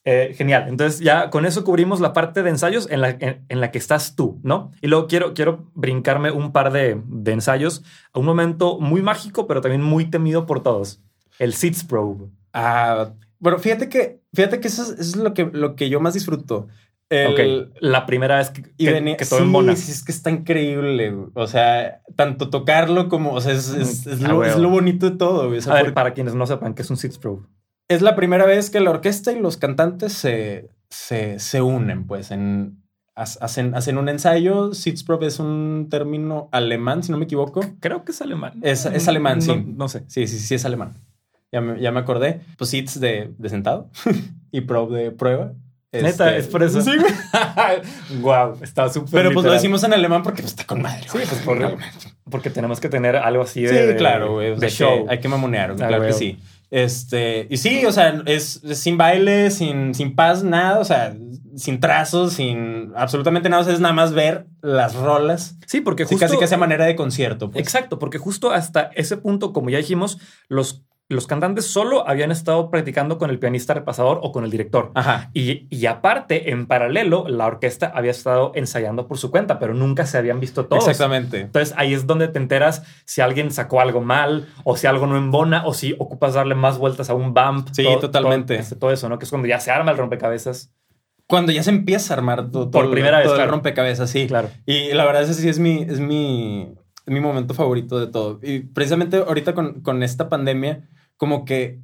Eh, 0.09 0.35
genial. 0.39 0.67
Entonces 0.69 1.01
ya 1.01 1.31
con 1.31 1.45
eso 1.47 1.65
cubrimos 1.65 1.99
la 1.99 2.13
parte 2.13 2.45
de 2.45 2.51
ensayos 2.51 2.89
en 2.89 3.01
la, 3.01 3.17
en, 3.19 3.61
la 3.61 3.73
que 3.73 3.79
estás 3.79 4.15
tú, 4.15 4.39
¿no? 4.45 4.71
Y 4.81 4.87
luego 4.87 5.09
quiero, 5.09 5.35
quiero 5.35 5.69
brincarme 5.75 6.31
un 6.31 6.53
par 6.53 6.73
de, 6.73 7.03
de, 7.05 7.33
ensayos 7.33 7.83
a 8.13 8.21
un 8.21 8.25
momento 8.25 8.79
muy 8.79 9.03
mágico, 9.03 9.49
pero 9.49 9.61
también 9.61 9.83
muy 9.83 10.09
temido 10.09 10.47
por 10.47 10.63
todos. 10.63 11.03
El 11.41 11.55
Seeds 11.55 11.83
Probe. 11.83 12.29
Ah, 12.53 13.15
bueno, 13.41 13.59
fíjate 13.59 13.89
que, 13.89 14.21
fíjate 14.33 14.61
que 14.61 14.69
eso 14.69 14.95
es, 14.97 15.17
lo, 15.17 15.35
que, 15.35 15.51
lo 15.53 15.75
que 15.75 15.89
yo 15.89 15.99
más 15.99 16.15
disfruto. 16.15 16.69
La 17.11 18.07
primera 18.07 18.37
vez 18.37 18.51
que, 18.51 18.63
que, 18.63 19.27
todo 19.29 19.41
en 19.41 19.53
Bona. 19.53 19.75
Sí, 19.75 19.91
es 19.91 20.05
que 20.05 20.13
está 20.13 20.31
increíble. 20.31 21.17
O 21.35 21.49
sea, 21.49 22.03
tanto 22.15 22.49
tocarlo 22.49 23.09
como, 23.09 23.33
o 23.33 23.41
sea, 23.41 23.55
es, 23.55 23.71
es, 23.71 24.07
es, 24.07 24.25
ah, 24.25 24.29
lo, 24.57 24.71
bonito 24.71 25.11
de 25.11 25.17
todo. 25.17 25.43
a 25.43 25.83
ver, 25.83 25.95
para 25.95 26.15
quienes 26.15 26.37
no 26.37 26.47
sepan 26.47 26.75
qué 26.75 26.83
es 26.83 26.91
un 26.91 26.97
Seeds 26.97 27.19
Probe 27.19 27.43
es 27.89 28.03
la 28.03 28.17
primera 28.17 28.47
vez 28.47 28.71
que 28.71 28.81
la 28.81 28.91
orquesta 28.91 29.33
y 29.33 29.41
los 29.41 29.57
cantantes 29.57 30.13
se, 30.13 30.71
se, 30.89 31.63
unen, 31.63 32.07
pues, 32.07 32.31
en, 32.31 32.83
hacen, 33.15 33.75
hacen 33.75 33.99
un 33.99 34.09
ensayo. 34.09 34.75
Sitzprobe 34.75 35.27
es 35.27 35.39
un 35.39 35.89
término 35.91 36.49
alemán, 36.53 37.03
si 37.03 37.13
no 37.13 37.19
me 37.19 37.25
equivoco. 37.25 37.61
Creo 37.81 38.05
que 38.05 38.13
es 38.13 38.21
alemán. 38.21 38.55
Es, 38.63 38.87
es 38.87 39.09
alemán, 39.09 39.43
sí. 39.43 39.65
No, 39.67 39.89
sé. 39.89 40.05
Sí, 40.09 40.27
sí, 40.27 40.39
sí, 40.39 40.55
es 40.55 40.65
alemán. 40.65 40.95
Ya 41.53 41.61
me, 41.61 41.81
ya 41.81 41.93
me 41.93 42.01
acordé. 42.01 42.41
Pues 42.59 42.71
Sitz 42.71 42.99
de, 42.99 43.33
de 43.39 43.49
sentado 43.49 43.91
y 44.51 44.63
Probe 44.63 45.05
de 45.05 45.11
prueba. 45.13 45.53
Neta, 45.93 46.29
este, 46.29 46.39
es 46.39 46.47
por 46.49 46.63
eso. 46.63 46.81
Sí, 46.83 46.91
wow, 48.21 48.59
está 48.63 48.89
súper. 48.89 49.11
Pero 49.11 49.33
pues 49.33 49.47
lo 49.47 49.53
decimos 49.53 49.83
en 49.85 49.93
alemán 49.93 50.23
porque 50.23 50.43
pues, 50.43 50.53
está 50.53 50.65
con 50.65 50.83
madre. 50.83 51.03
Sí, 51.05 51.19
pues 51.29 51.41
por, 51.43 51.59
porque 52.31 52.51
tenemos 52.51 52.81
que 52.81 52.89
tener 52.89 53.17
algo 53.17 53.45
así 53.45 53.63
de. 53.63 53.93
Sí, 53.93 53.97
claro, 53.97 54.35
güey. 54.35 54.57
show. 54.69 55.07
hay 55.09 55.21
que 55.21 55.29
mamonear, 55.29 55.75
claro 55.77 56.05
que 56.05 56.13
sí. 56.13 56.39
Este, 56.71 57.47
y 57.49 57.59
sí, 57.59 57.85
o 57.87 57.93
sea, 57.93 58.23
es, 58.27 58.63
es 58.65 58.79
sin 58.79 58.97
baile, 58.97 59.51
sin, 59.51 59.95
sin 59.95 60.15
paz, 60.15 60.43
nada, 60.43 60.81
o 60.81 60.85
sea, 60.85 61.17
sin 61.57 61.81
trazos, 61.81 62.35
sin 62.35 62.93
absolutamente 62.97 63.49
nada, 63.49 63.63
o 63.63 63.65
sea, 63.65 63.73
es 63.75 63.81
nada 63.81 63.95
más 63.95 64.13
ver 64.13 64.47
las 64.63 64.95
rolas. 64.95 65.57
Sí, 65.67 65.81
porque 65.81 66.05
Sí, 66.05 66.15
justo... 66.15 66.27
casi 66.27 66.39
casi 66.39 66.55
a 66.55 66.59
manera 66.59 66.85
de 66.85 66.97
concierto. 66.97 67.51
pues. 67.51 67.63
Exacto, 67.63 67.99
porque 67.99 68.19
justo 68.19 68.51
hasta 68.51 68.91
ese 68.95 69.17
punto, 69.17 69.53
como 69.53 69.71
ya 69.71 69.79
dijimos, 69.79 70.19
los, 70.49 70.85
los 71.09 71.27
cantantes 71.29 71.67
solo 71.67 72.09
habían 72.09 72.33
estado 72.33 72.69
practicando 72.71 73.17
con 73.19 73.31
el 73.31 73.39
pianista 73.39 73.75
repasador 73.75 74.19
o 74.23 74.33
con 74.33 74.45
el 74.45 74.51
director. 74.51 74.91
Ajá. 74.95 75.31
Y, 75.35 75.69
y 75.71 75.87
aparte, 75.87 76.51
en 76.51 76.67
paralelo, 76.67 77.27
la 77.29 77.47
orquesta 77.47 77.93
había 77.95 78.11
estado 78.11 78.51
ensayando 78.57 79.07
por 79.07 79.17
su 79.17 79.31
cuenta, 79.31 79.61
pero 79.61 79.73
nunca 79.73 80.05
se 80.07 80.19
habían 80.19 80.41
visto 80.41 80.67
todos. 80.67 80.89
Exactamente. 80.89 81.43
Entonces 81.43 81.75
ahí 81.79 81.95
es 81.95 82.07
donde 82.09 82.27
te 82.27 82.39
enteras 82.39 82.83
si 83.05 83.21
alguien 83.21 83.53
sacó 83.53 83.81
algo 83.81 84.01
mal 84.01 84.49
o 84.65 84.77
si 84.77 84.89
algo 84.89 85.07
no 85.07 85.17
embona 85.17 85.65
o 85.65 85.75
si 85.75 85.95
ocupas 85.99 86.35
darle 86.35 86.57
más 86.57 86.79
vueltas 86.79 87.09
a 87.09 87.15
un 87.15 87.33
bump. 87.33 87.69
Sí, 87.73 87.87
totalmente. 88.01 88.55
Todo, 88.55 88.63
este, 88.63 88.77
todo 88.77 88.91
eso, 88.91 89.09
¿no? 89.09 89.19
Que 89.19 89.27
es 89.27 89.31
cuando 89.31 89.47
ya 89.47 89.61
se 89.61 89.71
arma 89.71 89.93
el 89.93 89.99
rompecabezas. 89.99 90.73
Cuando 91.29 91.53
ya 91.53 91.63
se 91.63 91.71
empieza 91.71 92.15
a 92.15 92.17
armar 92.17 92.51
todo, 92.51 92.71
Por 92.71 92.83
todo- 92.83 92.91
primera 92.93 93.19
vez, 93.19 93.29
todo 93.29 93.41
el 93.41 93.49
rompecabezas, 93.49 94.11
sí. 94.11 94.27
Claro. 94.27 94.49
Y 94.65 94.93
la 94.93 95.05
verdad, 95.05 95.23
ese 95.23 95.35
sí 95.35 95.49
es 95.49 95.59
mi, 95.61 95.83
es 95.83 95.99
mi, 96.01 96.73
es 97.05 97.13
mi 97.13 97.21
momento 97.21 97.53
favorito 97.55 97.99
de 98.01 98.07
todo. 98.09 98.39
Y 98.43 98.61
precisamente 98.61 99.17
ahorita 99.19 99.53
con, 99.55 99.81
con 99.83 100.03
esta 100.05 100.29
pandemia, 100.29 100.89
como 101.17 101.45
que 101.45 101.81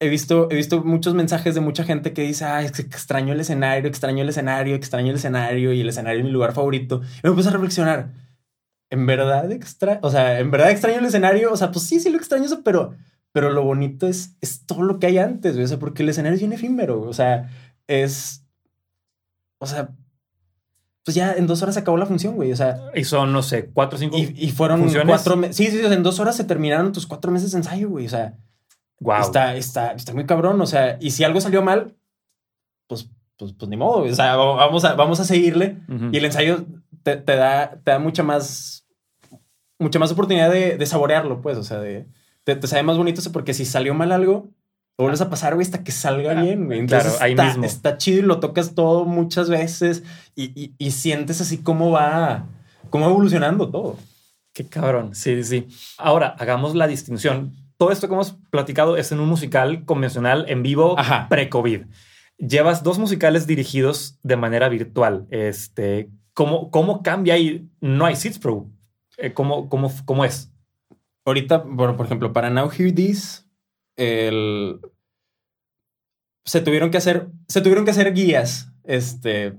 he 0.00 0.08
visto, 0.08 0.48
he 0.50 0.56
visto 0.56 0.82
muchos 0.84 1.14
mensajes 1.14 1.54
de 1.54 1.60
mucha 1.60 1.84
gente 1.84 2.12
que 2.12 2.22
dice, 2.22 2.46
que 2.74 2.82
extraño 2.82 3.32
el 3.32 3.40
escenario, 3.40 3.88
extraño 3.88 4.22
el 4.22 4.28
escenario, 4.28 4.74
extraño 4.74 5.10
el 5.10 5.16
escenario 5.16 5.72
y 5.72 5.80
el 5.80 5.88
escenario 5.88 6.18
es 6.20 6.24
mi 6.24 6.30
lugar 6.30 6.52
favorito. 6.52 7.00
Y 7.22 7.28
me 7.28 7.34
puse 7.34 7.48
a 7.48 7.52
reflexionar. 7.52 8.12
En 8.90 9.06
verdad 9.06 9.50
extra, 9.50 9.98
o 10.02 10.10
sea, 10.10 10.38
en 10.38 10.50
verdad 10.50 10.70
extraño 10.70 10.98
el 10.98 11.06
escenario. 11.06 11.52
O 11.52 11.56
sea, 11.56 11.70
pues 11.72 11.86
sí, 11.86 12.00
sí 12.00 12.10
lo 12.10 12.18
extraño 12.18 12.44
eso, 12.44 12.62
pero, 12.62 12.94
pero 13.32 13.50
lo 13.50 13.64
bonito 13.64 14.06
es, 14.06 14.36
es 14.40 14.66
todo 14.66 14.82
lo 14.82 14.98
que 14.98 15.06
hay 15.06 15.18
antes, 15.18 15.54
güey. 15.54 15.64
O 15.64 15.68
sea, 15.68 15.78
porque 15.78 16.02
el 16.02 16.08
escenario 16.10 16.34
es 16.34 16.40
bien 16.40 16.52
efímero. 16.52 17.00
O 17.00 17.12
sea, 17.12 17.50
es, 17.86 18.44
o 19.58 19.66
sea, 19.66 19.88
pues 21.04 21.14
ya 21.14 21.32
en 21.32 21.46
dos 21.46 21.62
horas 21.62 21.74
se 21.74 21.80
acabó 21.80 21.96
la 21.96 22.06
función, 22.06 22.34
güey. 22.36 22.52
O 22.52 22.56
sea, 22.56 22.76
Y 22.94 23.04
son, 23.04 23.32
no 23.32 23.42
sé, 23.42 23.70
cuatro 23.72 23.96
o 23.96 24.00
cinco. 24.00 24.16
y, 24.16 24.34
y 24.36 24.50
fueron 24.50 24.80
¿Funciones? 24.80 25.08
cuatro 25.08 25.36
meses. 25.36 25.56
Sí, 25.56 25.66
sí, 25.66 25.78
sí, 25.78 25.84
o 25.84 25.88
sea, 25.88 25.96
en 25.96 26.02
dos 26.02 26.20
horas 26.20 26.36
se 26.36 26.44
terminaron 26.44 26.92
tus 26.92 27.06
cuatro 27.06 27.32
meses 27.32 27.50
de 27.52 27.58
ensayo, 27.58 27.88
güey. 27.88 28.06
O 28.06 28.10
sea, 28.10 28.36
Wow. 29.04 29.20
está, 29.22 29.54
está, 29.56 29.92
está 29.92 30.12
muy 30.14 30.26
cabrón. 30.26 30.60
O 30.60 30.66
sea, 30.66 30.98
y 31.00 31.10
si 31.12 31.24
algo 31.24 31.40
salió 31.40 31.62
mal, 31.62 31.94
pues, 32.88 33.08
pues, 33.36 33.52
pues 33.52 33.68
ni 33.68 33.76
modo. 33.76 34.02
O 34.04 34.14
sea, 34.14 34.36
vamos 34.36 34.84
a, 34.84 34.94
vamos 34.94 35.20
a 35.20 35.24
seguirle. 35.24 35.78
Y 36.12 36.16
el 36.16 36.24
ensayo 36.24 36.64
te, 37.02 37.16
te 37.16 37.36
da, 37.36 37.80
te 37.84 37.90
da 37.90 37.98
mucha 37.98 38.22
más, 38.22 38.86
mucha 39.78 39.98
más 39.98 40.12
oportunidad 40.12 40.50
de, 40.50 40.76
de 40.76 40.86
saborearlo, 40.86 41.40
pues. 41.42 41.56
O 41.58 41.64
sea, 41.64 41.78
de, 41.80 42.06
te, 42.44 42.56
te 42.56 42.66
sabe 42.66 42.82
más 42.82 42.96
bonito 42.96 43.20
porque 43.32 43.54
si 43.54 43.64
salió 43.64 43.94
mal 43.94 44.12
algo, 44.12 44.48
lo 44.96 45.04
vuelves 45.04 45.20
a 45.20 45.30
pasar, 45.30 45.54
güey, 45.54 45.64
hasta 45.64 45.82
que 45.82 45.92
salga 45.92 46.32
Ah, 46.38 46.42
bien, 46.42 46.66
güey. 46.66 46.78
Entonces 46.78 47.14
claro, 47.16 47.24
ahí 47.24 47.32
está, 47.32 47.44
mismo. 47.46 47.64
está 47.64 47.98
chido 47.98 48.18
y 48.20 48.22
lo 48.22 48.38
tocas 48.40 48.74
todo 48.74 49.04
muchas 49.04 49.50
veces 49.50 50.04
y, 50.36 50.44
y- 50.60 50.74
y 50.78 50.90
sientes 50.92 51.40
así 51.40 51.58
cómo 51.58 51.90
va, 51.90 52.46
cómo 52.90 53.04
va 53.06 53.10
evolucionando 53.10 53.68
todo. 53.70 53.96
Qué 54.52 54.66
cabrón. 54.68 55.14
Sí, 55.16 55.42
sí. 55.42 55.66
Ahora, 55.98 56.36
hagamos 56.38 56.76
la 56.76 56.86
distinción. 56.86 57.52
Todo 57.84 57.92
esto 57.92 58.08
que 58.08 58.14
hemos 58.14 58.32
platicado 58.48 58.96
es 58.96 59.12
en 59.12 59.20
un 59.20 59.28
musical 59.28 59.84
convencional 59.84 60.46
en 60.48 60.62
vivo 60.62 60.96
pre-COVID. 61.28 61.82
Llevas 62.38 62.82
dos 62.82 62.98
musicales 62.98 63.46
dirigidos 63.46 64.18
de 64.22 64.38
manera 64.38 64.70
virtual. 64.70 65.26
Este, 65.28 66.08
¿cómo, 66.32 66.70
cómo 66.70 67.02
cambia 67.02 67.34
ahí? 67.34 67.68
No 67.82 68.06
hay 68.06 68.16
Seats 68.16 68.38
Pro. 68.38 68.70
Eh, 69.18 69.34
¿Cómo, 69.34 69.68
cómo, 69.68 69.92
cómo 70.06 70.24
es? 70.24 70.50
Ahorita, 71.26 71.62
por, 71.62 71.94
por 71.94 72.06
ejemplo, 72.06 72.32
para 72.32 72.48
Now 72.48 72.70
Hear 72.70 72.94
This, 72.94 73.46
el... 73.96 74.80
se 76.46 76.62
tuvieron 76.62 76.90
que 76.90 76.96
hacer, 76.96 77.28
se 77.48 77.60
tuvieron 77.60 77.84
que 77.84 77.90
hacer 77.90 78.14
guías, 78.14 78.72
este, 78.84 79.58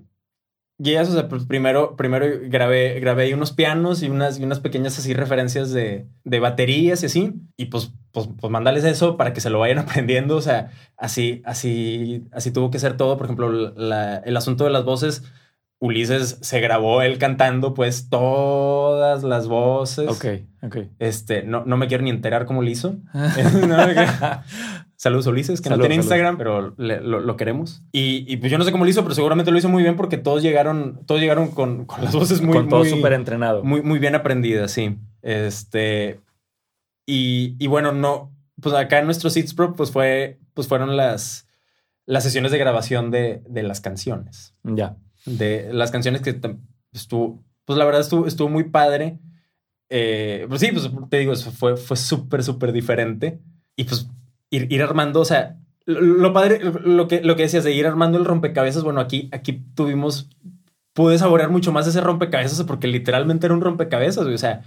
guías, 0.78 1.10
o 1.10 1.14
sea, 1.14 1.28
pues 1.30 1.46
primero, 1.46 1.96
primero 1.96 2.26
grabé, 2.50 3.00
grabé 3.00 3.24
ahí 3.24 3.34
unos 3.34 3.52
pianos 3.54 4.04
y 4.04 4.10
unas, 4.10 4.40
y 4.40 4.44
unas 4.44 4.60
pequeñas 4.60 4.98
así 5.00 5.14
referencias 5.14 5.72
de, 5.72 6.08
de 6.24 6.40
baterías 6.40 7.02
y 7.04 7.06
así, 7.06 7.34
y 7.58 7.66
pues, 7.66 7.92
pues, 8.12 8.28
pues 8.40 8.52
mandales 8.52 8.84
eso 8.84 9.16
para 9.18 9.34
que 9.34 9.42
se 9.42 9.50
lo 9.50 9.60
vayan 9.60 9.80
aprendiendo, 9.80 10.36
o 10.36 10.42
sea, 10.42 10.72
así, 10.98 11.42
así, 11.46 12.26
así 12.32 12.52
tuvo 12.52 12.72
que 12.72 12.80
ser 12.80 12.98
todo, 12.98 13.18
por 13.18 13.26
ejemplo, 13.28 13.50
la- 13.52 14.18
el 14.18 14.36
asunto 14.38 14.64
de 14.66 14.70
las 14.72 14.84
voces, 14.86 15.24
Ulises 15.80 16.38
se 16.42 16.62
grabó 16.62 17.02
él 17.02 17.18
cantando 17.18 17.74
pues 17.74 18.10
todas 18.10 19.24
las 19.24 19.48
voces. 19.48 20.08
Ok, 20.10 20.26
ok. 20.64 20.78
Este, 21.00 21.44
no, 21.44 21.66
no 21.66 21.76
me 21.76 21.88
quiero 21.88 22.02
ni 22.04 22.10
enterar 22.10 22.46
cómo 22.46 22.64
lo 22.64 22.70
hizo. 22.70 22.96
No, 23.68 23.78
Saludos, 25.06 25.28
Ulises, 25.28 25.62
que 25.62 25.70
Salud, 25.70 25.84
no 25.84 25.88
tiene 25.88 26.02
salud. 26.02 26.06
Instagram, 26.16 26.38
pero 26.40 26.74
le- 26.78 27.00
lo, 27.02 27.20
lo 27.20 27.38
queremos. 27.38 27.84
Y, 27.92 28.26
y, 28.28 28.38
pues 28.38 28.52
yo 28.52 28.58
no 28.58 28.64
sé 28.64 28.72
cómo 28.72 28.86
lo 28.86 28.90
hizo, 28.90 29.04
pero 29.04 29.14
seguramente 29.14 29.52
lo 29.52 29.58
hizo 29.60 29.70
muy 29.70 29.84
bien 29.84 29.96
porque 29.96 30.18
todos 30.18 30.42
llegaron, 30.42 31.02
todos 31.06 31.22
llegaron 31.22 31.52
con, 31.52 31.86
con 31.86 32.04
las 32.04 32.14
voces 32.16 32.42
muy, 32.42 32.56
Con 32.56 32.70
todo 32.70 32.80
muy, 32.80 32.90
súper 32.90 33.14
entrenado. 33.14 33.64
muy, 33.64 33.84
muy 33.84 34.00
bien 34.00 34.16
aprendidas, 34.16 34.72
sí. 34.72 34.98
Este, 35.22 36.22
y, 37.06 37.56
y 37.60 37.68
bueno, 37.68 37.92
no, 37.92 38.34
pues 38.60 38.74
acá 38.74 38.98
en 39.00 39.06
nuestro 39.06 39.30
Seeds 39.30 39.54
Pro, 39.54 39.74
pues 39.76 39.92
fue, 39.92 40.40
pues 40.56 40.68
fueron 40.68 40.98
las, 40.98 41.48
las 42.08 42.24
sesiones 42.24 42.52
de 42.52 42.58
grabación 42.58 43.12
de, 43.12 43.44
de 43.48 43.62
las 43.64 43.82
canciones 43.82 44.56
Ya. 44.64 44.98
de 45.28 45.70
las 45.72 45.92
canciones 45.92 46.22
que 46.22 46.40
estuvo, 46.94 47.44
pues 47.66 47.78
la 47.78 47.86
verdad 47.86 48.02
estuvo, 48.02 48.26
estuvo 48.26 48.50
muy 48.50 48.64
padre. 48.66 49.20
Eh, 49.90 50.48
pues 50.50 50.62
sí, 50.62 50.72
pues 50.72 50.90
te 51.12 51.18
digo, 51.20 51.36
fue, 51.36 51.78
fue 51.78 51.96
súper, 51.96 52.44
súper 52.44 52.72
diferente. 52.72 53.40
Y 53.76 53.84
pues 53.84 54.08
ir, 54.50 54.72
ir 54.72 54.82
armando, 54.84 55.20
o 55.22 55.26
sea, 55.26 55.58
lo, 55.86 56.02
lo 56.02 56.34
padre, 56.34 56.60
lo 56.84 57.08
que, 57.08 57.22
lo 57.22 57.36
que 57.36 57.44
decías 57.44 57.64
de 57.64 57.74
ir 57.74 57.86
armando 57.88 58.18
el 58.18 58.26
rompecabezas, 58.26 58.84
bueno, 58.84 59.00
aquí, 59.02 59.30
aquí 59.32 59.64
tuvimos, 59.76 60.30
pude 60.94 61.18
saborear 61.18 61.50
mucho 61.50 61.72
más 61.72 61.88
ese 61.88 62.02
rompecabezas 62.02 62.64
porque 62.64 62.88
literalmente 62.88 63.46
era 63.48 63.54
un 63.54 63.62
rompecabezas, 63.62 64.24
güey, 64.24 64.36
o 64.36 64.40
sea, 64.40 64.62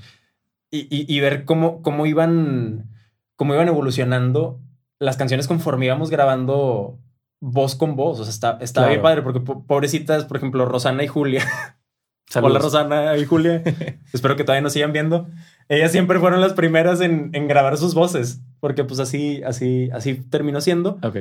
y, 0.71 0.81
y, 0.95 1.07
y 1.13 1.21
ver 1.21 1.45
cómo, 1.45 1.81
cómo 1.83 2.07
iban, 2.07 2.91
cómo 3.37 3.55
iban 3.55 3.69
evolucionando 3.69 4.61
las 5.01 5.17
canciones 5.17 5.49
conforme 5.49 5.87
íbamos 5.87 6.11
grabando 6.11 6.99
voz 7.41 7.75
con 7.77 7.95
voz. 7.97 8.19
O 8.21 8.25
sea, 8.25 8.31
está, 8.33 8.59
está 8.61 8.81
Claro. 8.81 8.91
bien 8.91 9.03
padre 9.03 9.23
porque 9.23 9.41
po- 9.41 9.65
pobrecitas, 9.65 10.25
por 10.25 10.37
ejemplo, 10.37 10.67
Rosana 10.67 11.05
y 11.05 11.07
Julia. 11.07 11.45
Saludos. 12.29 12.51
Hola 12.51 12.61
Rosana 12.63 13.17
y 13.17 13.25
Julia. 13.25 13.63
Espero 14.13 14.37
que 14.37 14.45
todavía 14.45 14.61
nos 14.61 14.73
sigan 14.75 14.93
viendo. 14.93 15.29
Ellas 15.69 15.93
siempre 15.93 16.19
fueron 16.19 16.41
las 16.41 16.55
primeras 16.55 17.01
en, 17.01 17.31
en 17.35 17.47
grabar 17.49 17.77
sus 17.77 17.95
voces, 17.95 18.41
porque 18.61 18.85
pues 18.85 19.01
así, 19.01 19.43
así, 19.45 19.91
así 19.93 20.15
terminó 20.15 20.61
siendo. 20.61 20.99
Ok. 21.03 21.19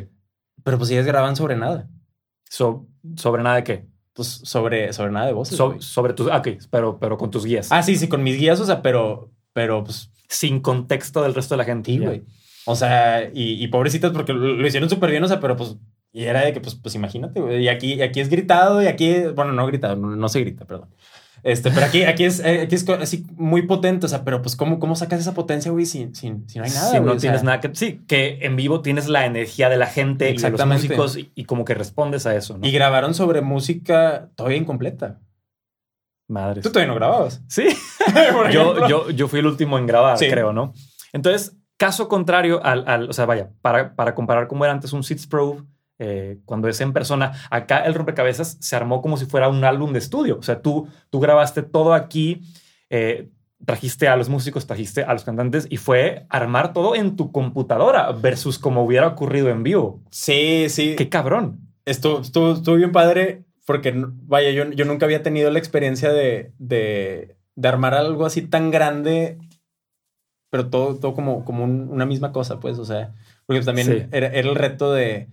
Pero 0.64 0.78
pues 0.78 0.90
ellas 0.92 1.06
graban 1.06 1.36
sobre 1.36 1.56
nada. 1.56 1.90
So- 2.50 2.88
¿Sobre 3.16 3.44
nada 3.44 3.58
de 3.58 3.64
qué? 3.64 3.86
Pues 4.14 4.28
sobre, 4.44 4.92
sobre 4.94 5.12
nada 5.12 5.26
de 5.28 5.34
voces. 5.34 5.58
So- 5.58 5.80
sobre 5.82 6.14
tus... 6.14 6.28
Ok, 6.28 6.48
pero, 6.72 6.98
pero 7.00 7.18
con 7.18 7.30
tus 7.30 7.46
guías. 7.46 7.72
ah, 7.72 7.84
sí, 7.84 7.96
sí, 7.98 8.08
con 8.08 8.24
mis 8.24 8.38
guías, 8.38 8.60
o 8.60 8.66
sea, 8.66 8.82
pero, 8.82 9.32
pero 9.54 9.84
pues 9.84 10.10
Sin 10.30 10.60
contexto 10.62 11.22
del 11.24 11.36
resto 11.36 11.54
de 11.56 11.58
la 11.60 11.64
gente. 11.66 11.92
Sí, 11.92 12.00
Ya. 12.00 12.08
güey. 12.08 12.24
O 12.66 12.76
sea, 12.76 13.24
y, 13.34 13.64
y 13.64 13.68
pobrecitas 13.70 14.12
porque 14.12 14.34
lo, 14.34 14.40
lo 14.56 14.68
hicieron 14.68 14.90
súper 14.90 15.10
bien, 15.12 15.24
o 15.24 15.28
sea, 15.28 15.40
pero 15.40 15.56
pues, 15.56 15.78
y 16.12 16.24
era 16.24 16.44
de 16.44 16.52
que, 16.54 16.60
pues, 16.60 16.76
pues 16.76 16.96
imagínate, 16.96 17.40
güey. 17.40 17.64
Y 17.64 17.68
aquí, 17.70 17.94
y 17.94 18.02
aquí 18.02 18.20
es 18.20 18.28
gritado, 18.30 18.82
y 18.84 18.88
aquí, 18.88 19.22
bueno, 19.36 19.54
no 19.54 19.66
gritado, 19.68 19.96
no, 19.96 20.16
no 20.16 20.28
se 20.30 20.40
grita, 20.42 20.66
perdón. 20.66 20.90
Este, 21.44 21.72
pero 21.72 21.86
aquí, 21.86 22.04
aquí 22.04 22.26
es, 22.26 22.40
eh, 22.40 22.62
aquí 22.62 22.76
es 22.76 22.88
así 22.90 23.26
muy 23.36 23.62
potente, 23.62 24.06
o 24.06 24.10
sea, 24.10 24.24
pero 24.24 24.42
pues, 24.42 24.56
¿cómo, 24.56 24.80
cómo 24.80 24.96
sacas 24.96 25.20
esa 25.22 25.34
potencia, 25.34 25.72
güey, 25.72 25.86
si, 25.86 26.10
si, 26.14 26.34
si 26.48 26.60
no 26.60 26.66
hay 26.66 26.72
nada? 26.72 26.90
si 26.92 26.98
no 27.00 27.04
güey? 27.06 27.18
Tienes 27.18 27.42
sea, 27.42 27.46
nada 27.46 27.60
que... 27.62 27.70
Sí, 27.74 28.02
que 28.08 28.40
en 28.42 28.56
vivo 28.56 28.82
tienes 28.82 29.08
la 29.08 29.26
energía 29.26 29.70
de 29.70 29.78
la 29.78 29.88
gente 29.88 30.32
y 30.32 30.38
de 30.38 30.50
los 30.50 30.66
músicos 30.66 31.18
y, 31.18 31.32
y 31.36 31.46
como 31.46 31.64
que 31.64 31.74
respondes 31.74 32.26
a 32.26 32.36
eso, 32.36 32.58
¿no? 32.58 32.68
Y 32.68 32.72
grabaron 32.72 33.14
sobre 33.14 33.42
música 33.42 34.30
todavía 34.36 34.58
incompleta. 34.58 35.20
Madres. 36.30 36.64
Tú 36.64 36.70
todavía 36.72 36.90
no 36.92 36.96
grababas. 36.96 37.42
Sí. 37.48 37.68
Yo, 38.52 38.88
yo, 38.88 39.10
yo 39.12 39.28
fui 39.28 39.40
el 39.40 39.48
último 39.48 39.78
en 39.78 39.86
grabar, 39.86 40.18
Sí. 40.18 40.30
creo, 40.30 40.52
¿no? 40.54 40.74
Entonces, 41.14 41.56
caso 41.78 42.08
contrario 42.08 42.64
al, 42.64 42.84
al- 42.88 43.10
o 43.10 43.14
sea, 43.14 43.26
vaya, 43.26 43.50
para, 43.62 43.96
para 43.96 44.16
comparar 44.16 44.48
cómo 44.48 44.64
era 44.66 44.74
antes 44.74 44.94
un 44.94 45.04
Seeds 45.04 45.28
Pro, 45.28 45.66
eh, 46.00 46.40
cuando 46.46 46.68
es 46.68 46.80
en 46.82 46.94
persona, 46.94 47.34
acá 47.50 47.80
el 47.80 47.94
rompecabezas 47.94 48.58
se 48.60 48.76
armó 48.76 49.02
como 49.02 49.18
si 49.18 49.26
fuera 49.26 49.50
un 49.50 49.64
álbum 49.64 49.94
de 49.94 50.00
estudio. 50.00 50.38
O 50.40 50.44
sea, 50.44 50.62
tú, 50.62 50.88
tú 51.10 51.20
grabaste 51.20 51.64
todo 51.64 51.94
aquí, 51.94 52.42
eh, 52.90 53.30
trajiste 53.66 54.08
a 54.08 54.16
los 54.16 54.30
músicos, 54.30 54.68
trajiste 54.68 55.04
a 55.04 55.14
los 55.14 55.24
cantantes 55.24 55.66
y 55.70 55.78
fue 55.78 56.26
armar 56.30 56.74
todo 56.74 56.94
en 56.96 57.16
tu 57.16 57.32
computadora 57.32 58.12
versus 58.12 58.60
como 58.60 58.84
hubiera 58.86 59.08
ocurrido 59.08 59.50
en 59.50 59.64
vivo. 59.64 60.02
Sí, 60.12 60.68
sí. 60.70 60.96
Qué 60.96 61.10
cabrón. 61.10 61.62
estuvo, 61.86 62.20
estuvo, 62.22 62.52
estuvo 62.54 62.76
bien 62.76 62.92
padre 62.92 63.44
porque, 63.66 63.94
vaya, 63.96 64.52
yo, 64.52 64.70
yo 64.72 64.86
nunca 64.86 65.06
había 65.08 65.24
tenido 65.24 65.50
la 65.52 65.58
experiencia 65.60 66.14
de, 66.14 66.54
de, 66.60 67.36
de 67.56 67.68
armar 67.68 67.96
algo 67.96 68.26
así 68.26 68.44
tan 68.44 68.70
grande, 68.72 69.40
pero 70.50 70.70
todo, 70.70 70.96
todo 70.96 71.14
como, 71.14 71.44
como 71.44 71.64
un- 71.64 71.90
una 71.92 72.06
misma 72.06 72.32
cosa, 72.32 72.60
pues, 72.60 72.78
o 72.80 72.86
sea, 72.86 73.14
porque 73.46 73.62
también 73.64 73.88
Sí. 73.88 73.94
era, 74.12 74.28
era 74.28 74.40
el 74.50 74.56
reto 74.56 74.94
de, 74.94 75.28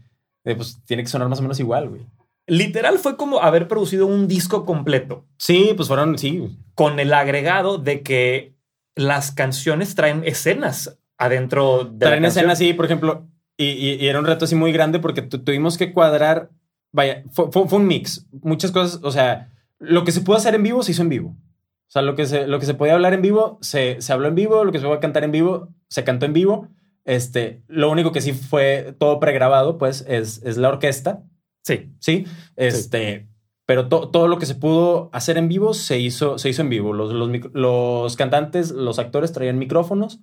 de, 0.45 0.55
pues, 0.57 0.81
tiene 0.85 1.03
que 1.03 1.09
sonar 1.09 1.29
más 1.29 1.39
o 1.39 1.43
menos 1.43 1.59
igual, 1.61 1.89
güey. 1.89 2.03
Literal 2.47 2.99
fue 2.99 3.17
como 3.17 3.41
haber 3.41 3.69
producido 3.69 4.07
un 4.07 4.29
disco 4.29 4.67
completo. 4.67 5.25
Sí, 5.39 5.73
pues 5.77 5.89
fueron, 5.89 6.19
sí, 6.19 6.59
con 6.75 7.01
el 7.01 7.13
agregado 7.15 7.79
de 7.79 8.03
que 8.03 8.55
las 8.95 9.31
canciones 9.33 9.95
traen 9.95 10.23
escenas 10.25 10.99
adentro 11.17 11.85
de 11.85 12.05
traen 12.07 12.23
la 12.23 12.29
escenas 12.29 12.53
así, 12.55 12.75
por 12.75 12.85
ejemplo, 12.85 13.27
y, 13.57 13.65
y- 13.67 13.95
y 13.95 14.07
era 14.09 14.19
un 14.19 14.27
reto 14.27 14.45
así 14.45 14.55
muy 14.55 14.73
grande 14.73 14.99
porque 14.99 15.23
tu- 15.23 15.43
tuvimos 15.43 15.79
que 15.79 15.93
cuadrar, 15.93 16.51
vaya, 16.93 17.25
fue, 17.33 17.51
fue- 17.51 17.67
fue 17.69 17.79
un 17.79 17.87
mix, 17.87 18.27
muchas 18.43 18.71
cosas, 18.73 19.01
o 19.03 19.11
sea, 19.11 19.51
lo 19.79 20.05
que 20.05 20.13
se 20.13 20.21
pudo 20.21 20.37
hacer 20.37 20.55
en 20.55 20.63
vivo 20.63 20.83
se 20.83 20.93
hizo 20.93 21.03
en 21.03 21.09
vivo. 21.09 21.29
O 21.31 21.91
sea, 21.95 22.03
lo 22.03 22.15
que 22.17 22.27
se, 22.27 22.47
lo 22.47 22.59
que 22.59 22.67
se 22.67 22.75
podía 22.75 22.95
hablar 22.95 23.15
en 23.15 23.23
vivo 23.23 23.59
se, 23.63 24.01
se 24.03 24.13
habló 24.13 24.29
en 24.29 24.35
vivo, 24.35 24.65
lo 24.65 24.73
que 24.73 24.79
se 24.81 24.85
podía 24.85 25.01
cantar 25.01 25.25
en 25.25 25.33
vivo 25.33 25.69
se 25.89 26.03
cantó 26.05 26.27
en 26.27 26.33
vivo. 26.33 26.69
Este, 27.05 27.63
lo 27.69 27.91
único 27.91 28.13
que 28.13 28.21
sí 28.21 28.33
fue 28.33 28.95
todo 28.99 29.21
pregrabado, 29.21 29.77
pues, 29.79 30.05
es, 30.09 30.43
es 30.45 30.57
la 30.57 30.69
orquesta, 30.69 31.23
Sí. 31.63 31.93
¿sí? 31.99 32.27
Este, 32.57 33.29
pero 33.67 33.89
to- 33.89 34.11
todo 34.11 34.29
lo 34.29 34.39
que 34.39 34.45
se 34.47 34.55
pudo 34.55 35.09
hacer 35.15 35.39
en 35.39 35.49
vivo 35.49 35.73
se 35.73 35.99
hizo, 35.99 36.37
se 36.39 36.51
hizo 36.51 36.61
en 36.63 36.69
vivo. 36.69 36.93
Los, 36.93 37.13
los, 37.13 37.31
los 37.55 38.17
cantantes, 38.17 38.71
los 38.71 38.99
actores 38.99 39.33
traían 39.33 39.59
micrófonos. 39.59 40.21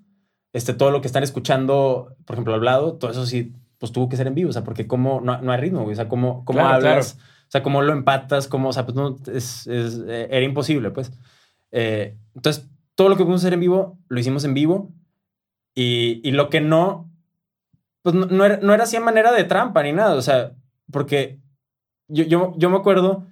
Este, 0.53 0.73
todo 0.73 0.91
lo 0.91 1.01
que 1.01 1.07
están 1.07 1.23
escuchando, 1.23 2.15
por 2.25 2.35
ejemplo, 2.35 2.53
hablado, 2.53 2.93
todo 2.93 3.09
eso 3.09 3.25
sí, 3.25 3.53
pues 3.79 3.91
tuvo 3.91 4.07
que 4.09 4.17
ser 4.17 4.27
en 4.27 4.35
vivo. 4.35 4.51
O 4.51 4.53
sea, 4.53 4.63
porque 4.63 4.85
cómo, 4.85 5.19
no, 5.21 5.41
no 5.41 5.51
hay 5.51 5.59
ritmo, 5.59 5.81
güey. 5.81 5.93
O 5.93 5.95
sea, 5.95 6.07
cómo, 6.09 6.45
cómo 6.45 6.59
Claro, 6.59 6.75
hablas, 6.75 7.17
o 7.47 7.51
sea, 7.51 7.63
cómo 7.63 7.81
lo 7.81 7.93
empatas, 7.93 8.47
cómo, 8.47 8.69
o 8.69 8.73
sea, 8.73 8.85
pues 8.85 8.95
no, 8.95 9.15
es, 9.33 9.65
es- 9.65 9.99
eh, 10.07 10.27
era 10.29 10.45
imposible, 10.45 10.91
pues. 10.91 11.11
Eh, 11.71 12.17
entonces, 12.35 12.69
todo 12.93 13.09
lo 13.09 13.15
que 13.17 13.23
pudimos 13.23 13.41
hacer 13.41 13.53
en 13.53 13.61
vivo, 13.61 13.97
lo 14.09 14.19
hicimos 14.19 14.43
en 14.43 14.53
vivo. 14.53 14.91
Y, 15.75 16.21
y 16.27 16.31
lo 16.31 16.49
que 16.49 16.61
no, 16.61 17.09
pues 18.01 18.15
no, 18.15 18.25
no 18.25 18.45
era, 18.45 18.57
no 18.61 18.73
era 18.73 18.83
así 18.83 18.95
a 18.97 19.01
manera 19.01 19.31
de 19.31 19.43
trampa 19.43 19.83
ni 19.83 19.91
nada. 19.93 20.15
O 20.15 20.21
sea, 20.21 20.51
porque 20.91 21.39
yo, 22.07 22.23
yo, 22.25 22.53
yo 22.57 22.69
me 22.69 22.77
acuerdo 22.77 23.25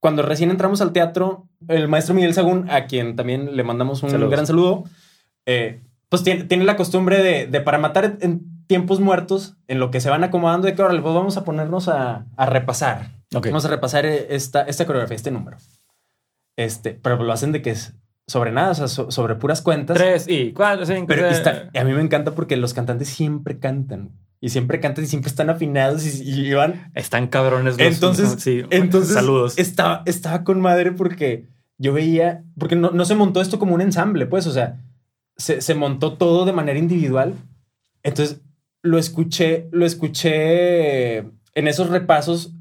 cuando 0.00 0.22
recién 0.22 0.50
entramos 0.50 0.80
al 0.80 0.92
teatro, 0.92 1.48
el 1.68 1.88
maestro 1.88 2.14
Miguel 2.14 2.34
Sagún, 2.34 2.70
a 2.70 2.86
quien 2.86 3.16
también 3.16 3.56
le 3.56 3.64
mandamos 3.64 4.02
un 4.02 4.10
Saludos. 4.10 4.30
gran 4.30 4.46
saludo, 4.46 4.84
eh, 5.46 5.80
pues 6.08 6.22
tiene, 6.22 6.44
tiene 6.44 6.64
la 6.64 6.76
costumbre 6.76 7.22
de, 7.22 7.46
de 7.46 7.60
para 7.60 7.78
matar 7.78 8.18
en 8.20 8.64
tiempos 8.66 9.00
muertos, 9.00 9.56
en 9.66 9.80
lo 9.80 9.90
que 9.90 10.00
se 10.00 10.10
van 10.10 10.22
acomodando, 10.22 10.66
de 10.66 10.74
que 10.74 10.82
ahora 10.82 11.00
pues 11.00 11.14
vamos 11.14 11.36
a 11.36 11.44
ponernos 11.44 11.88
a, 11.88 12.26
a 12.36 12.46
repasar. 12.46 13.10
Vamos 13.32 13.64
a 13.64 13.68
repasar 13.68 14.06
eh, 14.06 14.26
esta, 14.30 14.62
esta 14.62 14.86
coreografía, 14.86 15.16
este 15.16 15.30
número. 15.30 15.56
Este, 16.56 16.92
pero 16.92 17.22
lo 17.22 17.32
hacen 17.32 17.52
de 17.52 17.62
que 17.62 17.70
es 17.70 17.94
sobre 18.26 18.50
nada, 18.52 18.70
o 18.70 18.74
sea, 18.74 18.88
so- 18.88 19.10
sobre 19.10 19.36
puras 19.36 19.62
cuentas. 19.62 19.96
Tres 19.96 20.26
y 20.28 20.52
cuatro, 20.52 20.84
cinco. 20.86 21.06
Pero 21.08 21.28
está- 21.28 21.70
a 21.74 21.84
mí 21.84 21.92
me 21.92 22.00
encanta 22.02 22.32
porque 22.34 22.56
los 22.56 22.74
cantantes 22.74 23.08
siempre 23.08 23.58
cantan. 23.58 24.10
Y 24.40 24.50
siempre 24.50 24.80
cantan 24.80 25.04
y 25.04 25.06
siempre 25.06 25.28
están 25.30 25.48
afinados 25.48 26.04
y, 26.04 26.22
y 26.48 26.52
van. 26.52 26.90
Están 26.94 27.28
cabrones 27.28 27.78
los 27.78 27.94
Entonces, 27.94 28.36
sí, 28.38 28.62
entonces 28.70 29.14
saludos. 29.14 29.58
Estaba, 29.58 30.02
estaba 30.06 30.44
con 30.44 30.60
madre 30.60 30.92
porque 30.92 31.46
yo 31.78 31.92
veía, 31.92 32.44
porque 32.58 32.76
no, 32.76 32.90
no 32.90 33.04
se 33.04 33.14
montó 33.14 33.40
esto 33.40 33.58
como 33.58 33.74
un 33.74 33.80
ensamble, 33.80 34.26
pues, 34.26 34.46
o 34.46 34.52
sea, 34.52 34.78
se, 35.36 35.60
se 35.62 35.74
montó 35.74 36.14
todo 36.14 36.44
de 36.44 36.52
manera 36.52 36.78
individual. 36.78 37.34
Entonces, 38.02 38.40
lo 38.82 38.98
escuché, 38.98 39.68
lo 39.72 39.86
escuché 39.86 41.18
en 41.18 41.68
esos 41.68 41.88
repasos, 41.90 42.52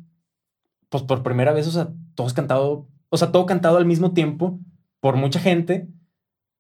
pues 0.89 1.03
por 1.03 1.23
primera 1.23 1.51
vez, 1.53 1.67
o 1.67 1.71
sea, 1.71 1.89
todos 2.15 2.33
cantado, 2.33 2.87
o 3.09 3.17
sea, 3.17 3.31
todo 3.31 3.45
cantado 3.45 3.77
al 3.77 3.85
mismo 3.85 4.13
tiempo 4.13 4.59
por 5.05 5.17
mucha 5.17 5.39
gente. 5.39 5.87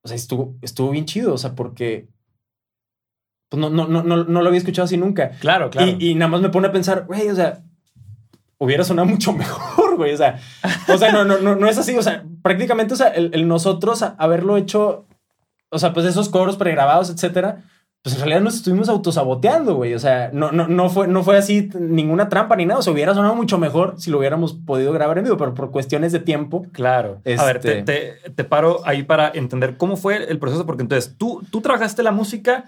O 0.03 0.07
sea, 0.07 0.15
estuvo, 0.15 0.55
estuvo 0.61 0.91
bien 0.91 1.05
chido, 1.05 1.33
o 1.33 1.37
sea, 1.39 1.55
porque 1.55 2.09
pues 3.49 3.59
no, 3.59 3.71
no, 3.71 3.87
no, 3.87 4.03
no, 4.03 4.23
lo 4.23 4.47
había 4.47 4.59
escuchado 4.59 4.85
así 4.85 4.97
nunca. 4.97 5.31
Claro, 5.39 5.71
claro. 5.71 5.97
Y, 5.97 6.11
y 6.11 6.13
nada 6.13 6.29
más 6.29 6.41
me 6.41 6.49
pone 6.49 6.67
a 6.67 6.71
pensar, 6.71 7.05
güey, 7.07 7.27
o 7.27 7.33
sea, 7.33 7.63
hubiera 8.59 8.83
sonado 8.83 9.07
mucho 9.09 9.33
mejor, 9.33 9.95
güey. 9.97 10.13
O 10.13 10.17
sea, 10.17 10.39
o 10.87 10.95
sea, 10.95 11.11
no, 11.11 11.25
no, 11.25 11.39
no, 11.39 11.55
no 11.55 11.67
es 11.67 11.79
así. 11.79 11.97
O 11.97 12.03
sea, 12.03 12.23
prácticamente, 12.43 12.93
o 12.93 12.97
sea, 12.97 13.07
el, 13.07 13.31
el 13.33 13.47
nosotros 13.47 14.03
haberlo 14.03 14.57
hecho, 14.57 15.07
o 15.71 15.79
sea, 15.79 15.93
pues 15.93 16.05
esos 16.05 16.29
coros 16.29 16.55
pregrabados, 16.55 17.09
etcétera, 17.09 17.63
pues 18.05 18.13
en 18.15 18.21
realidad 18.21 18.41
nos 18.41 18.53
estuvimos 18.55 18.87
autosaboteando, 18.87 19.73
güey. 19.73 19.95
O 19.95 19.99
sea, 19.99 20.29
no, 20.31 20.51
no, 20.51 20.67
no 20.67 20.89
fue, 20.91 21.07
no 21.07 21.23
fue 21.23 21.37
así 21.37 21.69
ninguna 21.79 22.29
trampa 22.29 22.55
ni 22.55 22.65
nada. 22.67 22.79
O 22.79 22.83
sea, 22.83 22.93
hubiera 22.93 23.15
sonado 23.15 23.33
mucho 23.35 23.57
mejor 23.57 23.95
si 23.97 24.11
lo 24.11 24.19
hubiéramos 24.19 24.53
podido 24.53 24.93
grabar 24.93 25.17
en 25.17 25.23
vivo, 25.23 25.37
pero 25.37 25.55
por 25.55 25.71
cuestiones 25.71 26.11
de 26.11 26.19
tiempo. 26.19 26.67
Claro. 26.71 27.21
A 27.37 27.43
ver, 27.45 27.59
te, 27.59 27.79
Este- 27.79 28.19
te- 28.23 28.29
te 28.29 28.43
paro 28.43 28.81
ahí 28.85 29.01
para 29.01 29.31
entender 29.33 29.75
cómo 29.77 29.97
fue 29.97 30.29
el 30.29 30.37
proceso, 30.37 30.67
porque 30.67 30.83
entonces 30.83 31.15
tú, 31.17 31.41
tú 31.49 31.61
trabajaste 31.61 32.03
la 32.03 32.11
música 32.11 32.65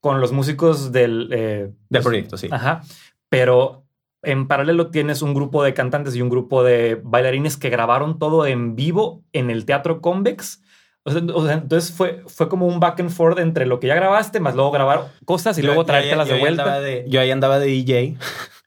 con 0.00 0.20
los 0.20 0.30
músicos 0.30 0.92
del... 0.92 1.28
eh, 1.32 1.72
Del 1.90 2.02
proyecto, 2.04 2.36
sí. 2.36 2.46
Ajá. 2.50 2.82
Pero 3.28 3.84
en 4.22 4.46
paralelo 4.46 4.90
tienes 4.92 5.22
un 5.22 5.34
grupo 5.34 5.64
de 5.64 5.74
cantantes 5.74 6.14
y 6.14 6.22
un 6.22 6.28
grupo 6.28 6.62
de 6.62 7.00
bailarines 7.02 7.56
que 7.56 7.68
grabaron 7.68 8.18
todo 8.20 8.46
en 8.46 8.76
vivo 8.76 9.22
en 9.32 9.50
el 9.50 9.64
Teatro 9.64 10.00
Convex. 10.00 10.62
O 11.08 11.10
sea, 11.10 11.22
o 11.34 11.46
sea, 11.46 11.54
entonces 11.54 11.92
fue, 11.92 12.22
fue 12.26 12.48
como 12.48 12.66
un 12.66 12.80
back 12.80 13.00
and 13.00 13.10
forth 13.10 13.38
entre 13.38 13.66
lo 13.66 13.80
que 13.80 13.86
ya 13.88 13.94
grabaste, 13.94 14.40
más 14.40 14.54
luego 14.54 14.70
grabar 14.70 15.08
cosas 15.24 15.58
y 15.58 15.62
Yo- 15.62 15.66
luego 15.68 15.84
traértelas 15.84 16.28
yo 16.28 16.34
de 16.34 16.40
vuelta. 16.40 16.80
de- 16.80 17.04
yo 17.08 17.20
ahí 17.20 17.30
andaba 17.30 17.58
de 17.58 17.66
DJ. 17.66 18.16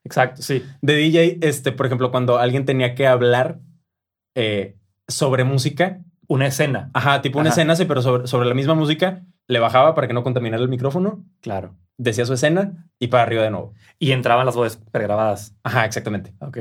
Exacto, 0.03 0.41
sí. 0.41 0.63
de 0.81 0.95
DJ, 0.95 1.37
este, 1.41 1.71
por 1.71 1.85
ejemplo, 1.85 2.09
cuando 2.11 2.37
alguien 2.39 2.65
tenía 2.65 2.95
que 2.95 3.05
hablar 3.07 3.59
eh, 4.35 4.75
sobre 5.07 5.43
música, 5.43 5.99
Una 6.27 6.47
escena. 6.47 6.89
ajá, 6.93 7.21
tipo 7.21 7.39
una 7.39 7.49
Ajá. 7.49 7.59
escena, 7.61 7.75
sí, 7.75 7.85
pero 7.85 8.01
sobre, 8.01 8.27
sobre 8.27 8.47
la 8.47 8.55
misma 8.55 8.73
música, 8.73 9.23
le 9.47 9.59
bajaba 9.59 9.93
para 9.93 10.07
que 10.07 10.13
no 10.13 10.23
contaminara 10.23 10.63
el 10.63 10.69
micrófono, 10.69 11.23
Claro. 11.41 11.75
decía 11.97 12.25
su 12.25 12.33
escena 12.33 12.87
y 12.99 13.07
para 13.07 13.23
arriba 13.23 13.43
de 13.43 13.51
nuevo. 13.51 13.73
Y 13.99 14.11
entraban 14.13 14.45
las 14.45 14.55
voces 14.55 14.79
pregrabadas. 14.91 15.53
Ajá, 15.63 15.85
exactamente. 15.85 16.33
Ok. 16.39 16.57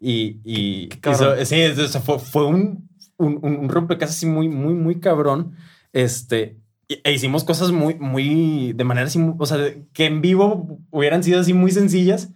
Y, 0.00 0.40
y 0.44 0.88
Qué 0.88 1.10
hizo- 1.10 1.36
sí, 1.46 1.60
es- 1.60 1.78
o 1.78 1.86
sea, 1.88 2.00
fue, 2.00 2.18
fue 2.18 2.44
un, 2.46 2.90
un, 3.24 3.38
un 3.42 3.68
rompecabezas 3.68 4.16
así 4.16 4.26
muy, 4.26 4.48
muy, 4.48 4.74
muy 4.74 5.00
cabrón. 5.00 5.52
Este, 5.92 6.58
e 6.88 7.12
hicimos 7.12 7.44
cosas 7.44 7.72
muy, 7.72 7.94
muy, 7.94 8.72
de 8.74 8.84
manera 8.84 9.06
así, 9.06 9.18
o 9.38 9.46
sea, 9.46 9.58
que 9.92 10.06
en 10.06 10.20
vivo 10.20 10.78
hubieran 10.90 11.22
sido 11.22 11.40
así 11.40 11.52
muy 11.54 11.70
sencillas. 11.70 12.30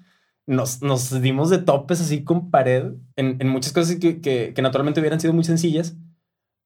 Nos, 0.47 0.81
nos 0.81 1.21
dimos 1.21 1.51
de 1.51 1.59
topes 1.59 2.01
así 2.01 2.25
con 2.25 2.51
pared 2.51 2.93
en, 3.17 3.37
en 3.39 3.49
muchas 3.49 3.73
cosas 3.75 3.97
que, 3.97 4.21
que, 4.23 4.53
que 4.55 4.63
naturalmente 4.63 4.99
hubieran 5.01 5.21
sido 5.21 5.35
muy 5.35 5.45
sencillas. 5.45 5.97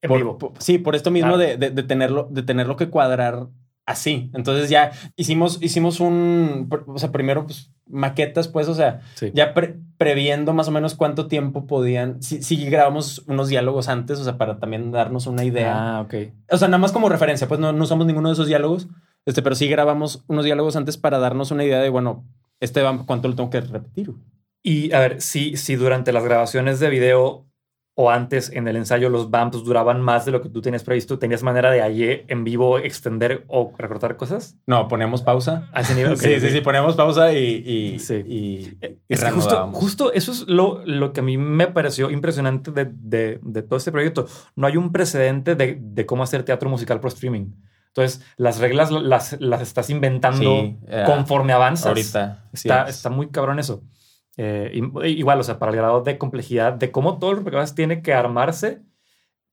En 0.03 0.09
Por- 0.09 0.19
vivo. 0.19 0.39
por- 0.39 0.53
sí, 0.61 0.79
por 0.79 0.95
esto 0.95 1.11
mismo 1.11 1.35
Claro. 1.35 1.43
de, 1.43 1.57
de, 1.57 1.71
de 1.71 1.83
tenerlo, 1.83 2.29
de 2.31 2.43
tenerlo 2.45 2.77
que 2.77 2.91
cuadrar 2.91 3.49
así. 3.87 4.31
Entonces 4.35 4.71
ya 4.71 4.93
hicimos, 5.17 5.59
hicimos 5.63 6.01
un, 6.01 6.69
o 6.87 6.99
sea, 6.99 7.11
primero 7.13 7.47
pues 7.47 7.71
maquetas, 7.89 8.49
pues, 8.49 8.69
o 8.69 8.75
sea, 8.75 9.01
Sí. 9.15 9.31
ya 9.35 9.53
pre- 9.55 9.79
previendo 9.99 10.53
más 10.55 10.69
o 10.69 10.71
menos 10.71 10.95
cuánto 10.95 11.27
tiempo 11.27 11.67
podían, 11.67 12.23
si, 12.23 12.43
si 12.43 12.65
grabamos 12.67 13.23
unos 13.27 13.49
diálogos 13.49 13.89
antes, 13.89 14.19
o 14.19 14.25
sea, 14.25 14.39
para 14.39 14.59
también 14.59 14.93
darnos 14.93 15.27
una 15.27 15.45
idea. 15.45 15.99
Ah, 15.99 16.01
ok. 16.01 16.15
O 16.51 16.57
sea, 16.57 16.69
nada 16.69 16.79
más 16.79 16.93
como 16.93 17.09
referencia, 17.09 17.49
pues 17.49 17.61
no, 17.61 17.73
no 17.73 17.85
usamos 17.85 18.07
ninguno 18.07 18.29
de 18.29 18.35
esos 18.35 18.47
diálogos, 18.47 18.89
este, 19.27 19.43
pero 19.43 19.55
sí 19.55 19.69
grabamos 19.69 20.25
unos 20.27 20.45
diálogos 20.45 20.77
antes 20.77 20.97
para 20.97 21.19
darnos 21.19 21.51
una 21.51 21.65
idea 21.65 21.81
de, 21.81 21.89
bueno, 21.91 22.25
este 22.61 22.83
va, 22.83 23.05
cuánto 23.05 23.29
lo 23.29 23.35
tengo 23.35 23.51
que 23.51 23.61
repetir. 23.61 24.13
Y 24.63 24.93
a 24.93 25.01
ver, 25.01 25.21
si, 25.21 25.57
si 25.57 25.75
durante 25.75 26.13
las 26.13 26.25
grabaciones 26.25 26.81
de 26.81 26.89
video 26.89 27.47
o 27.95 28.11
antes 28.11 28.51
en 28.51 28.67
el 28.69 28.77
ensayo 28.77 29.11
los 29.11 29.31
bumps 29.31 29.65
duraban 29.65 30.01
más 30.01 30.25
de 30.25 30.33
lo 30.33 30.41
que 30.41 30.49
tú 30.49 30.63
tenías 30.63 30.83
previsto, 30.83 31.19
¿tenías 31.19 31.43
manera 31.43 31.71
de 31.71 31.83
allí 31.83 32.23
en 32.29 32.43
vivo 32.43 32.79
extender 32.79 33.45
o 33.49 33.73
recortar 33.77 34.17
cosas? 34.17 34.57
No, 34.67 34.89
ponemos 34.89 35.21
pausa. 35.21 35.69
A 35.73 35.83
ese 35.83 35.95
nivel. 35.95 36.17
sí, 36.17 36.33
ok, 36.35 36.41
sí, 36.41 36.47
ok. 36.47 36.53
sí, 36.53 36.61
ponemos 36.63 36.97
pausa 36.97 37.33
y, 37.35 37.37
y, 37.67 37.99
Sí. 37.99 38.15
y, 38.27 38.79
y 38.81 38.99
Es 39.11 39.23
que 39.23 39.31
justo, 39.31 39.69
justo 39.73 40.13
eso 40.15 40.33
es 40.33 40.47
lo, 40.49 40.81
lo 40.87 41.13
que 41.13 41.21
a 41.21 41.23
mí 41.23 41.37
me 41.37 41.67
pareció 41.67 42.11
impresionante 42.11 42.71
de, 42.71 42.89
de- 42.93 43.39
de 43.43 43.63
todo 43.63 43.77
este 43.77 43.93
proyecto. 43.93 44.27
No 44.57 44.67
hay 44.67 44.79
un 44.79 44.91
precedente 44.91 45.55
de, 45.55 45.79
de 45.81 46.07
cómo 46.07 46.23
hacer 46.23 46.45
teatro 46.45 46.71
musical 46.71 46.99
por 46.99 47.09
streaming. 47.13 47.53
Entonces, 47.89 48.25
las 48.39 48.59
reglas 48.59 48.91
las, 48.91 49.37
las 49.39 49.61
estás 49.61 49.91
inventando 49.91 50.39
Sí, 50.63 50.79
eh, 50.89 51.03
conforme 51.05 51.53
avanzas. 51.53 51.89
Ahorita. 51.89 52.45
sí 52.55 52.69
Está, 52.69 52.85
es. 52.85 52.97
está 52.97 53.11
muy 53.11 53.29
cabrón 53.29 53.59
eso. 53.59 53.83
Eh, 54.39 54.71
igual, 55.05 55.41
o 55.41 55.43
sea, 55.43 55.59
para 55.59 55.71
el 55.73 55.77
grado 55.79 56.03
de 56.03 56.17
complejidad 56.19 56.73
de 56.73 56.91
cómo 56.91 57.19
todo 57.19 57.31
el 57.31 57.37
rompecabezas 57.37 57.75
tiene 57.75 58.01
que 58.03 58.15
armarse 58.15 58.81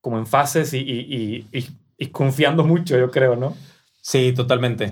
como 0.01 0.17
en 0.17 0.25
fases 0.25 0.73
y, 0.73 0.77
y- 0.79 1.45
y- 1.51 1.67
y- 1.97 2.07
confiando 2.07 2.63
mucho, 2.63 2.97
yo 2.97 3.11
creo, 3.11 3.35
¿no? 3.35 3.55
Sí, 4.01 4.31
totalmente. 4.33 4.91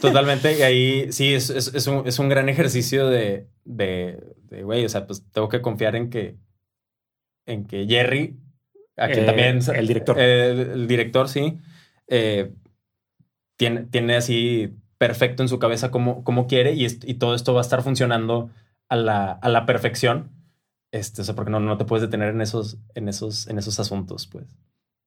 totalmente. 0.00 0.58
Y 0.58 0.62
ahí 0.62 1.12
sí, 1.12 1.32
es, 1.32 1.50
es, 1.50 1.72
es 1.72 1.86
un, 1.86 2.06
es 2.08 2.18
un 2.18 2.28
gran 2.28 2.48
ejercicio 2.48 3.06
de, 3.08 3.46
de, 3.64 4.18
de, 4.48 4.64
güey, 4.64 4.84
o 4.84 4.88
sea, 4.88 5.06
pues 5.06 5.24
tengo 5.30 5.48
que 5.48 5.62
confiar 5.62 5.94
en 5.94 6.10
que, 6.10 6.34
en 7.46 7.64
que 7.66 7.86
Jerry, 7.86 8.36
a 8.96 9.06
quien 9.06 9.20
Eh, 9.20 9.26
también... 9.26 9.60
el 9.74 9.86
director. 9.86 10.16
eh, 10.18 10.50
el, 10.50 10.58
el 10.72 10.88
director, 10.88 11.28
sí. 11.28 11.58
eh, 12.08 12.52
tiene, 13.56 13.84
tiene 13.84 14.16
así 14.16 14.74
perfecto 14.98 15.42
en 15.44 15.48
su 15.48 15.58
cabeza 15.60 15.90
cómo, 15.92 16.24
cómo 16.24 16.46
quiere 16.48 16.72
y, 16.72 16.84
y 16.86 17.14
todo 17.14 17.34
esto 17.36 17.54
va 17.54 17.60
a 17.60 17.62
estar 17.62 17.82
funcionando 17.82 18.50
a 18.90 18.96
la, 18.96 19.32
a 19.32 19.48
la 19.48 19.64
perfección. 19.64 20.30
Este, 20.92 21.22
o 21.22 21.24
sea, 21.24 21.34
porque 21.34 21.50
no, 21.50 21.60
no 21.60 21.78
te 21.78 21.84
puedes 21.86 22.02
detener 22.02 22.28
en 22.34 22.40
esos, 22.42 22.78
en 22.94 23.08
esos, 23.08 23.46
en 23.46 23.58
esos 23.58 23.80
asuntos, 23.80 24.26
pues. 24.26 24.44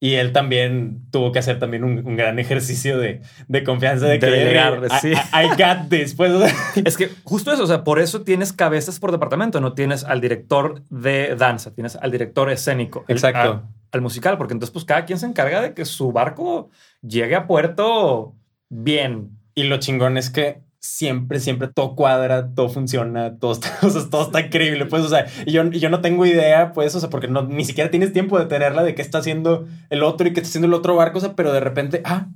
Y 0.01 0.15
él 0.15 0.33
también 0.33 1.05
tuvo 1.11 1.31
que 1.31 1.39
hacer 1.39 1.59
también 1.59 1.83
un, 1.85 2.05
un 2.05 2.17
gran 2.17 2.37
ejercicio 2.39 2.97
de, 2.97 3.21
de 3.47 3.63
confianza 3.63 4.05
de 4.05 4.13
De 4.13 4.19
que 4.19 4.25
delegar, 4.25 4.81
I- 4.85 4.89
sí. 5.01 5.11
I, 5.11 5.45
I 5.45 5.47
got 5.49 5.89
this. 5.89 6.13
Pues, 6.15 6.31
o 6.31 6.39
sea, 6.45 6.53
Es 6.85 6.97
que 6.97 7.09
justo 7.23 7.51
eso, 7.53 7.63
o 7.63 7.67
sea, 7.67 7.83
por 7.83 7.99
eso 7.99 8.21
tienes 8.23 8.51
cabezas 8.53 8.99
por 8.99 9.11
departamento, 9.11 9.61
no 9.61 9.73
tienes 9.73 10.03
al 10.03 10.19
director 10.21 10.83
de 10.89 11.35
danza, 11.35 11.73
tienes 11.73 11.95
al 11.97 12.11
director 12.11 12.49
escénico. 12.49 13.05
el- 13.07 13.15
Exacto. 13.17 13.39
a- 13.39 13.69
al 13.91 14.01
musical, 14.01 14.37
porque 14.39 14.53
entonces 14.53 14.73
pues 14.73 14.85
cada 14.85 15.05
quien 15.05 15.19
se 15.19 15.27
encarga 15.27 15.61
de 15.61 15.73
que 15.75 15.85
su 15.85 16.11
barco 16.11 16.69
llegue 17.01 17.35
a 17.35 17.45
puerto 17.45 18.35
bien. 18.69 19.37
y 19.53 19.63
lo 19.63 19.77
chingón 19.77 20.17
es 20.17 20.29
que 20.31 20.63
siempre, 20.83 21.39
siempre 21.39 21.69
todo 21.69 21.95
cuadra, 21.95 22.53
todo 22.53 22.67
funciona, 22.67 23.39
todo 23.39 23.53
está, 23.53 23.71
o 23.87 23.89
sea, 23.89 24.09
todo 24.09 24.23
está 24.23 24.41
increíble, 24.41 24.85
pues, 24.85 25.03
o 25.03 25.09
sea, 25.09 25.25
y 25.45 25.53
yo, 25.53 25.63
y 25.63 25.79
yo 25.79 25.89
no 25.89 26.01
tengo 26.01 26.25
idea, 26.25 26.73
pues, 26.73 26.93
o 26.93 26.99
sea, 26.99 27.09
porque 27.09 27.29
no, 27.29 27.43
ni 27.43 27.63
siquiera 27.63 27.89
tienes 27.89 28.11
tiempo 28.11 28.37
de 28.37 28.45
tenerla 28.45 28.83
de 28.83 28.93
qué 28.93 29.01
está 29.01 29.19
haciendo 29.19 29.65
el 29.89 30.03
otro 30.03 30.27
y 30.27 30.33
qué 30.33 30.41
está 30.41 30.49
haciendo 30.49 30.67
el 30.67 30.73
otro 30.73 30.95
barco, 30.97 31.19
o 31.19 31.21
sea, 31.21 31.35
pero 31.35 31.53
de 31.53 31.61
repente, 31.61 32.01
ah, 32.03 32.27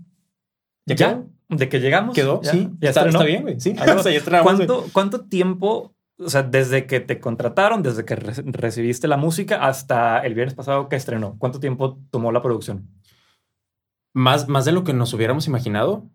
ya, 0.86 0.96
¿Ya? 0.96 1.24
de 1.50 1.68
que 1.68 1.82
llegamos. 1.82 2.16
Quedó, 2.16 2.40
sí, 2.42 2.70
ya 2.80 2.90
está, 2.90 3.06
está, 3.06 3.24
bien, 3.26 3.42
güey, 3.42 3.60
sí. 3.60 3.76
o 3.98 4.00
sea, 4.02 4.12
ya 4.14 4.42
¿Cuánto, 4.42 4.86
¿Cuánto 4.94 5.26
tiempo 5.26 5.94
o 6.20 6.30
sea, 6.30 6.42
desde 6.42 6.88
que 6.88 7.00
te 7.00 7.20
contrataron, 7.20 7.84
desde 7.84 8.06
que 8.06 8.16
recibiste 8.16 9.08
la 9.08 9.18
música 9.18 9.68
hasta 9.68 10.20
el 10.20 10.34
viernes 10.34 10.56
pasado 10.56 10.90
que 10.90 10.96
estrenó, 10.96 11.36
¿cuánto 11.38 11.60
tiempo 11.60 12.00
tomó 12.10 12.32
la 12.32 12.42
producción? 12.42 12.90
Más, 14.14 14.48
más 14.48 14.66
de 14.66 14.72
lo 14.72 14.84
que 14.84 14.94
nos 14.94 15.14
hubiéramos 15.14 15.46
imaginado 15.46 16.10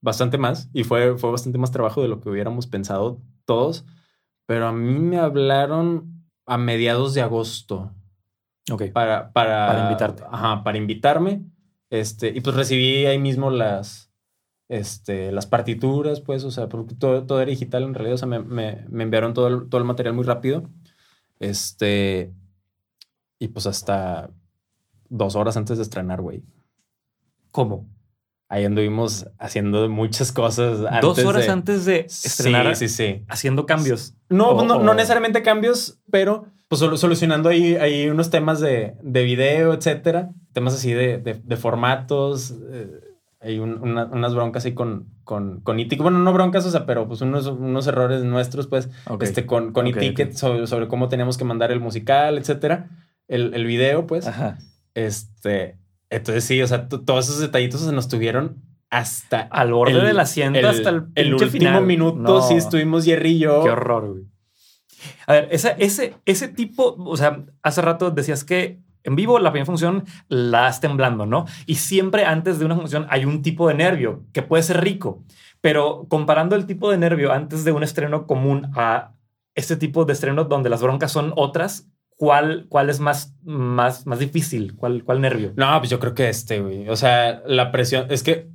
bastante 0.00 0.38
más 0.38 0.68
y 0.72 0.84
fue, 0.84 1.18
fue 1.18 1.30
bastante 1.30 1.58
más 1.58 1.70
trabajo 1.70 2.02
de 2.02 2.08
lo 2.08 2.20
que 2.20 2.28
hubiéramos 2.28 2.66
pensado 2.66 3.20
todos, 3.44 3.84
pero 4.46 4.66
a 4.66 4.72
mí 4.72 4.98
me 4.98 5.18
hablaron 5.18 6.24
a 6.46 6.58
mediados 6.58 7.14
de 7.14 7.22
agosto. 7.22 7.92
Ok. 8.70 8.92
Para, 8.92 9.32
para, 9.32 9.66
para 9.66 9.82
invitarte. 9.84 10.22
Ajá, 10.30 10.62
para 10.64 10.78
invitarme. 10.78 11.44
Este, 11.90 12.28
y 12.28 12.40
pues 12.40 12.54
recibí 12.56 13.06
ahí 13.06 13.18
mismo 13.18 13.50
las, 13.50 14.12
este, 14.68 15.32
las 15.32 15.46
partituras, 15.46 16.20
pues, 16.20 16.44
o 16.44 16.50
sea, 16.50 16.68
porque 16.68 16.94
todo, 16.94 17.26
todo 17.26 17.40
era 17.40 17.50
digital 17.50 17.82
en 17.82 17.94
realidad, 17.94 18.14
o 18.14 18.18
sea, 18.18 18.28
me, 18.28 18.38
me, 18.40 18.84
me 18.88 19.02
enviaron 19.02 19.34
todo 19.34 19.48
el, 19.48 19.68
todo 19.68 19.80
el 19.80 19.86
material 19.86 20.14
muy 20.14 20.24
rápido. 20.24 20.70
Este, 21.40 22.32
y 23.38 23.48
pues 23.48 23.66
hasta 23.66 24.30
dos 25.08 25.34
horas 25.34 25.56
antes 25.56 25.78
de 25.78 25.82
estrenar, 25.82 26.20
güey. 26.20 26.44
¿Cómo? 27.50 27.88
Ahí 28.50 28.64
anduvimos 28.64 29.28
haciendo 29.38 29.88
muchas 29.88 30.32
cosas. 30.32 30.80
Antes 30.80 31.00
Dos 31.00 31.24
horas 31.24 31.48
antes 31.48 31.84
de 31.84 32.00
estrenar. 32.00 32.76
Sí, 32.76 32.88
sí, 32.88 32.94
sí. 32.94 33.24
Haciendo 33.28 33.64
cambios. 33.64 34.14
No, 34.28 34.62
no, 34.64 34.82
no, 34.82 34.94
necesariamente 34.94 35.42
cambios, 35.42 35.98
pero 36.10 36.46
pues 36.68 36.80
solucionando 36.80 37.48
ahí, 37.48 37.76
ahí 37.76 38.08
unos 38.08 38.28
temas 38.28 38.60
de, 38.60 38.96
de 39.02 39.22
video, 39.22 39.72
etcétera. 39.72 40.30
Temas 40.52 40.74
así 40.74 40.92
de, 40.92 41.18
de, 41.18 41.56
formatos. 41.56 42.54
Eh, 42.72 42.90
hay 43.40 43.60
unas 43.60 44.34
broncas 44.34 44.64
ahí 44.64 44.74
con, 44.74 45.06
con, 45.24 45.60
con 45.60 45.78
Bueno, 45.98 46.18
no 46.18 46.32
broncas, 46.32 46.66
o 46.66 46.70
sea, 46.70 46.86
pero 46.86 47.06
pues 47.06 47.20
unos, 47.22 47.46
unos 47.46 47.86
errores 47.86 48.22
nuestros, 48.24 48.66
pues, 48.66 48.90
este, 49.20 49.46
con, 49.46 49.72
con 49.72 49.86
e 49.86 50.32
sobre, 50.34 50.66
sobre, 50.66 50.88
cómo 50.88 51.08
teníamos 51.08 51.38
que 51.38 51.44
mandar 51.44 51.70
el 51.70 51.80
musical, 51.80 52.36
etcétera. 52.36 52.90
El, 53.28 53.54
el 53.54 53.64
video, 53.64 54.06
pues. 54.06 54.26
Ajá. 54.26 54.58
Este, 54.94 55.78
entonces 56.10 56.44
sí, 56.44 56.60
o 56.60 56.66
sea, 56.66 56.88
todos 56.88 57.28
esos 57.28 57.40
detallitos 57.40 57.80
se 57.80 57.92
nos 57.92 58.08
tuvieron 58.08 58.62
hasta... 58.90 59.42
Al 59.42 59.72
borde 59.72 60.04
del 60.04 60.18
asiento, 60.18 60.68
hasta 60.68 60.90
el, 60.90 61.06
el 61.14 61.34
último 61.34 61.80
minuto, 61.80 62.42
sí 62.42 62.54
estuvimos 62.54 63.04
Jerry 63.04 63.32
y 63.32 63.38
yo. 63.38 63.62
Qué 63.62 63.70
horror, 63.70 64.08
güey. 64.10 64.24
A 65.26 65.32
ver, 65.32 65.48
ese, 65.50 65.76
ese, 65.78 66.14
ese 66.26 66.48
tipo, 66.48 66.96
o 66.98 67.16
sea, 67.16 67.44
hace 67.62 67.80
rato 67.80 68.10
decías 68.10 68.44
que 68.44 68.80
en 69.02 69.16
vivo 69.16 69.38
la 69.38 69.50
primera 69.50 69.66
función 69.66 70.04
la 70.28 70.66
has 70.66 70.80
temblando, 70.80 71.24
¿no? 71.26 71.46
Y 71.66 71.76
siempre 71.76 72.24
antes 72.26 72.58
de 72.58 72.64
una 72.64 72.76
función 72.76 73.06
hay 73.08 73.24
un 73.24 73.42
tipo 73.42 73.68
de 73.68 73.74
nervio 73.74 74.24
que 74.32 74.42
puede 74.42 74.62
ser 74.62 74.82
rico, 74.82 75.24
pero 75.60 76.06
comparando 76.08 76.56
el 76.56 76.66
tipo 76.66 76.90
de 76.90 76.98
nervio 76.98 77.32
antes 77.32 77.64
de 77.64 77.72
un 77.72 77.82
estreno 77.82 78.26
común 78.26 78.70
a 78.74 79.14
este 79.54 79.76
tipo 79.76 80.04
de 80.04 80.12
estreno 80.12 80.44
donde 80.44 80.70
las 80.70 80.82
broncas 80.82 81.12
son 81.12 81.32
otras, 81.36 81.88
¿cuál, 82.20 82.66
cuál 82.68 82.90
es 82.90 83.00
más, 83.00 83.34
más, 83.44 84.06
más 84.06 84.18
difícil? 84.18 84.76
¿Cuál, 84.76 85.04
¿Cuál 85.04 85.22
nervio? 85.22 85.54
No, 85.56 85.78
pues 85.78 85.88
yo 85.88 85.98
creo 85.98 86.14
que 86.14 86.28
este, 86.28 86.60
güey. 86.60 86.86
O 86.90 86.94
sea, 86.94 87.42
la 87.46 87.72
presión 87.72 88.08
es 88.10 88.22
que 88.22 88.50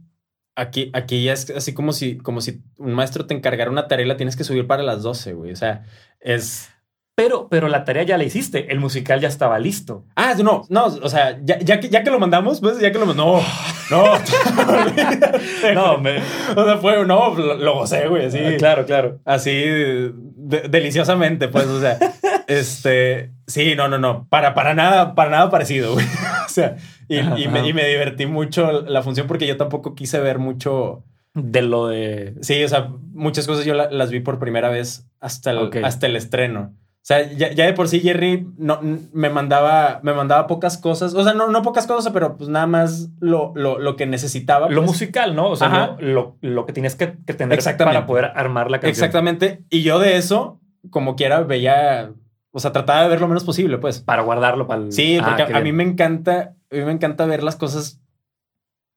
aquí, 0.56 0.92
aquí 0.94 1.24
ya 1.24 1.34
es 1.34 1.50
así 1.50 1.74
como 1.74 1.92
si, 1.92 2.18
como 2.18 2.42
si 2.42 2.62
un 2.78 2.94
maestro 2.94 3.26
te 3.26 3.34
encargara 3.34 3.72
una 3.72 3.88
tarea 3.88 4.06
y 4.06 4.08
la 4.08 4.18
tienes 4.18 4.36
que 4.36 4.44
subir 4.44 4.68
para 4.68 4.84
las 4.84 5.02
12, 5.02 5.34
güey. 5.34 5.52
O 5.52 5.56
sea, 5.56 5.84
es... 6.20 6.70
Pero, 7.16 7.48
pero 7.50 7.68
la 7.68 7.86
tarea 7.86 8.04
ya 8.04 8.20
la 8.20 8.26
hiciste, 8.26 8.72
el 8.72 8.80
musical 8.80 9.20
ya 9.20 9.30
estaba 9.30 9.58
listo. 9.58 10.06
Ah, 10.16 10.36
no, 10.44 10.64
no, 10.70 10.86
o 10.86 11.10
sea, 11.10 11.40
ya, 11.42 11.58
ya, 11.58 11.80
que, 11.80 11.90
ya 11.90 12.04
que 12.04 12.12
lo 12.12 12.20
mandamos, 12.20 12.60
pues 12.60 12.78
ya 12.80 12.92
que 12.92 13.00
lo 13.00 13.08
mandamos. 13.08 13.44
No, 13.90 14.04
no, 15.74 15.74
no, 15.74 15.98
me... 16.00 16.18
o 16.56 16.66
sea, 16.66 16.78
fue, 16.78 17.04
no, 17.06 17.34
lo, 17.34 17.56
lo 17.56 17.74
gocé, 17.74 18.10
güey, 18.10 18.26
así. 18.26 18.38
Ah, 18.38 18.58
claro, 18.60 18.86
claro. 18.86 19.22
Así, 19.26 19.54
deliciosamente, 19.56 21.48
pues, 21.48 21.66
o 21.68 21.80
sea, 21.80 21.98
este, 22.48 23.32
sí, 23.48 23.76
no, 23.76 23.88
no, 23.88 23.98
no, 23.98 24.28
para, 24.30 24.54
para 24.54 24.74
nada, 24.74 25.16
para 25.16 25.30
nada 25.30 25.50
parecido, 25.50 25.94
güey. 25.94 26.06
o 26.46 26.50
sea, 26.50 26.78
y, 27.08 27.20
y, 27.20 27.48
me, 27.48 27.68
y, 27.68 27.74
me, 27.74 27.86
divertí 27.88 28.26
mucho 28.26 28.82
la 28.84 29.02
función 29.02 29.28
porque 29.28 29.48
yo 29.48 29.58
tampoco 29.58 29.96
quise 29.96 30.20
ver 30.20 30.40
mucho 30.40 31.04
de 31.34 31.62
lo 31.62 31.88
de. 31.88 32.36
Sí, 32.42 32.64
o 32.64 32.68
sea, 32.68 32.92
muchas 33.14 33.46
cosas 33.46 33.66
yo 33.66 33.74
las 33.74 34.10
vi 34.10 34.22
por 34.22 34.40
primera 34.40 34.70
vez 34.70 35.08
hasta 35.20 35.52
el, 35.52 35.84
hasta 35.84 36.08
el 36.08 36.16
estreno. 36.16 36.74
O 37.06 37.08
sea, 37.08 37.32
ya, 37.32 37.52
ya, 37.52 37.68
de 37.68 37.74
por 37.74 37.88
sí 37.88 38.00
Jerry 38.00 38.48
no, 38.58 38.80
me, 38.82 39.30
mandaba, 39.30 40.00
me 40.02 40.14
mandaba 40.14 40.48
pocas 40.48 40.80
cosas. 40.80 41.14
O 41.14 41.24
sea, 41.24 41.36
no, 41.36 41.50
no 41.50 41.62
pocas 41.62 41.86
cosas, 41.86 42.12
pero 42.12 42.36
pues 42.36 42.50
nada 42.50 42.66
más 42.66 43.10
lo, 43.20 43.52
lo, 43.54 43.78
lo 43.78 43.96
que 43.96 44.08
necesitaba. 44.08 44.70
Lo 44.70 44.78
pues. 44.78 44.88
musical, 44.88 45.36
¿no? 45.36 45.50
O 45.50 45.56
sea, 45.56 45.98
lo, 46.00 46.38
lo, 46.42 46.66
que 46.66 46.74
tienes 46.74 46.96
que, 46.96 47.16
que 47.28 47.36
tener 47.36 47.60
para 47.78 48.08
poder 48.08 48.32
armar 48.34 48.72
la 48.72 48.80
canción. 48.80 48.90
Exactamente. 48.90 49.64
Y 49.70 49.84
yo 49.84 50.00
de 50.00 50.18
eso, 50.18 50.60
como 50.90 51.16
quiera, 51.16 51.42
veía 51.42 52.12
o 52.56 52.60
sea, 52.62 52.72
trataba 52.72 53.04
de 53.04 53.10
ver 53.10 53.20
lo 53.20 53.28
menos 53.28 53.44
posible, 53.44 53.78
pues. 53.80 54.00
Para 54.00 54.22
guardarlo 54.22 54.66
para 54.66 54.82
el... 54.82 54.94
Sí, 54.94 55.18
porque 55.22 55.42
ah, 55.42 55.58
a, 55.58 55.60
mí 55.60 55.74
me 55.74 55.84
encanta, 55.84 56.56
a 56.72 56.76
mí 56.76 56.86
me 56.86 56.94
encanta 56.94 57.26
ver 57.26 57.44
las 57.44 57.58
cosas 57.58 58.00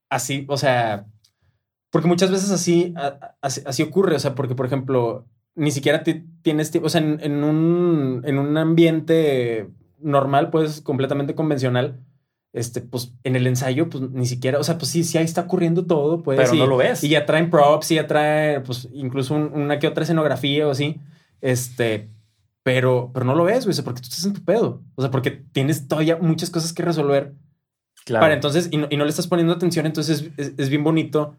así, 0.08 0.46
o 0.48 0.56
sea, 0.56 1.06
porque 1.90 2.06
muchas 2.06 2.30
veces 2.30 2.52
así, 2.52 2.94
así, 3.42 3.82
ocurre, 3.82 4.14
o 4.14 4.18
sea, 4.20 4.36
porque, 4.36 4.54
por 4.54 4.66
ejemplo, 4.66 5.26
ni 5.56 5.72
siquiera 5.72 6.04
tienes 6.04 6.70
tiempo, 6.70 6.86
o 6.86 6.88
sea, 6.88 7.00
en, 7.00 7.42
un, 7.42 8.22
en 8.24 8.38
un 8.38 8.56
ambiente 8.56 9.68
normal, 9.98 10.50
pues, 10.50 10.80
completamente 10.80 11.34
convencional, 11.34 11.98
este, 12.52 12.80
pues, 12.80 13.12
en 13.24 13.34
el 13.34 13.48
ensayo, 13.48 13.90
pues, 13.90 14.08
ni 14.12 14.26
siquiera, 14.26 14.60
o 14.60 14.62
sea, 14.62 14.78
pues 14.78 14.92
sí, 14.92 15.02
sí, 15.02 15.18
ahí 15.18 15.24
está 15.24 15.40
ocurriendo 15.40 15.84
todo, 15.84 16.22
pues. 16.22 16.38
Pero 16.38 16.54
no 16.54 16.66
lo 16.68 16.76
ves. 16.76 17.02
Y 17.02 17.08
ya 17.08 17.26
traen 17.26 17.50
props, 17.50 17.90
y 17.90 17.96
ya 17.96 18.06
traen, 18.06 18.62
pues, 18.62 18.88
incluso 18.92 19.34
una 19.34 19.80
que 19.80 19.88
otra 19.88 20.04
escenografía 20.04 20.68
o 20.68 20.70
así, 20.70 21.00
este 21.40 22.08
pero, 22.68 23.10
pero 23.14 23.24
no 23.24 23.34
lo 23.34 23.44
ves, 23.44 23.64
güey, 23.64 23.74
porque 23.82 24.02
tú 24.02 24.08
estás 24.08 24.26
en 24.26 24.34
tu 24.34 24.44
pedo. 24.44 24.82
O 24.94 25.00
sea, 25.00 25.10
porque 25.10 25.30
tienes 25.30 25.88
todavía 25.88 26.18
muchas 26.18 26.50
cosas 26.50 26.74
que 26.74 26.82
resolver. 26.82 27.32
Claro. 28.04 28.22
Para 28.22 28.34
entonces, 28.34 28.68
y 28.70 28.76
no, 28.76 28.88
y 28.90 28.98
no 28.98 29.04
le 29.04 29.10
estás 29.10 29.26
poniendo 29.26 29.54
atención, 29.54 29.86
entonces 29.86 30.28
es, 30.36 30.68
bien 30.68 30.84
bonito 30.84 31.34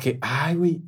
que, 0.00 0.18
ay, 0.22 0.54
güey, 0.54 0.82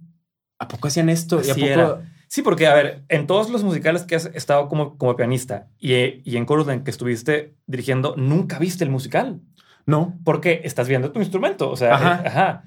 ¿a 0.59 0.67
poco 0.67 0.89
hacían 0.89 1.11
esto? 1.11 1.43
¿Y 1.45 1.51
a 1.51 1.55
poco... 1.55 2.01
Sí, 2.27 2.41
porque, 2.41 2.67
a 2.67 2.73
ver, 2.73 3.05
en 3.11 3.27
todos 3.27 3.51
los 3.51 3.63
musicales 3.63 4.05
que 4.05 4.15
has 4.15 4.31
estado 4.33 4.67
como, 4.67 4.97
como 4.97 5.15
pianista 5.15 5.69
y, 5.79 5.93
y 6.25 6.39
en 6.39 6.47
Chorus 6.47 6.67
que 6.83 6.91
estuviste 6.91 7.55
dirigiendo, 7.67 8.15
nunca 8.17 8.59
viste 8.59 8.83
el 8.83 8.89
musical. 8.89 9.43
No. 9.85 10.19
Porque 10.25 10.63
estás 10.65 10.89
viendo 10.89 11.13
tu 11.13 11.21
instrumento. 11.21 11.71
O 11.71 11.77
sea, 11.77 11.97
ajá. 11.97 12.23
ajá. 12.25 12.65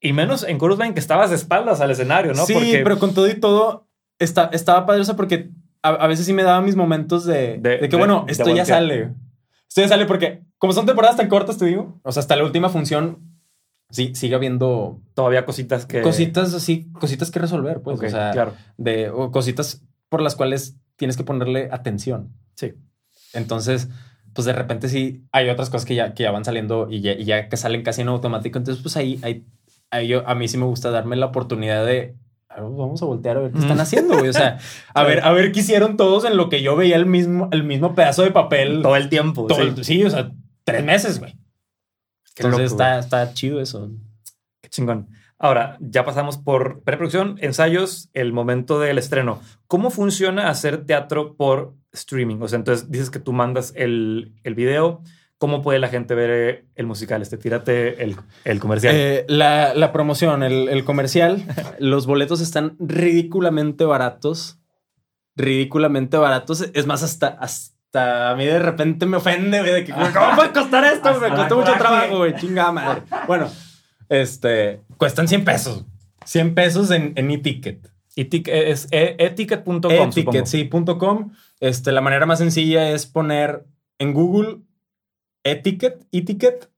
Y 0.00 0.14
menos 0.14 0.44
en 0.44 0.58
Chorus 0.58 0.78
que 0.78 0.98
estabas 0.98 1.28
de 1.28 1.36
espaldas 1.36 1.82
al 1.82 1.90
escenario, 1.90 2.32
¿no? 2.32 2.46
Sí, 2.46 2.80
pero 2.82 2.98
con 2.98 3.12
todo 3.12 3.28
y 3.28 3.34
todo, 3.34 3.86
está, 4.18 4.48
estaba 4.54 4.86
padre, 4.86 5.02
porque 5.14 5.50
a, 5.82 6.06
veces 6.06 6.26
sí 6.26 6.32
me 6.32 6.42
daba 6.42 6.60
mis 6.60 6.76
momentos 6.76 7.24
de, 7.24 7.58
de, 7.58 7.88
que, 7.88 7.96
bueno, 7.96 8.26
esto 8.28 8.54
ya 8.54 8.64
sale. 8.64 9.14
Esto 9.68 9.82
ya 9.82 9.88
sale 9.88 10.06
porque, 10.06 10.42
como 10.58 10.72
son 10.72 10.86
temporadas 10.86 11.16
tan 11.16 11.28
cortas, 11.28 11.58
te 11.58 11.66
digo, 11.66 12.00
o 12.02 12.12
sea, 12.12 12.20
hasta 12.20 12.36
la 12.36 12.44
última 12.44 12.68
función, 12.68 13.18
sí, 13.90 14.14
sigue 14.14 14.34
habiendo 14.34 15.00
todavía 15.14 15.46
cositas 15.46 15.86
que. 15.86 16.02
Cositas 16.02 16.52
así, 16.54 16.90
cositas 16.92 17.30
que 17.30 17.38
resolver, 17.38 17.80
pues. 17.80 18.00
o 18.00 18.08
sea, 18.08 18.32
claro. 18.32 18.54
De, 18.76 19.10
o 19.10 19.30
cositas 19.30 19.82
por 20.08 20.20
las 20.20 20.36
cuales 20.36 20.76
tienes 20.96 21.16
que 21.16 21.24
ponerle 21.24 21.68
atención. 21.72 22.34
Sí. 22.56 22.74
Entonces, 23.32 23.88
pues 24.34 24.44
de 24.44 24.52
repente 24.52 24.88
sí 24.88 25.24
hay 25.32 25.48
otras 25.48 25.70
cosas 25.70 25.86
que 25.86 25.94
ya, 25.94 26.14
que 26.14 26.24
ya 26.24 26.30
van 26.30 26.44
saliendo 26.44 26.88
y 26.90 27.00
ya, 27.00 27.12
y 27.12 27.24
ya 27.24 27.48
que 27.48 27.56
salen 27.56 27.82
casi 27.82 28.02
en 28.02 28.08
automático. 28.08 28.58
Entonces, 28.58 28.82
pues 28.82 28.96
ahí, 28.96 29.18
ahí, 29.22 29.46
ahí 29.90 30.08
yo, 30.08 30.28
a 30.28 30.34
mí 30.34 30.48
sí 30.48 30.58
me 30.58 30.66
gusta 30.66 30.90
darme 30.90 31.16
la 31.16 31.26
oportunidad 31.26 31.86
de 31.86 32.16
vamos 32.56 33.02
a 33.02 33.06
voltear 33.06 33.36
a 33.36 33.40
ver 33.40 33.52
qué 33.52 33.58
están 33.58 33.80
haciendo, 33.80 34.18
güey. 34.18 34.28
O 34.28 34.32
sea, 34.32 34.58
a 34.94 35.04
ver, 35.04 35.24
a 35.24 35.32
ver 35.32 35.52
qué 35.52 35.60
hicieron 35.60 35.96
todos 35.96 36.24
en 36.24 36.36
lo 36.36 36.48
que 36.48 36.62
yo 36.62 36.76
veía 36.76 36.96
el 36.96 37.06
mismo, 37.06 37.48
el 37.52 37.62
mismo 37.62 37.94
pedazo 37.94 38.22
de 38.22 38.30
papel. 38.30 38.82
Todo 38.82 38.96
el 38.96 39.08
tiempo. 39.08 39.46
sí. 39.82 40.04
o 40.04 40.10
sea, 40.10 40.32
tres 40.64 40.84
meses, 40.84 41.18
güey. 41.18 41.34
Entonces 42.36 42.72
está, 42.72 42.98
está 42.98 43.32
chido 43.34 43.60
eso. 43.60 43.90
Qué 44.60 44.68
chingón. 44.70 45.08
Ahora, 45.38 45.78
ya 45.80 46.04
pasamos 46.04 46.36
por 46.36 46.82
preproducción, 46.82 47.38
ensayos, 47.40 48.10
el 48.12 48.32
momento 48.32 48.78
del 48.78 48.98
estreno. 48.98 49.40
¿Cómo 49.66 49.90
funciona 49.90 50.50
hacer 50.50 50.84
teatro 50.84 51.34
por 51.36 51.74
streaming? 51.92 52.36
O 52.42 52.48
sea, 52.48 52.58
entonces 52.58 52.90
dices 52.90 53.10
que 53.10 53.20
tú 53.20 53.32
mandas 53.32 53.72
el, 53.74 54.34
el 54.44 54.54
video, 54.54 55.02
¿Cómo 55.40 55.62
puede 55.62 55.78
la 55.78 55.88
gente 55.88 56.14
ver 56.14 56.30
eh, 56.30 56.64
el 56.74 56.84
musical? 56.86 57.22
Este, 57.22 57.38
tírate 57.38 58.02
el, 58.04 58.14
el 58.44 58.60
comercial. 58.60 58.94
Eh, 58.94 59.24
la, 59.26 59.72
la, 59.72 59.90
promoción, 59.90 60.42
el, 60.42 60.68
el 60.68 60.84
comercial. 60.84 61.42
los 61.78 62.04
boletos 62.06 62.42
están 62.42 62.76
ridículamente 62.78 63.86
baratos. 63.86 64.58
Ridículamente 65.36 66.18
baratos. 66.18 66.68
Es 66.74 66.86
más, 66.86 67.02
hasta, 67.02 67.28
hasta 67.28 68.30
a 68.30 68.36
mí 68.36 68.44
de 68.44 68.58
repente 68.58 69.06
me 69.06 69.16
ofende, 69.16 69.60
güey, 69.60 69.72
de 69.72 69.84
que, 69.84 69.92
¿cómo 69.92 70.36
puede 70.36 70.52
costar 70.52 70.84
esto? 70.84 71.18
me 71.18 71.30
costó 71.30 71.56
mucho 71.56 71.72
trabajo, 71.78 72.18
güey, 72.18 72.34
chingada 72.36 72.72
madre. 72.72 73.02
Bueno, 73.26 73.48
este, 74.10 74.82
cuestan 74.98 75.26
100 75.26 75.44
pesos. 75.46 75.86
100 76.26 76.54
pesos 76.54 76.90
en, 76.90 77.14
en 77.16 77.30
e-ticket. 77.30 77.90
E-tic- 78.14 78.48
es 78.52 78.88
e- 78.90 79.16
eticket.com. 79.18 79.90
E-ticket, 79.90 80.12
supongo. 80.12 80.46
sí, 80.46 80.64
punto 80.64 80.98
.com. 80.98 81.32
Este, 81.60 81.92
la 81.92 82.02
manera 82.02 82.26
más 82.26 82.40
sencilla 82.40 82.90
es 82.90 83.06
poner 83.06 83.64
en 83.98 84.12
Google 84.12 84.58
e-ticket, 85.44 86.06
e-ticket, 86.12 86.70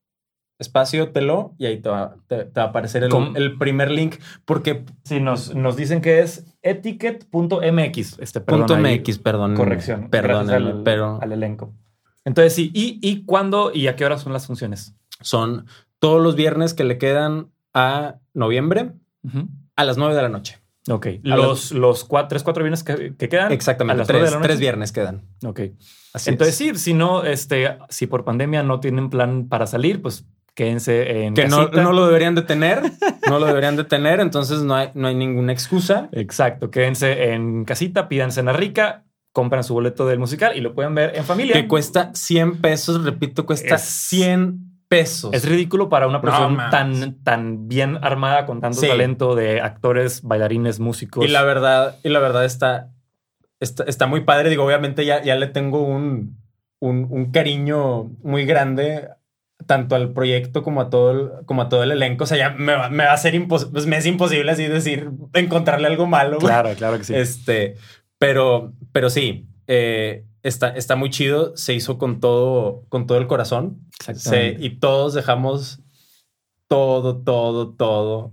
espacio 0.58 1.10
telo, 1.10 1.54
y 1.58 1.66
ahí 1.66 1.78
te 1.80 1.88
va, 1.88 2.16
te- 2.28 2.44
te 2.44 2.60
va 2.60 2.66
a 2.66 2.68
aparecer 2.70 3.02
el, 3.04 3.10
el 3.34 3.58
primer 3.58 3.90
link, 3.90 4.16
porque 4.44 4.84
Sí, 5.04 5.18
nos, 5.20 5.54
nos 5.54 5.76
dicen 5.76 6.00
que 6.00 6.20
es 6.20 6.44
eticket.mx. 6.62 8.18
Este, 8.18 8.40
perdón, 8.40 8.60
punto 8.66 8.74
ahí, 8.74 8.98
MX, 9.00 9.18
perdón. 9.18 9.54
Corrección. 9.54 10.08
Perdón, 10.10 10.50
al, 10.50 10.82
pero 10.84 11.18
al 11.20 11.32
elenco. 11.32 11.72
Entonces, 12.24 12.54
sí. 12.54 12.70
¿Y, 12.74 12.98
¿Y 13.02 13.24
cuándo 13.24 13.72
y 13.74 13.88
a 13.88 13.96
qué 13.96 14.04
hora 14.04 14.18
son 14.18 14.32
las 14.32 14.46
funciones? 14.46 14.94
son 15.20 15.66
todos 16.00 16.20
los 16.20 16.34
viernes 16.34 16.74
que 16.74 16.82
le 16.82 16.98
quedan 16.98 17.52
a 17.74 18.16
noviembre 18.34 18.90
a 19.76 19.84
las 19.84 19.96
9 19.98 20.16
de 20.16 20.22
la 20.22 20.28
noche. 20.28 20.58
Ok. 20.88 21.06
Los, 21.22 21.72
los 21.72 22.04
cuatro, 22.04 22.28
tres, 22.30 22.42
cuatro 22.42 22.64
viernes 22.64 22.82
que, 22.82 23.14
que 23.16 23.28
quedan. 23.28 23.50
a 23.52 23.54
Exactamente, 23.54 23.98
las 23.98 24.08
nueve 24.08 24.18
de 24.18 24.24
tres, 24.24 24.32
la 24.32 24.38
noche. 24.38 24.48
tres 24.48 24.60
viernes 24.60 24.92
quedan. 24.92 25.22
Ok. 25.44 25.60
Así 26.12 26.30
Entonces, 26.30 26.60
es. 26.60 26.72
sí, 26.72 26.74
si 26.78 26.94
no, 26.94 27.24
este, 27.24 27.78
si 27.88 28.06
por 28.06 28.24
pandemia 28.24 28.62
no 28.62 28.80
tienen 28.80 29.08
plan 29.08 29.48
para 29.48 29.66
salir, 29.66 30.02
pues 30.02 30.26
quédense 30.54 31.24
en 31.24 31.34
Que 31.34 31.46
no, 31.48 31.68
no 31.68 31.92
lo 31.92 32.06
deberían 32.06 32.34
de 32.34 32.42
tener, 32.42 32.82
no 33.28 33.38
lo 33.38 33.46
deberían 33.46 33.76
de 33.76 33.84
tener, 33.84 34.20
entonces 34.20 34.60
no 34.62 34.74
hay, 34.74 34.90
no 34.94 35.08
hay 35.08 35.14
ninguna 35.14 35.52
excusa. 35.52 36.08
Exacto, 36.12 36.70
quédense 36.70 37.32
en 37.32 37.64
casita, 37.64 38.08
pidan 38.08 38.32
cena 38.32 38.52
rica, 38.52 39.04
compran 39.32 39.64
su 39.64 39.72
boleto 39.72 40.06
del 40.06 40.18
musical 40.18 40.54
y 40.56 40.60
lo 40.60 40.74
pueden 40.74 40.94
ver 40.94 41.12
en 41.16 41.24
familia. 41.24 41.54
Que 41.54 41.66
cuesta 41.68 42.10
100 42.12 42.60
pesos, 42.60 43.02
repito, 43.04 43.46
cuesta 43.46 43.76
Es- 43.76 43.82
100 43.82 44.71
pesos. 44.92 45.32
Es 45.32 45.48
ridículo 45.48 45.88
para 45.88 46.06
una 46.06 46.18
mames. 46.18 46.70
tan, 46.70 47.22
tan 47.24 47.66
bien 47.68 47.98
armada 48.02 48.44
con 48.44 48.60
tanto 48.60 48.80
Sí. 48.80 48.88
talento 48.88 49.34
de 49.34 49.60
actores, 49.62 50.20
bailarines, 50.22 50.80
músicos. 50.80 51.24
Y 51.24 51.28
la 51.28 51.42
verdad, 51.42 51.96
y 52.04 52.10
la 52.10 52.18
verdad 52.20 52.44
está, 52.44 52.90
está, 53.58 53.84
está 53.84 54.06
muy 54.06 54.20
padre. 54.20 54.50
Digo, 54.50 54.64
obviamente 54.64 55.06
ya, 55.06 55.22
ya 55.22 55.36
le 55.36 55.46
tengo 55.46 55.82
un, 55.82 56.36
un, 56.78 57.06
un 57.10 57.30
cariño 57.30 58.10
muy 58.22 58.44
grande 58.44 59.08
tanto 59.66 59.94
al 59.94 60.12
proyecto 60.12 60.62
como 60.62 60.80
a 60.80 60.90
todo 60.90 61.10
el, 61.12 61.46
como 61.46 61.62
a 61.62 61.68
todo 61.68 61.82
el 61.84 61.92
elenco. 61.92 62.24
O 62.24 62.26
sea, 62.26 62.36
ya 62.36 62.50
me 62.50 62.74
va, 62.74 62.90
me 62.90 63.04
va 63.04 63.12
a 63.12 63.16
ser 63.16 63.34
imposible, 63.34 63.72
pues 63.72 63.86
me 63.86 63.96
es 63.96 64.06
imposible 64.06 64.50
así 64.50 64.66
decir, 64.66 65.08
encontrarle 65.32 65.86
algo 65.86 66.06
malo. 66.06 66.38
Claro, 66.38 66.70
claro 66.76 66.98
que 66.98 67.04
sí. 67.04 67.14
Este, 67.16 67.76
pero, 68.18 68.72
pero 68.92 69.08
sí, 69.08 69.46
eh, 69.68 70.24
está, 70.42 70.68
está 70.70 70.96
muy 70.96 71.10
chido. 71.10 71.56
Se 71.56 71.74
hizo 71.74 71.98
con 71.98 72.20
todo, 72.20 72.84
con 72.88 73.06
todo 73.06 73.18
el 73.18 73.26
corazón. 73.26 73.88
Se- 74.02 74.12
Exactamente. 74.12 74.64
y 74.64 74.78
todos 74.78 75.14
dejamos 75.14 75.80
todo, 76.68 77.22
todo, 77.22 77.74
todo 77.74 78.32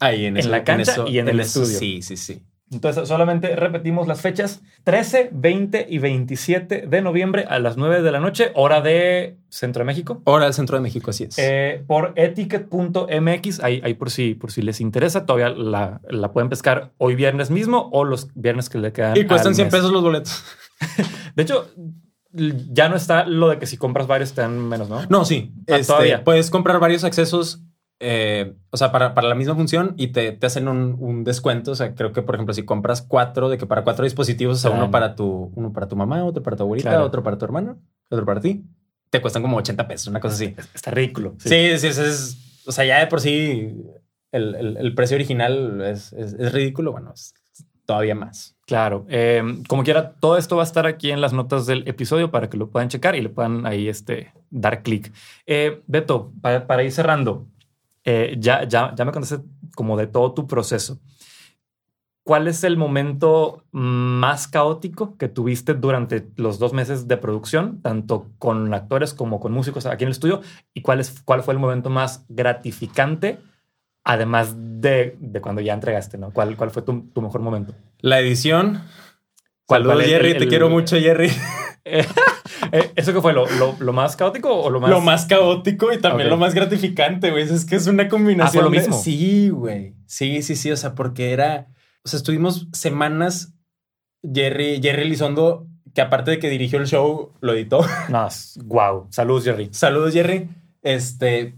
ahí 0.00 0.24
en, 0.26 0.34
En 0.34 0.38
eso- 0.38 0.48
la 0.50 0.64
cancha 0.64 0.92
eso- 0.92 1.08
y 1.08 1.18
en 1.18 1.28
el 1.28 1.40
eso. 1.40 1.60
estudio. 1.62 1.78
Sí, 1.78 2.02
sí, 2.02 2.16
sí. 2.16 2.42
Entonces, 2.74 3.08
solamente 3.08 3.56
repetimos 3.56 4.06
las 4.06 4.20
fechas: 4.20 4.60
13, 4.84 5.30
20 5.32 5.86
y 5.88 5.98
27 5.98 6.86
de 6.86 7.02
noviembre 7.02 7.44
a 7.48 7.58
las 7.58 7.76
9 7.76 8.02
de 8.02 8.12
la 8.12 8.20
noche, 8.20 8.50
hora 8.54 8.80
de 8.80 9.38
Centro 9.48 9.80
de 9.80 9.84
México. 9.86 10.20
Ahora 10.26 10.46
el 10.46 10.52
centro 10.54 10.76
de 10.76 10.82
México, 10.82 11.10
así 11.10 11.24
es. 11.24 11.38
Eh, 11.38 11.82
por 11.86 12.12
eticket.mx, 12.16 13.60
ahí, 13.62 13.80
ahí 13.84 13.94
por, 13.94 14.10
si, 14.10 14.34
por 14.34 14.50
si 14.50 14.62
les 14.62 14.80
interesa, 14.80 15.26
todavía 15.26 15.50
la, 15.50 16.00
la 16.08 16.32
pueden 16.32 16.48
pescar 16.48 16.92
hoy 16.98 17.14
viernes 17.14 17.50
mismo 17.50 17.88
o 17.92 18.04
los 18.04 18.28
viernes 18.34 18.68
que 18.68 18.78
le 18.78 18.92
quedan. 18.92 19.16
y 19.16 19.24
cuestan 19.24 19.50
al 19.50 19.54
100 19.54 19.66
mes. 19.66 19.72
pesos 19.74 19.92
los 19.92 20.02
boletos. 20.02 20.44
De 21.36 21.42
hecho, 21.42 21.70
ya 22.32 22.88
no 22.88 22.96
está 22.96 23.24
lo 23.26 23.48
de 23.48 23.58
que 23.58 23.66
si 23.66 23.76
compras 23.76 24.06
varios 24.06 24.32
te 24.32 24.40
dan 24.40 24.58
menos, 24.58 24.88
¿no? 24.88 25.02
No, 25.08 25.24
sí. 25.24 25.52
Ah, 25.68 25.76
Este, 25.76 25.92
todavía. 25.92 26.24
Puedes 26.24 26.50
comprar 26.50 26.80
varios 26.80 27.04
accesos, 27.04 27.62
eh, 28.00 28.54
o 28.70 28.76
sea, 28.76 28.92
para, 28.92 29.14
para 29.14 29.28
la 29.28 29.34
misma 29.34 29.54
función 29.54 29.94
y 29.96 30.08
te, 30.08 30.32
te 30.32 30.46
hacen 30.46 30.68
un, 30.68 30.96
un 30.98 31.24
descuento. 31.24 31.70
O 31.70 31.74
sea, 31.74 31.94
creo 31.94 32.12
que, 32.12 32.22
por 32.22 32.34
ejemplo, 32.34 32.52
si 32.54 32.64
compras 32.64 33.02
cuatro, 33.02 33.48
de 33.48 33.58
que 33.58 33.66
para 33.66 33.82
cuatro 33.84 34.04
dispositivos, 34.04 34.58
o 34.58 34.60
sea, 34.60 34.70
Claro. 34.70 34.84
uno 34.84 34.90
para 34.90 35.14
tu, 35.14 35.52
uno 35.54 35.72
para 35.72 35.88
tu 35.88 35.96
mamá, 35.96 36.24
otro 36.24 36.42
para 36.42 36.56
tu 36.56 36.64
abuelita, 36.64 36.90
Claro. 36.90 37.04
otro 37.04 37.22
para 37.22 37.38
tu 37.38 37.44
hermano, 37.44 37.78
otro 38.10 38.24
para 38.26 38.40
ti, 38.40 38.64
te 39.10 39.20
cuestan 39.20 39.42
como 39.42 39.56
80 39.56 39.86
pesos, 39.88 40.08
una 40.08 40.20
cosa 40.20 40.34
así. 40.34 40.54
Está 40.74 40.90
ridículo. 40.90 41.34
Sí, 41.38 41.48
sí, 41.78 41.86
ese 41.86 42.08
es, 42.08 42.62
o 42.66 42.72
sea, 42.72 42.84
ya 42.84 42.98
de 42.98 43.06
por 43.06 43.20
sí 43.20 43.74
el, 44.32 44.54
el- 44.56 44.76
el 44.76 44.94
precio 44.94 45.14
original 45.16 45.80
es, 45.82 46.12
es- 46.12 46.34
es 46.34 46.52
ridículo. 46.52 46.90
Bueno, 46.92 47.12
es 47.14 47.32
todavía 47.86 48.14
más. 48.14 48.56
Claro. 48.66 49.04
Eh, 49.08 49.42
como 49.68 49.84
quiera, 49.84 50.14
todo 50.18 50.36
esto 50.38 50.56
va 50.56 50.62
a 50.62 50.66
estar 50.66 50.86
aquí 50.86 51.10
en 51.10 51.20
las 51.20 51.32
notas 51.34 51.66
del 51.66 51.86
episodio 51.86 52.30
para 52.30 52.48
que 52.48 52.56
lo 52.56 52.70
puedan 52.70 52.88
checar 52.88 53.14
y 53.14 53.20
le 53.20 53.28
puedan 53.28 53.66
ahí 53.66 53.88
este, 53.88 54.32
dar 54.50 54.82
clic. 54.82 55.12
Eh, 55.46 55.82
Beto, 55.86 56.32
para, 56.40 56.66
para 56.66 56.82
ir 56.82 56.90
cerrando, 56.90 57.46
eh, 58.04 58.36
ya, 58.38 58.64
ya, 58.68 58.94
ya 58.94 59.04
me 59.04 59.12
contaste 59.12 59.38
como 59.74 59.96
de 59.96 60.06
todo 60.06 60.32
tu 60.34 60.46
proceso. 60.46 60.98
¿Cuál 62.26 62.48
es 62.48 62.64
el 62.64 62.78
momento 62.78 63.64
más 63.70 64.48
caótico 64.48 65.18
que 65.18 65.28
tuviste 65.28 65.74
durante 65.74 66.26
los 66.36 66.58
dos 66.58 66.72
meses 66.72 67.06
de 67.06 67.18
producción, 67.18 67.82
tanto 67.82 68.30
con 68.38 68.72
actores 68.72 69.12
como 69.12 69.40
con 69.40 69.52
músicos 69.52 69.84
aquí 69.84 70.04
en 70.04 70.08
el 70.08 70.12
estudio? 70.12 70.40
¿Y 70.72 70.80
cuál, 70.80 71.00
es, 71.00 71.20
cuál 71.22 71.42
fue 71.42 71.52
el 71.52 71.60
momento 71.60 71.90
más 71.90 72.24
gratificante, 72.30 73.40
además 74.04 74.54
de, 74.56 75.18
de 75.20 75.40
cuando 75.42 75.60
ya 75.60 75.74
entregaste? 75.74 76.16
¿no? 76.16 76.30
¿Cuál, 76.32 76.56
¿Cuál 76.56 76.70
fue 76.70 76.80
tu, 76.80 77.02
tu 77.12 77.20
mejor 77.20 77.42
momento? 77.42 77.74
La 78.00 78.20
edición. 78.20 78.80
¿Cuál- 79.66 79.82
Saludos, 79.82 79.96
cuál 79.96 80.06
Jerry. 80.08 80.30
el- 80.30 80.38
te 80.38 80.48
quiero 80.48 80.70
mucho, 80.70 80.96
Jerry. 80.96 81.30
Eh, 82.72 82.92
¿Eso 82.96 83.12
qué 83.12 83.20
fue? 83.20 83.32
¿Lo, 83.32 83.46
lo, 83.58 83.76
lo 83.78 83.92
más 83.92 84.16
caótico 84.16 84.54
o 84.54 84.70
lo 84.70 84.80
más...? 84.80 84.90
Lo 84.90 85.00
más 85.00 85.26
caótico 85.26 85.92
y 85.92 85.98
también 86.00 86.28
lo 86.30 86.36
más 86.36 86.54
gratificante, 86.54 87.30
güey. 87.30 87.42
Es 87.44 87.64
que 87.64 87.76
es 87.76 87.86
una 87.86 88.08
combinación. 88.08 88.64
Ah, 88.64 88.68
de-. 88.70 88.92
Sí, 89.02 89.48
güey. 89.50 89.94
Sí, 90.06 90.42
sí, 90.42 90.56
sí. 90.56 90.70
O 90.70 90.76
sea, 90.76 90.94
porque 90.94 91.32
era. 91.32 91.68
O 92.04 92.08
sea, 92.08 92.16
estuvimos 92.18 92.68
semanas. 92.72 93.54
Jerry, 94.22 94.80
Jerry 94.82 95.02
Elizondo, 95.02 95.66
que 95.94 96.00
aparte 96.00 96.30
de 96.32 96.38
que 96.38 96.48
dirigió 96.48 96.78
el 96.78 96.86
show, 96.86 97.32
lo 97.40 97.52
editó. 97.52 97.80
No, 98.08 98.28
wow. 98.64 99.06
Saludos, 99.10 99.44
Jerry. 99.44 99.68
Saludos, 99.72 100.12
Jerry. 100.14 100.48
Este. 100.82 101.54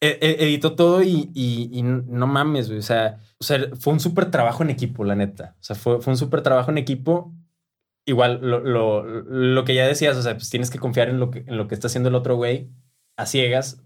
e- 0.00 0.18
e- 0.20 0.44
editó 0.44 0.74
todo 0.76 1.02
y, 1.02 1.30
y- 1.34 1.70
y 1.72 1.82
no 1.82 2.26
mames, 2.26 2.68
güey. 2.68 2.78
O 2.78 2.82
sea, 2.82 3.18
o 3.38 3.44
sea, 3.44 3.58
fue 3.78 3.92
un 3.92 4.00
súper 4.00 4.30
trabajo 4.30 4.62
en 4.62 4.70
equipo, 4.70 5.04
la 5.04 5.14
neta. 5.14 5.56
O 5.60 5.64
sea, 5.64 5.74
fue, 5.76 6.00
fue 6.00 6.12
un 6.12 6.16
súper 6.18 6.42
trabajo 6.42 6.70
en 6.70 6.78
equipo. 6.78 7.32
Igual, 8.06 8.38
lo, 8.40 8.60
lo, 8.60 9.02
lo 9.04 9.64
que 9.64 9.74
ya 9.74 9.86
decías, 9.86 10.16
o 10.16 10.22
sea, 10.22 10.34
pues 10.34 10.48
tienes 10.48 10.70
que 10.70 10.78
confiar 10.78 11.08
en 11.08 11.18
lo 11.18 11.30
que, 11.30 11.40
en 11.40 11.56
lo 11.56 11.66
que 11.66 11.74
está 11.74 11.88
haciendo 11.88 12.08
el 12.08 12.14
otro 12.14 12.36
güey 12.36 12.70
a 13.16 13.26
ciegas 13.26 13.82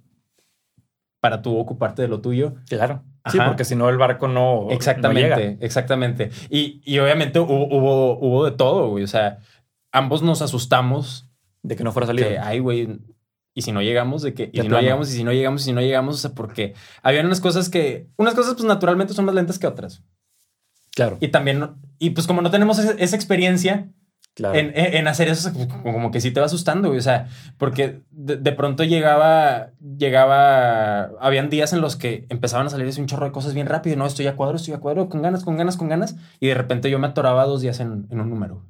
para 1.21 1.43
tú 1.43 1.57
ocuparte 1.59 2.03
de 2.03 2.09
lo 2.09 2.21
tuyo. 2.21 2.55
Claro. 2.69 3.03
Sí, 3.31 3.39
porque 3.45 3.65
si 3.65 3.77
no 3.77 3.89
el 3.89 3.99
barco 3.99 4.29
no 4.29 4.65
no 4.65 4.71
Exactamente, 4.71 5.23
llega. 5.51 5.57
exactamente. 5.61 6.31
Y, 6.49 6.81
y 6.85 6.99
obviamente 6.99 7.39
hubo, 7.39 7.67
hubo, 7.67 8.19
hubo 8.19 8.45
de 8.45 8.53
todo, 8.53 8.89
güey. 8.89 9.05
O 9.05 9.09
sea, 9.09 9.39
ambos 9.93 10.23
nos 10.23 10.41
asustamos 10.43 11.27
de 11.63 11.77
que 11.77 11.85
no 11.85 11.93
fuera 11.93 12.05
a 12.05 12.09
salir. 12.09 12.27
que, 12.27 12.39
ay, 12.39 12.59
güey, 12.61 12.99
y 13.55 13.63
si 13.63 13.73
no 13.73 13.83
llegamos, 13.83 14.23
de 14.23 14.33
que, 14.33 14.51
y 14.53 14.57
De 14.59 14.63
si 14.63 14.69
no 14.69 14.81
llegamos, 14.81 15.11
y 15.11 15.17
si 15.17 15.25
no 15.25 15.33
llegamos, 15.33 15.63
y 15.63 15.65
si 15.65 15.73
no 15.73 15.81
llegamos, 15.81 16.15
o 16.15 16.19
sea, 16.19 16.33
porque 16.33 16.75
habían 17.03 17.27
unas 17.27 17.41
cosas 17.41 17.69
que, 17.69 18.09
unas 18.17 18.35
cosas, 18.35 18.55
pues 18.55 18.65
naturalmente 18.65 19.13
son 19.13 19.25
más 19.27 19.35
lentas 19.35 19.59
que 19.59 19.67
otras. 19.67 20.03
Claro. 20.95 21.19
Y 21.21 21.29
también, 21.29 21.71
y 21.99 22.11
pues 22.11 22.27
como 22.27 22.43
no 22.43 22.51
tenemos 22.51 22.79
esa, 22.79 22.93
esa 22.93 23.17
experiencia 23.17 23.89
claro. 24.35 24.55
en, 24.59 24.67
en- 24.77 24.95
en 24.95 25.09
hacer 25.09 25.29
eso, 25.29 25.51
como, 25.83 26.11
que 26.11 26.21
sí 26.21 26.31
te 26.31 26.41
va 26.41 26.47
asustando, 26.47 26.89
güey. 26.89 26.99
O 26.99 27.03
sea, 27.03 27.29
porque 27.59 28.01
de, 28.11 28.37
de 28.37 28.53
pronto 28.53 28.85
llegaba, 28.85 29.71
llegaba, 29.99 31.11
habían 31.21 31.51
días 31.51 31.73
en 31.73 31.81
los 31.81 31.97
que 31.97 32.27
empezaban 32.29 32.67
a 32.67 32.71
salir 32.71 32.93
un 32.99 33.07
chorro 33.07 33.27
de 33.27 33.33
cosas 33.33 33.55
bien 33.55 33.67
rápido. 33.67 33.97
No, 33.97 34.07
estoy 34.07 34.27
a 34.27 34.37
cuadro, 34.37 34.57
estoy 34.57 34.75
a 34.75 34.79
cuadro, 34.81 35.09
con 35.09 35.23
ganas, 35.23 35.45
con 35.45 35.57
ganas, 35.57 35.77
con 35.77 35.89
ganas. 35.89 36.17
Y 36.41 36.49
de 36.49 36.55
repente 36.55 36.91
yo 36.91 36.99
me 36.99 37.07
atoraba 37.09 37.45
dos 37.47 37.61
días 37.63 37.81
en, 37.81 38.07
en 38.11 38.21
un 38.21 38.31
número. 38.31 38.63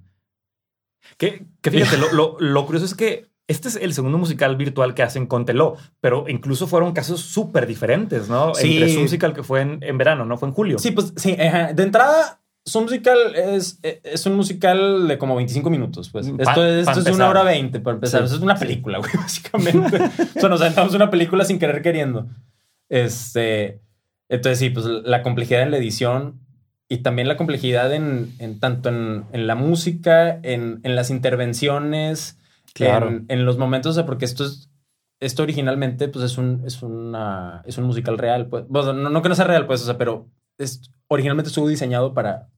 Que, 1.16 1.46
que 1.60 1.70
fíjate, 1.70 1.96
lo, 1.98 2.12
lo- 2.12 2.36
lo 2.38 2.66
curioso 2.66 2.84
es 2.86 2.94
que 2.94 3.28
este 3.48 3.66
es 3.68 3.76
el 3.76 3.92
segundo 3.94 4.16
musical 4.16 4.54
virtual 4.56 4.94
que 4.94 5.02
hacen 5.02 5.26
con 5.26 5.44
Teló, 5.44 5.76
pero 6.00 6.26
incluso 6.28 6.68
fueron 6.68 6.92
casos 6.92 7.20
súper 7.20 7.66
diferentes, 7.66 8.28
¿no? 8.28 8.54
Sí. 8.54 8.74
Entre 8.74 8.94
su 8.94 9.00
musical 9.00 9.34
que 9.34 9.42
fue 9.42 9.60
en, 9.62 9.82
en 9.82 9.98
verano, 9.98 10.24
¿no? 10.24 10.36
Fue 10.38 10.48
en 10.48 10.54
julio. 10.54 10.78
Sí, 10.78 10.92
pues 10.92 11.12
sí, 11.16 11.32
ajá. 11.40 11.72
de 11.72 11.82
entrada, 11.82 12.39
su 12.66 12.80
musical 12.82 13.18
es, 13.34 13.78
es 13.82 14.26
un 14.26 14.34
musical 14.36 15.08
de 15.08 15.18
como 15.18 15.34
25 15.36 15.70
minutos. 15.70 16.10
Pues 16.10 16.28
Pa- 16.30 16.42
esto, 16.50 16.66
es- 16.66 16.86
esto 16.88 17.00
es 17.10 17.16
una 17.16 17.28
hora 17.28 17.42
20 17.42 17.80
para 17.80 17.94
empezar. 17.94 18.20
Sí. 18.20 18.26
Eso 18.26 18.36
es 18.36 18.42
una 18.42 18.56
película, 18.56 18.98
güey, 18.98 19.10
básicamente. 19.16 19.96
o 20.36 20.40
sea, 20.40 20.48
nos 20.48 20.60
aventamos 20.60 20.94
una 20.94 21.10
película 21.10 21.44
sin 21.44 21.58
querer 21.58 21.82
queriendo. 21.82 22.26
Este, 22.88 23.80
entonces, 24.28 24.58
sí, 24.58 24.70
pues 24.70 24.84
la 24.86 25.22
complejidad 25.22 25.62
en 25.62 25.70
la 25.70 25.76
edición 25.78 26.40
y 26.88 26.98
también 26.98 27.28
la 27.28 27.36
complejidad 27.36 27.92
en, 27.94 28.34
en 28.38 28.58
tanto 28.58 28.88
en, 28.88 29.24
en 29.32 29.46
la 29.46 29.54
música, 29.54 30.40
en, 30.42 30.80
en 30.82 30.96
las 30.96 31.10
intervenciones, 31.10 32.36
Claro. 32.74 33.08
en, 33.08 33.24
en 33.28 33.44
los 33.44 33.58
momentos, 33.58 33.92
o 33.92 33.94
sea, 33.94 34.06
porque 34.06 34.24
esto 34.24 34.44
es. 34.44 34.68
Esto 35.22 35.42
originalmente, 35.42 36.08
pues 36.08 36.24
es 36.24 36.38
un, 36.38 36.62
es 36.64 36.82
una, 36.82 37.62
es 37.66 37.76
un 37.76 37.84
musical 37.84 38.16
real. 38.16 38.46
Pues, 38.46 38.64
Bueno, 38.68 38.94
no, 38.94 39.10
no 39.10 39.20
que 39.20 39.28
no 39.28 39.34
sea 39.34 39.44
real, 39.44 39.66
pues, 39.66 39.82
o 39.82 39.84
sea, 39.84 39.98
pero 39.98 40.30
es, 40.56 40.80
originalmente 41.10 41.48
estuvo 41.48 41.68
diseñado 41.68 42.14
para, 42.14 42.48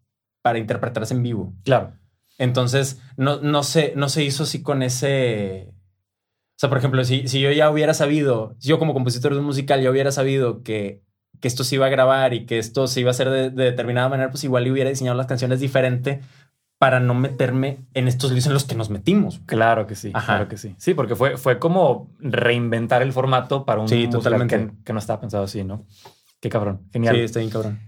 para 0.43 0.59
interpretarse 0.59 1.15
en 1.15 1.23
vivo. 1.23 1.53
Claro. 1.65 1.93
Entonces, 2.39 3.01
no, 3.17 3.41
no, 3.41 3.63
se, 3.63 3.95
no 3.97 4.09
se 4.09 4.23
hizo 4.25 4.45
así 4.45 4.63
con 4.63 4.83
ese. 4.83 5.69
O 5.71 6.59
sea, 6.63 6.69
por 6.69 6.79
ejemplo, 6.79 7.03
si, 7.05 7.27
si 7.29 7.41
yo 7.41 7.51
ya 7.51 7.71
hubiera 7.71 7.95
sabido, 7.95 8.55
si 8.59 8.69
yo 8.69 8.79
como 8.79 8.95
compositor 8.95 9.33
de 9.33 9.41
un 9.41 9.47
musical 9.47 9.83
ya 9.83 9.91
hubiera 9.91 10.13
sabido 10.13 10.63
que 10.63 11.03
que 11.41 11.49
esto 11.49 11.65
se 11.65 11.75
iba 11.75 11.87
a 11.87 11.89
grabar 11.89 12.35
y 12.35 12.47
que 12.47 12.59
esto 12.61 12.87
se 12.87 13.01
iba 13.01 13.11
a 13.11 13.13
hacer 13.13 13.29
de, 13.29 13.51
de 13.51 13.65
determinada 13.65 14.09
manera, 14.09 14.31
pues 14.31 14.45
igual 14.45 14.63
le 14.63 14.71
hubiera 14.71 14.91
diseñado 14.91 15.17
las 15.17 15.27
canciones 15.27 15.59
diferente 15.59 16.21
para 16.79 17.01
no 17.01 17.15
meterme 17.15 17.79
en 17.95 18.07
estos 18.07 18.31
líos 18.31 18.47
en 18.47 18.53
los 18.55 18.65
que 18.65 18.77
nos 18.77 18.91
metimos. 18.91 19.41
Claro 19.47 19.89
que 19.89 19.97
sí, 19.97 20.13
Ajá. 20.15 20.27
claro 20.35 20.49
que 20.49 20.57
sí. 20.57 20.77
Sí, 20.79 20.95
porque 20.95 21.17
fue, 21.17 21.37
fue 21.39 21.59
como 21.59 22.15
reinventar 22.21 23.03
el 23.03 23.13
formato 23.13 23.65
para 23.65 23.81
un 23.81 23.89
Sí, 23.89 24.07
musical 24.07 24.21
totalmente. 24.21 24.57
que, 24.57 24.85
que 24.85 24.93
no 24.93 25.01
estaba 25.01 25.21
pensado 25.21 25.43
así, 25.43 25.65
¿no? 25.65 25.85
Qué 26.41 26.49
cabrón. 26.49 26.83
Genial. 26.93 27.17
Sí, 27.17 27.23
está 27.23 27.41
bien 27.41 27.51
cabrón. 27.51 27.81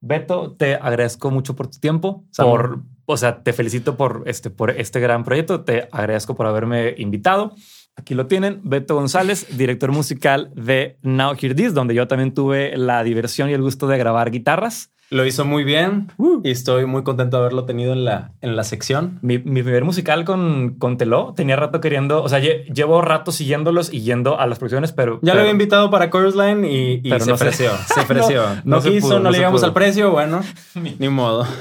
Beto, 0.00 0.54
te 0.56 0.74
agradezco 0.74 1.30
mucho 1.30 1.54
por 1.54 1.68
tu 1.68 1.78
tiempo, 1.78 2.24
por, 2.36 2.82
o 3.04 3.16
sea, 3.16 3.42
te 3.42 3.52
felicito 3.52 3.96
por 3.96 4.22
este, 4.26 4.48
por 4.48 4.70
este 4.70 4.98
gran 4.98 5.24
proyecto, 5.24 5.62
te 5.62 5.88
agradezco 5.92 6.34
por 6.34 6.46
haberme 6.46 6.94
invitado. 6.96 7.54
Aquí 7.96 8.14
lo 8.14 8.26
tienen, 8.26 8.60
Beto 8.64 8.94
González, 8.94 9.46
director 9.58 9.92
musical 9.92 10.50
de 10.54 10.96
Now 11.02 11.34
Hear 11.38 11.54
This, 11.54 11.74
donde 11.74 11.94
yo 11.94 12.08
también 12.08 12.32
tuve 12.32 12.76
la 12.76 13.04
diversión 13.04 13.50
y 13.50 13.52
el 13.52 13.60
gusto 13.60 13.86
de 13.88 13.98
grabar 13.98 14.30
guitarras. 14.30 14.90
Lo 15.12 15.26
hizo 15.26 15.44
muy 15.44 15.64
bien 15.64 16.06
Uh. 16.18 16.40
y 16.44 16.52
estoy 16.52 16.86
muy 16.86 17.02
contento 17.02 17.36
de 17.36 17.40
haberlo 17.42 17.64
tenido 17.64 17.92
en 17.94 18.04
la, 18.04 18.30
en 18.42 18.54
la 18.54 18.62
sección. 18.62 19.18
Mi, 19.22 19.38
mi 19.38 19.60
primer 19.64 19.84
musical 19.84 20.24
con, 20.24 20.76
con 20.78 20.98
Teló, 20.98 21.34
tenía 21.34 21.56
rato 21.56 21.80
queriendo, 21.80 22.22
o 22.22 22.28
sea, 22.28 22.38
lle- 22.38 22.64
llevo 22.72 23.02
rato 23.02 23.32
siguiéndolos 23.32 23.92
y 23.92 24.02
yendo 24.02 24.38
a 24.38 24.46
las 24.46 24.58
producciones, 24.60 24.92
pero... 24.92 25.14
Ya 25.16 25.32
pero- 25.32 25.34
lo 25.34 25.40
había 25.40 25.50
invitado 25.52 25.90
para 25.90 26.10
Chorus 26.10 26.36
Line 26.36 26.70
y, 26.70 27.00
y 27.02 27.10
Pero 27.10 27.24
se 27.24 27.30
no 27.32 27.36
se- 27.36 27.44
ofreció. 27.44 27.70
Se 27.92 28.00
ofreció. 28.02 28.42
No, 28.42 28.54
no, 28.54 28.60
no 28.76 28.80
se 28.82 28.90
quiso, 28.90 29.08
pudo, 29.08 29.18
no, 29.20 29.30
le 29.32 29.38
llegamos 29.38 29.64
al 29.64 29.72
precio. 29.72 30.12
Bueno, 30.12 30.42
ni 30.98 31.08
modo. 31.08 31.44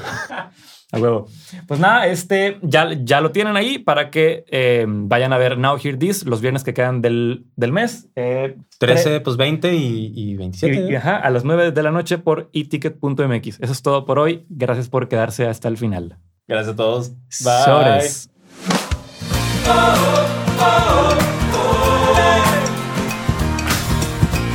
A 0.92 0.98
huevo. 1.00 1.28
Pues 1.68 1.80
nada, 1.80 2.08
este 2.08 2.58
ya, 2.64 2.90
ya 3.04 3.22
lo 3.22 3.32
tienen 3.32 3.56
ahí 3.56 3.78
para 3.78 4.10
que 4.10 4.44
eh, 4.50 4.86
vayan 4.88 5.34
a 5.34 5.38
ver 5.38 5.58
Now 5.60 5.78
Hear 5.78 5.98
This 5.98 6.26
los 6.26 6.42
viernes 6.42 6.64
que 6.64 6.74
quedan 6.74 7.02
del, 7.04 7.46
del 7.56 7.72
mes. 7.72 8.08
Eh, 8.16 8.58
13, 8.80 9.22
pues 9.22 9.38
20 9.38 9.74
y, 9.76 10.12
y 10.16 10.32
y- 10.32 10.36
27. 10.36 10.92
y, 10.92 10.96
ajá, 10.96 11.18
a 11.18 11.30
las 11.30 11.44
9 11.44 11.72
de 11.72 11.84
la 11.84 11.92
noche 11.92 12.18
por 12.18 12.50
eticket.mx. 12.54 13.60
Eso 13.60 13.72
es 13.72 13.82
todo 13.84 14.06
por 14.06 14.18
hoy. 14.18 14.46
Gracias 14.50 14.90
por 14.90 15.08
quedarse 15.08 15.46
hasta 15.48 15.68
el 15.68 15.78
final. 15.78 16.18
Gracias 16.48 16.74
a 16.74 16.76
todos. 16.76 17.12
Bye. 17.44 17.64
Sobres. 17.66 18.30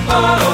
oh, 0.09 0.54